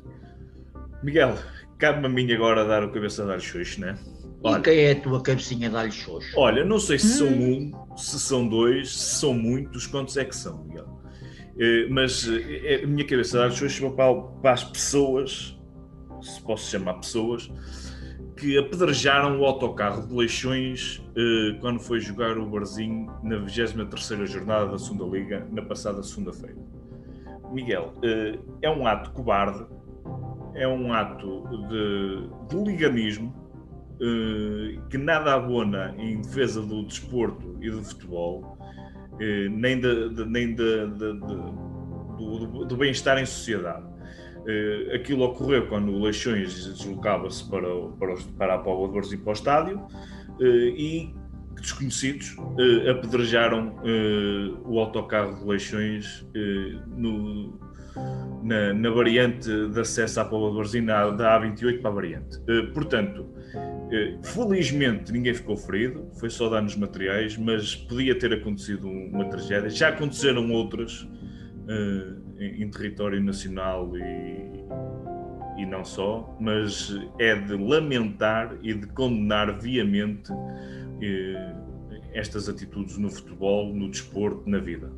Miguel, 1.03 1.35
cabe-me 1.77 2.05
a 2.05 2.09
mim 2.09 2.31
agora 2.31 2.65
dar 2.65 2.83
o 2.83 2.91
cabeça 2.91 3.23
a 3.23 3.27
dar 3.27 3.39
xoxo, 3.39 3.79
né? 3.81 3.95
E 4.22 4.22
Olha, 4.43 4.61
quem 4.61 4.77
é 4.79 4.91
a 4.91 4.99
tua 4.99 5.21
cabecinha 5.21 5.69
de 5.69 5.75
alho 5.75 5.91
xoxo? 5.91 6.27
olha, 6.37 6.65
não 6.65 6.79
sei 6.79 6.99
se 6.99 7.17
são 7.17 7.27
Hum. 7.27 7.71
um, 7.91 7.97
se 7.97 8.19
são 8.19 8.47
dois, 8.47 8.91
se 8.91 9.19
são 9.19 9.33
muitos, 9.33 9.87
quantos 9.87 10.17
é 10.17 10.25
que 10.25 10.35
são, 10.35 10.63
Miguel? 10.65 10.87
Eh, 11.57 11.87
mas 11.89 12.27
eh, 12.27 12.81
a 12.83 12.87
minha 12.87 13.05
cabeça 13.05 13.37
de 13.37 13.43
dar 13.49 13.51
xoxo 13.55 13.91
para, 13.91 14.13
para 14.13 14.51
as 14.51 14.63
pessoas, 14.63 15.57
se 16.21 16.41
posso 16.41 16.69
chamar 16.69 16.95
pessoas, 16.95 17.49
que 18.35 18.57
apedrejaram 18.57 19.39
o 19.39 19.45
autocarro 19.45 20.07
de 20.07 20.13
Leixões 20.13 21.01
eh, 21.15 21.57
quando 21.61 21.79
foi 21.79 21.99
jogar 21.99 22.37
o 22.37 22.45
Barzinho 22.49 23.05
na 23.23 23.37
23ª 23.37 24.25
jornada 24.25 24.71
da 24.71 24.77
segunda 24.77 25.05
Liga, 25.05 25.47
na 25.51 25.61
passada 25.61 26.01
segunda-feira. 26.03 26.57
Miguel, 27.53 27.93
eh, 28.03 28.37
é 28.63 28.69
um 28.69 28.85
ato 28.87 29.11
cobarde, 29.11 29.65
é 30.55 30.67
um 30.67 30.91
ato 30.91 31.43
de, 31.69 32.27
de 32.49 32.63
liganismo 32.63 33.33
eh, 33.35 33.42
que 34.89 34.97
nada 34.97 35.33
abona 35.33 35.93
em 35.97 36.21
defesa 36.21 36.61
do 36.61 36.83
desporto 36.83 37.57
e 37.61 37.69
do 37.69 37.83
futebol, 37.83 38.57
eh, 39.19 39.47
nem, 39.49 39.79
de- 39.79 40.09
de- 40.09 40.25
nem 40.25 40.53
de- 40.55 40.87
do, 42.17 42.65
do- 42.65 42.77
bem-estar 42.77 43.17
em 43.17 43.25
sociedade. 43.25 43.85
Eh, 44.47 44.95
aquilo 44.95 45.23
ocorreu 45.23 45.67
quando 45.67 45.89
o 45.91 46.01
Leixões 46.03 46.65
deslocava-se 46.65 47.49
para, 47.49 47.67
para, 47.99 48.15
para 48.37 48.53
a 48.55 48.57
Póvoa 48.57 48.87
de 48.89 48.93
Varzim 48.95 49.17
para 49.17 49.29
o 49.29 49.33
estádio 49.33 49.81
eh, 50.41 50.45
e 50.75 51.15
desconhecidos 51.55 52.35
eh, 52.59 52.89
apedrejaram 52.89 53.79
eh, 53.85 54.51
o 54.65 54.79
autocarro 54.79 55.39
de 55.39 55.45
Leixões 55.45 56.27
eh, 56.35 56.77
no, 56.97 57.57
na, 58.43 58.73
na 58.73 58.89
variante 58.89 59.49
de 59.69 59.79
acesso 59.79 60.19
à 60.19 60.25
Póvoa 60.25 60.49
de 60.51 60.57
Varzim, 60.57 60.85
da 60.85 61.39
A28 61.39 61.79
para 61.81 61.91
a 61.91 61.93
variante. 61.93 62.37
Eh, 62.49 62.63
portanto, 62.73 63.25
eh, 63.55 63.72
felizmente 64.23 65.11
ninguém 65.11 65.33
ficou 65.33 65.55
ferido, 65.55 66.07
foi 66.19 66.29
só 66.29 66.49
danos 66.49 66.75
materiais, 66.75 67.37
mas 67.37 67.75
podia 67.75 68.17
ter 68.17 68.33
acontecido 68.33 68.87
um- 68.87 69.09
uma 69.13 69.25
tragédia. 69.25 69.69
Já 69.69 69.89
aconteceram 69.89 70.51
outras 70.51 71.07
eh, 71.67 72.13
em, 72.39 72.63
em 72.63 72.69
território 72.69 73.21
nacional 73.23 73.91
e, 73.97 75.61
e 75.61 75.65
não 75.65 75.85
só, 75.85 76.35
mas 76.39 76.93
é 77.19 77.35
de 77.35 77.55
lamentar 77.55 78.57
e 78.61 78.73
de 78.73 78.87
condenar 78.87 79.59
viamente 79.59 80.31
eh, 81.01 81.55
estas 82.13 82.47
atitudes 82.49 82.97
no 82.97 83.09
futebol, 83.09 83.73
no 83.73 83.89
desporto, 83.89 84.47
na 84.49 84.59
vida. 84.59 84.91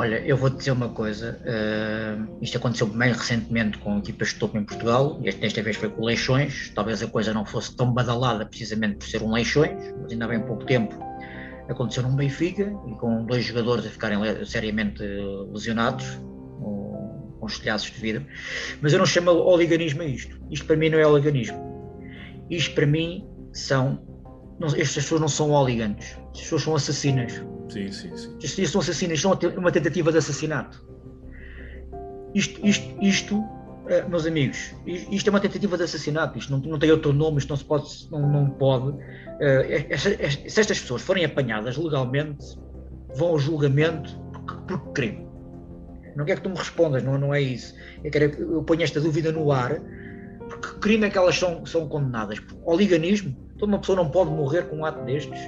Olha, 0.00 0.16
eu 0.20 0.34
vou-te 0.34 0.56
dizer 0.56 0.70
uma 0.70 0.88
coisa. 0.88 1.38
eh, 1.44 2.16
isto 2.40 2.56
aconteceu 2.56 2.86
bem 2.86 3.12
recentemente 3.12 3.76
com 3.76 3.98
equipas 3.98 4.28
de 4.28 4.36
topo 4.36 4.56
em 4.56 4.64
Portugal. 4.64 5.20
Este, 5.22 5.42
desta 5.42 5.62
vez 5.62 5.76
foi 5.76 5.90
com 5.90 6.02
Leixões. 6.02 6.72
Talvez 6.74 7.02
a 7.02 7.06
coisa 7.06 7.34
não 7.34 7.44
fosse 7.44 7.76
tão 7.76 7.92
badalada 7.92 8.46
precisamente 8.46 8.96
por 8.96 9.06
ser 9.06 9.22
um 9.22 9.30
Leixões, 9.30 9.92
mas 10.00 10.10
ainda 10.10 10.24
há 10.24 10.28
bem 10.28 10.40
pouco 10.40 10.64
tempo 10.64 10.98
aconteceu 11.68 12.02
num 12.02 12.16
Benfica 12.16 12.72
e 12.88 12.94
com 12.94 13.26
dois 13.26 13.44
jogadores 13.44 13.84
a 13.84 13.90
ficarem 13.90 14.18
seriamente 14.46 15.02
lesionados, 15.52 16.06
com, 16.58 17.36
com 17.38 17.46
estilhaços 17.46 17.90
de 17.90 18.00
vidro. 18.00 18.24
Mas 18.80 18.94
eu 18.94 18.98
não 18.98 19.04
chamo 19.04 19.32
oliganismo 19.32 20.00
a 20.00 20.06
isto. 20.06 20.34
Isto 20.50 20.64
para 20.64 20.76
mim 20.76 20.88
não 20.88 20.98
é 20.98 21.06
oliganismo. 21.06 21.58
Isto 22.48 22.74
para 22.74 22.86
mim 22.86 23.28
são. 23.52 24.00
Não, 24.60 24.68
estas 24.68 24.94
pessoas 24.94 25.20
não 25.22 25.28
são 25.28 25.50
hooligans, 25.50 25.96
estas 26.28 26.42
pessoas 26.42 26.62
são 26.62 26.76
assassinas. 26.76 27.32
Sim, 27.70 27.90
sim, 27.90 28.14
sim. 28.16 28.36
Isto, 28.42 28.60
isto 28.60 28.72
são 28.72 28.80
assassinos, 28.82 29.14
isto 29.18 29.46
é 29.46 29.58
uma 29.58 29.72
tentativa 29.72 30.12
de 30.12 30.18
assassinato. 30.18 30.84
Isto, 32.34 32.64
isto, 32.64 32.96
isto 33.02 33.44
eh, 33.88 34.04
meus 34.08 34.26
amigos, 34.26 34.74
isto 34.86 35.26
é 35.28 35.30
uma 35.30 35.40
tentativa 35.40 35.76
de 35.76 35.84
assassinato, 35.84 36.38
isto 36.38 36.52
não, 36.52 36.58
não 36.60 36.78
tem 36.78 36.90
outro 36.90 37.12
nome, 37.12 37.38
isto 37.38 37.48
não 37.48 37.56
se 37.56 37.64
pode, 37.64 37.88
não, 38.10 38.20
não 38.30 38.50
pode. 38.50 38.96
eh, 39.40 39.86
esta- 39.88 40.10
esta- 40.22 40.48
se 40.48 40.60
estas 40.60 40.78
pessoas 40.80 41.02
forem 41.02 41.24
apanhadas 41.24 41.76
legalmente, 41.76 42.44
vão 43.16 43.28
ao 43.28 43.38
julgamento 43.38 44.16
por, 44.46 44.62
por 44.78 44.92
crime. 44.92 45.26
Não 46.14 46.24
quero 46.24 46.40
que 46.42 46.48
tu 46.48 46.50
me 46.50 46.58
respondas, 46.58 47.02
não, 47.02 47.16
não 47.16 47.32
é 47.34 47.40
isso. 47.40 47.74
Eu, 48.04 48.10
quero, 48.10 48.30
que- 48.30 48.42
eu 48.42 48.62
ponho 48.62 48.82
esta 48.82 49.00
dúvida 49.00 49.32
no 49.32 49.50
ar, 49.50 49.80
porque 50.48 50.68
que 50.68 50.78
crime 50.80 51.06
é 51.06 51.10
que 51.10 51.16
elas 51.18 51.36
são, 51.38 51.64
são 51.64 51.88
condenadas? 51.88 52.38
Ao 52.66 52.76
liganismo? 52.76 53.34
Toda 53.60 53.72
uma 53.72 53.78
pessoa 53.78 53.96
não 53.96 54.10
pode 54.10 54.30
morrer 54.30 54.62
com 54.62 54.78
um 54.78 54.84
ato 54.86 55.04
destes? 55.04 55.38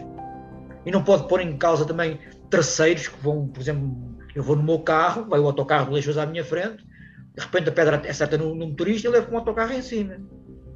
E 0.84 0.90
não 0.90 1.02
pode 1.02 1.26
pôr 1.28 1.40
em 1.40 1.56
causa 1.56 1.86
também 1.86 2.18
terceiros 2.50 3.08
que 3.08 3.18
vão, 3.22 3.48
por 3.48 3.60
exemplo, 3.60 3.96
eu 4.34 4.42
vou 4.42 4.54
no 4.54 4.62
meu 4.62 4.80
carro, 4.80 5.24
vai 5.24 5.40
o 5.40 5.46
autocarro 5.46 5.90
leixos 5.90 6.18
à 6.18 6.26
minha 6.26 6.44
frente, 6.44 6.84
de 7.34 7.42
repente 7.42 7.70
a 7.70 7.72
pedra 7.72 7.96
acerta 8.08 8.36
no, 8.36 8.54
no 8.54 8.66
motorista 8.66 9.06
e 9.06 9.08
eu 9.08 9.12
levo 9.12 9.28
com 9.28 9.34
o 9.34 9.38
autocarro 9.38 9.72
em 9.72 9.80
cima. 9.80 10.18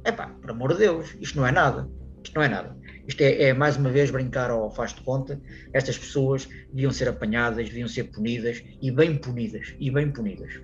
Epá, 0.03 0.27
por 0.41 0.49
amor 0.49 0.73
de 0.73 0.79
Deus, 0.79 1.15
isto 1.19 1.37
não 1.37 1.45
é 1.45 1.51
nada. 1.51 1.87
Isto 2.23 2.35
não 2.35 2.41
é 2.41 2.47
nada. 2.47 2.75
Isto 3.07 3.21
é, 3.21 3.43
é, 3.43 3.53
mais 3.53 3.77
uma 3.77 3.91
vez 3.91 4.09
brincar 4.09 4.49
ao 4.49 4.71
faz 4.71 4.93
de 4.95 5.01
conta. 5.01 5.39
Estas 5.73 5.97
pessoas 5.97 6.49
deviam 6.73 6.91
ser 6.91 7.07
apanhadas, 7.07 7.67
deviam 7.67 7.87
ser 7.87 8.05
punidas 8.05 8.63
e 8.81 8.89
bem 8.89 9.15
punidas. 9.15 9.75
E 9.79 9.91
bem 9.91 10.11
punidas. 10.11 10.59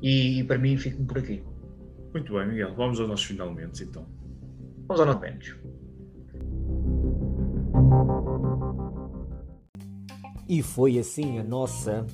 E, 0.00 0.38
e 0.38 0.44
para 0.44 0.58
mim 0.58 0.76
fico 0.76 1.04
por 1.04 1.18
aqui. 1.18 1.42
Muito 2.12 2.32
bem, 2.32 2.46
Miguel. 2.46 2.74
Vamos 2.76 3.00
aos 3.00 3.08
nossos 3.08 3.26
finalmente, 3.26 3.82
então. 3.82 4.06
Vamos 4.88 5.00
ao 5.00 5.06
novenos. 5.06 5.56
E 10.48 10.62
foi 10.62 10.98
assim 10.98 11.38
a 11.40 11.42
nossa 11.44 12.06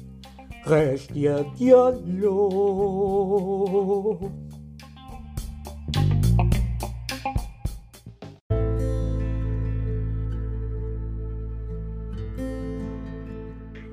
Réstia 0.64 1.44
de 1.56 1.72
alho. 1.72 2.48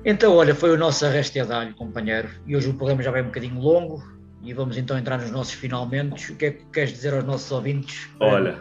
Então, 0.02 0.34
olha, 0.34 0.54
foi 0.54 0.70
o 0.70 0.78
nosso 0.78 1.04
Arreste 1.04 1.42
de 1.42 1.52
Alho, 1.52 1.74
companheiro. 1.74 2.28
E 2.46 2.56
hoje 2.56 2.70
o 2.70 2.74
programa 2.74 3.02
já 3.02 3.10
vai 3.10 3.20
um 3.22 3.26
bocadinho 3.26 3.60
longo 3.60 4.02
e 4.42 4.52
vamos 4.54 4.76
então 4.76 4.96
entrar 4.98 5.18
nos 5.18 5.30
nossos 5.30 5.52
finalmente. 5.54 6.32
O 6.32 6.36
que 6.36 6.46
é 6.46 6.50
que 6.52 6.64
queres 6.72 6.92
dizer 6.92 7.12
aos 7.14 7.24
nossos 7.24 7.50
ouvintes? 7.50 8.06
para- 8.18 8.28
Olha. 8.28 8.52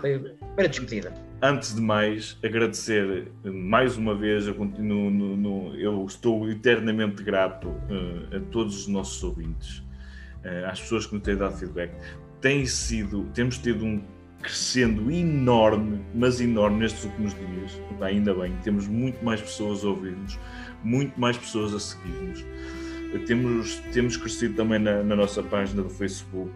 Para, 0.56 0.68
despedida. 0.68 1.14
Antes 1.42 1.74
de 1.74 1.80
mais, 1.82 2.38
agradecer 2.44 3.32
mais 3.46 3.96
uma 3.96 4.14
vez, 4.14 4.46
eu, 4.46 4.56
continuo 4.56 5.10
no- 5.10 5.38
no- 5.38 5.76
eu 5.76 6.06
estou 6.06 6.50
eternamente 6.50 7.24
grato 7.24 7.74
eh, 7.90 8.38
a 8.38 8.40
todos 8.52 8.76
os 8.82 8.88
nossos 8.88 9.24
ouvintes, 9.24 9.82
eh, 10.44 10.66
às 10.70 10.82
pessoas 10.82 11.06
que 11.06 11.14
nos 11.16 11.24
têm 11.24 11.38
dado 11.38 11.56
feedback. 11.58 11.92
Tem 12.42 12.66
sido, 12.66 13.24
temos 13.34 13.58
tido 13.58 13.86
um 13.86 14.02
crescendo 14.42 15.10
enorme, 15.12 16.02
mas 16.16 16.40
enorme 16.42 16.80
nestes 16.80 17.06
últimos 17.06 17.34
dias. 17.36 17.82
Ainda 18.02 18.34
bem, 18.34 18.54
temos 18.64 18.88
muito 18.88 19.24
mais 19.24 19.42
pessoas 19.42 19.84
a 19.84 19.88
ouvir-nos, 19.90 20.38
muito 20.84 21.18
mais 21.20 21.38
pessoas 21.38 21.74
a 21.74 21.80
seguir-nos. 21.80 22.44
Temos, 23.26 23.76
temos 23.94 24.18
crescido 24.18 24.56
também 24.56 24.80
na, 24.80 25.02
na 25.04 25.16
nossa 25.16 25.42
página 25.42 25.82
do 25.82 25.90
Facebook. 25.90 26.52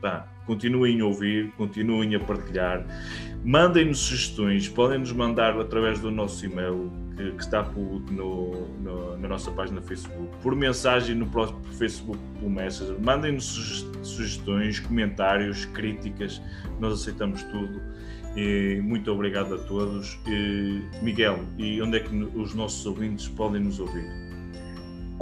Pá, 0.00 0.26
continuem 0.46 1.00
a 1.00 1.04
ouvir, 1.06 1.52
continuem 1.56 2.14
a 2.16 2.20
partilhar. 2.20 2.84
Mandem-nos 3.44 3.98
sugestões, 4.00 4.68
podem 4.68 4.98
nos 4.98 5.12
mandar 5.12 5.58
através 5.60 6.00
do 6.00 6.10
nosso 6.10 6.44
e-mail 6.44 6.90
que, 7.16 7.30
que 7.32 7.42
está 7.42 7.62
público 7.62 8.12
no, 8.12 8.68
no- 8.78 9.16
na 9.18 9.28
nossa 9.28 9.50
página 9.52 9.80
do 9.80 9.86
Facebook, 9.86 10.28
por 10.42 10.56
mensagem 10.56 11.14
no 11.14 11.26
próprio 11.26 11.72
Facebook 11.74 12.18
pelo 12.38 12.50
Messenger. 12.50 12.96
Mandem-nos 13.00 13.44
suge- 13.44 13.86
sugestões, 14.02 14.80
comentários, 14.80 15.64
críticas, 15.66 16.42
nós 16.80 16.94
aceitamos 17.00 17.42
tudo. 17.44 17.80
E 18.36 18.80
muito 18.82 19.12
obrigado 19.12 19.54
a 19.54 19.58
todos. 19.58 20.18
E, 20.26 20.80
Miguel, 21.02 21.44
e 21.58 21.80
onde 21.82 21.98
é 21.98 22.00
que 22.00 22.12
os 22.34 22.54
nossos 22.54 22.84
ouvintes 22.86 23.28
podem 23.28 23.60
nos 23.62 23.78
ouvir? 23.78 24.21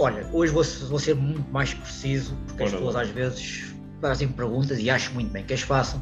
Olha, 0.01 0.25
hoje 0.33 0.51
vou, 0.51 0.63
vou 0.63 0.97
ser 0.97 1.13
muito 1.13 1.47
mais 1.51 1.75
preciso, 1.75 2.35
porque 2.47 2.63
as 2.63 2.71
pessoas 2.71 2.95
às 2.95 3.09
vezes 3.09 3.71
fazem 4.01 4.27
perguntas 4.29 4.79
e 4.79 4.89
acho 4.89 5.13
muito 5.13 5.31
bem 5.31 5.43
que 5.43 5.53
as 5.53 5.61
façam. 5.61 6.01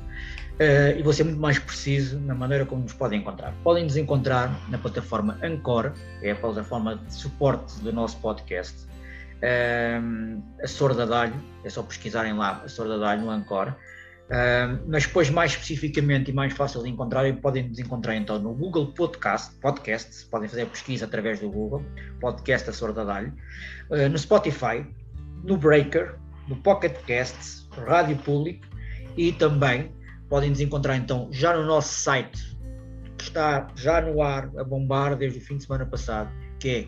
Eh, 0.58 0.95
e 0.97 1.04
vou 1.04 1.12
ser 1.12 1.26
muito 1.26 1.41
mais 1.41 1.60
preciso 1.60 2.18
na 2.22 2.34
maneira 2.34 2.66
como 2.66 2.84
nos 2.84 2.93
podem 2.93 3.20
encontrar. 3.20 3.54
Podem 3.62 3.84
nos 3.84 3.97
encontrar 3.97 4.58
na 4.70 4.78
plataforma 4.78 5.38
Anchor, 5.43 5.91
que 6.22 6.28
é 6.28 6.32
a 6.32 6.36
plataforma 6.36 6.95
de 6.95 7.14
suporte 7.14 7.78
do 7.82 7.91
nosso 7.91 8.16
podcast. 8.20 8.88
Ehm, 9.41 10.39
a 10.64 10.68
Sorda 10.68 11.06
Dalho, 11.06 11.36
é 11.66 11.70
só 11.70 11.84
pesquisarem 11.84 12.32
lá 12.32 12.62
a 12.64 12.70
Sorda 12.70 12.97
Dalho 12.97 13.24
no 13.24 13.30
Anchor. 13.30 13.76
Mas 14.88 15.08
depois, 15.08 15.30
mais 15.30 15.52
especificamente 15.52 16.30
e 16.30 16.34
mais 16.34 16.54
fácil 16.54 16.84
de 16.84 16.90
encontrar, 16.90 17.32
podem 17.38 17.68
nos 17.68 17.80
encontrar 17.80 18.16
então 18.16 18.38
no 18.38 18.54
Google 18.54 18.94
Podcast, 18.94 19.56
Podcasts, 19.56 20.24
podem 20.24 20.48
fazer 20.48 20.68
pesquisa 20.68 21.06
através 21.06 21.40
do 21.40 21.50
Google, 21.50 21.84
Podcast 22.20 22.70
a 22.70 22.74
Sorda 22.74 23.04
Dalho, 23.04 23.34
uh, 23.90 24.08
no 24.08 24.18
Spotify, 24.18 24.86
no 25.44 25.58
Breaker, 25.58 26.16
no 26.48 26.56
Pocket 26.58 26.96
Casts, 27.08 27.68
Rádio 27.88 28.18
Público 28.18 28.66
e 29.18 29.32
também 29.32 29.92
podem 30.30 30.52
nos 30.52 30.62
encontrar 30.62 30.96
então 30.96 31.28
já 31.32 31.56
no 31.56 31.66
nosso 31.66 31.94
site, 31.94 32.58
que 33.18 33.24
está 33.24 33.68
já 33.76 34.00
no 34.00 34.22
ar, 34.22 34.50
a 34.58 34.64
bombar 34.64 35.16
desde 35.16 35.40
o 35.40 35.42
fim 35.42 35.58
de 35.58 35.64
semana 35.64 35.86
passado, 35.86 36.30
que 36.60 36.88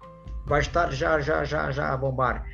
Vai 0.46 0.62
estar 0.62 0.92
já, 0.92 1.20
já, 1.20 1.44
já, 1.44 1.72
já 1.72 1.92
a 1.94 1.98
bombar. 1.98 2.46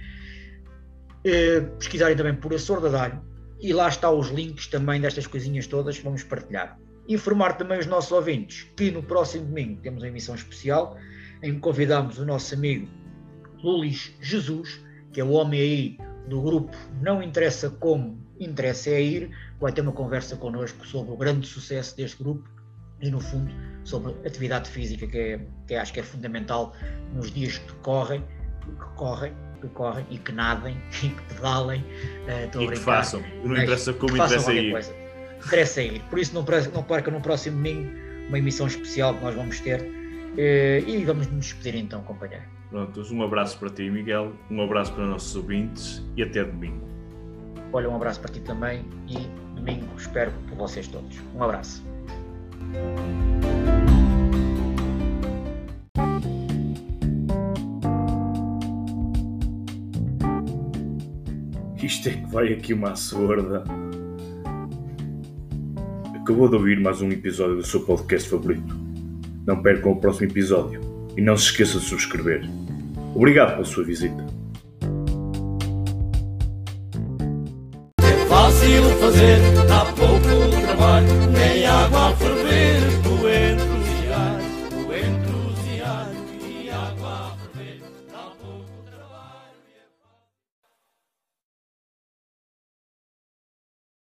Eh, 1.24 1.62
pesquisarem 1.80 2.16
também 2.16 2.36
por 2.36 2.54
a 2.54 2.60
sorda 2.60 2.90
dalho 2.90 3.20
e 3.60 3.74
lá 3.74 3.88
está 3.88 4.12
os 4.12 4.30
links 4.30 4.68
também 4.68 5.02
destas 5.02 5.26
coisinhas 5.26 5.66
todas 5.66 5.98
que 5.98 6.04
vamos 6.04 6.24
partilhar. 6.24 6.78
Informar 7.08 7.58
também 7.58 7.80
os 7.80 7.88
nossos 7.88 8.12
ouvintes 8.12 8.68
que 8.76 8.92
no 8.92 9.02
próximo 9.02 9.46
domingo 9.46 9.82
temos 9.82 10.04
uma 10.04 10.10
emissão 10.10 10.36
especial 10.36 10.96
em 11.42 11.56
que 11.56 11.60
convidamos 11.60 12.20
o 12.20 12.26
nosso 12.26 12.54
amigo 12.54 12.88
Lulis 13.64 14.14
Jesus, 14.22 14.80
que 15.12 15.20
é 15.20 15.24
o 15.24 15.32
homem 15.32 15.60
aí 15.60 15.98
do 16.28 16.42
grupo 16.42 16.76
Não 17.02 17.22
Interessa 17.22 17.70
Como, 17.70 18.18
Interessa 18.40 18.90
é 18.90 19.02
Ir, 19.02 19.30
vai 19.60 19.72
ter 19.72 19.82
uma 19.82 19.92
conversa 19.92 20.36
connosco 20.36 20.86
sobre 20.86 21.14
o 21.14 21.18
grande 21.18 21.48
sucesso 21.48 21.96
deste 21.96 22.22
grupo 22.22 22.48
e, 23.02 23.10
no 23.10 23.20
fundo, 23.20 23.54
sobre 23.84 24.14
atividade 24.28 24.70
física, 24.70 25.08
que, 25.08 25.18
é, 25.18 25.40
que 25.68 25.76
acho 25.76 25.94
que 25.94 26.00
é 26.00 26.04
fundamental 26.04 26.74
nos 27.14 27.32
dias 27.32 27.58
que 27.58 27.74
correm, 27.76 28.24
que 28.62 28.96
correm, 28.96 29.34
que 29.62 29.68
correm 29.70 30.06
e 30.10 30.18
que 30.18 30.32
nadem 30.32 30.78
e 31.04 31.10
que 31.10 31.22
pedalem. 31.34 31.82
Uh, 31.82 32.62
e 32.62 32.68
que 32.70 32.76
façam. 32.76 33.22
Não 33.44 33.56
interessa 33.56 33.94
como 33.94 34.18
interessa 34.18 34.54
ir. 34.54 34.72
Coisa. 34.72 34.96
Interessa 35.46 35.82
ir. 35.82 36.02
Por 36.10 36.20
isso, 36.20 36.34
não, 36.34 36.46
não 36.74 36.84
perca 36.84 37.12
no 37.12 37.22
próximo 37.22 37.58
domingo 37.58 37.90
uma 38.28 38.40
emissão 38.40 38.68
especial 38.68 39.14
que 39.14 39.24
nós 39.24 39.36
vamos 39.36 39.60
ter. 39.60 39.82
Uh, 39.82 40.90
e 40.90 41.04
vamos 41.06 41.28
nos 41.28 41.46
despedir 41.46 41.76
então, 41.76 42.02
companheiro. 42.04 42.55
Prontos, 42.70 43.12
um 43.12 43.22
abraço 43.22 43.60
para 43.60 43.70
ti, 43.70 43.90
Miguel, 43.90 44.34
um 44.50 44.62
abraço 44.62 44.92
para 44.94 45.04
os 45.04 45.10
nossos 45.10 45.36
ouvintes 45.36 46.04
e 46.18 46.24
até 46.24 46.44
domingo. 46.44 46.86
Olha, 47.72 47.90
um 47.90 47.96
abraço 47.96 48.20
para 48.20 48.32
ti 48.32 48.40
também 48.40 48.84
e 49.08 49.28
domingo 49.56 49.86
espero 49.98 50.32
por 50.48 50.58
vocês 50.58 50.88
todos. 50.88 51.20
Um 51.36 51.44
abraço. 51.44 51.84
Isto 61.82 62.10
é 62.10 62.14
que 62.14 62.26
vai 62.32 62.52
aqui 62.52 62.74
uma 62.74 62.96
sorda. 62.96 63.64
Acabou 66.16 66.50
de 66.50 66.56
ouvir 66.56 66.80
mais 66.80 67.00
um 67.02 67.12
episódio 67.12 67.58
do 67.58 67.64
seu 67.64 67.86
podcast 67.86 68.28
favorito. 68.28 68.76
Não 69.46 69.62
percam 69.62 69.92
o 69.92 70.02
próximo 70.02 70.32
episódio 70.32 70.95
e 71.18 71.22
não 71.22 71.38
se 71.38 71.46
esqueça 71.46 71.80
de 71.80 71.86
subscrever. 71.86 72.48
Obrigado 73.14 73.54
pela 73.54 73.66
sua 73.66 73.84
visita. 73.84 74.26
É 78.02 78.26
fácil 78.28 78.84
fazer, 79.00 79.40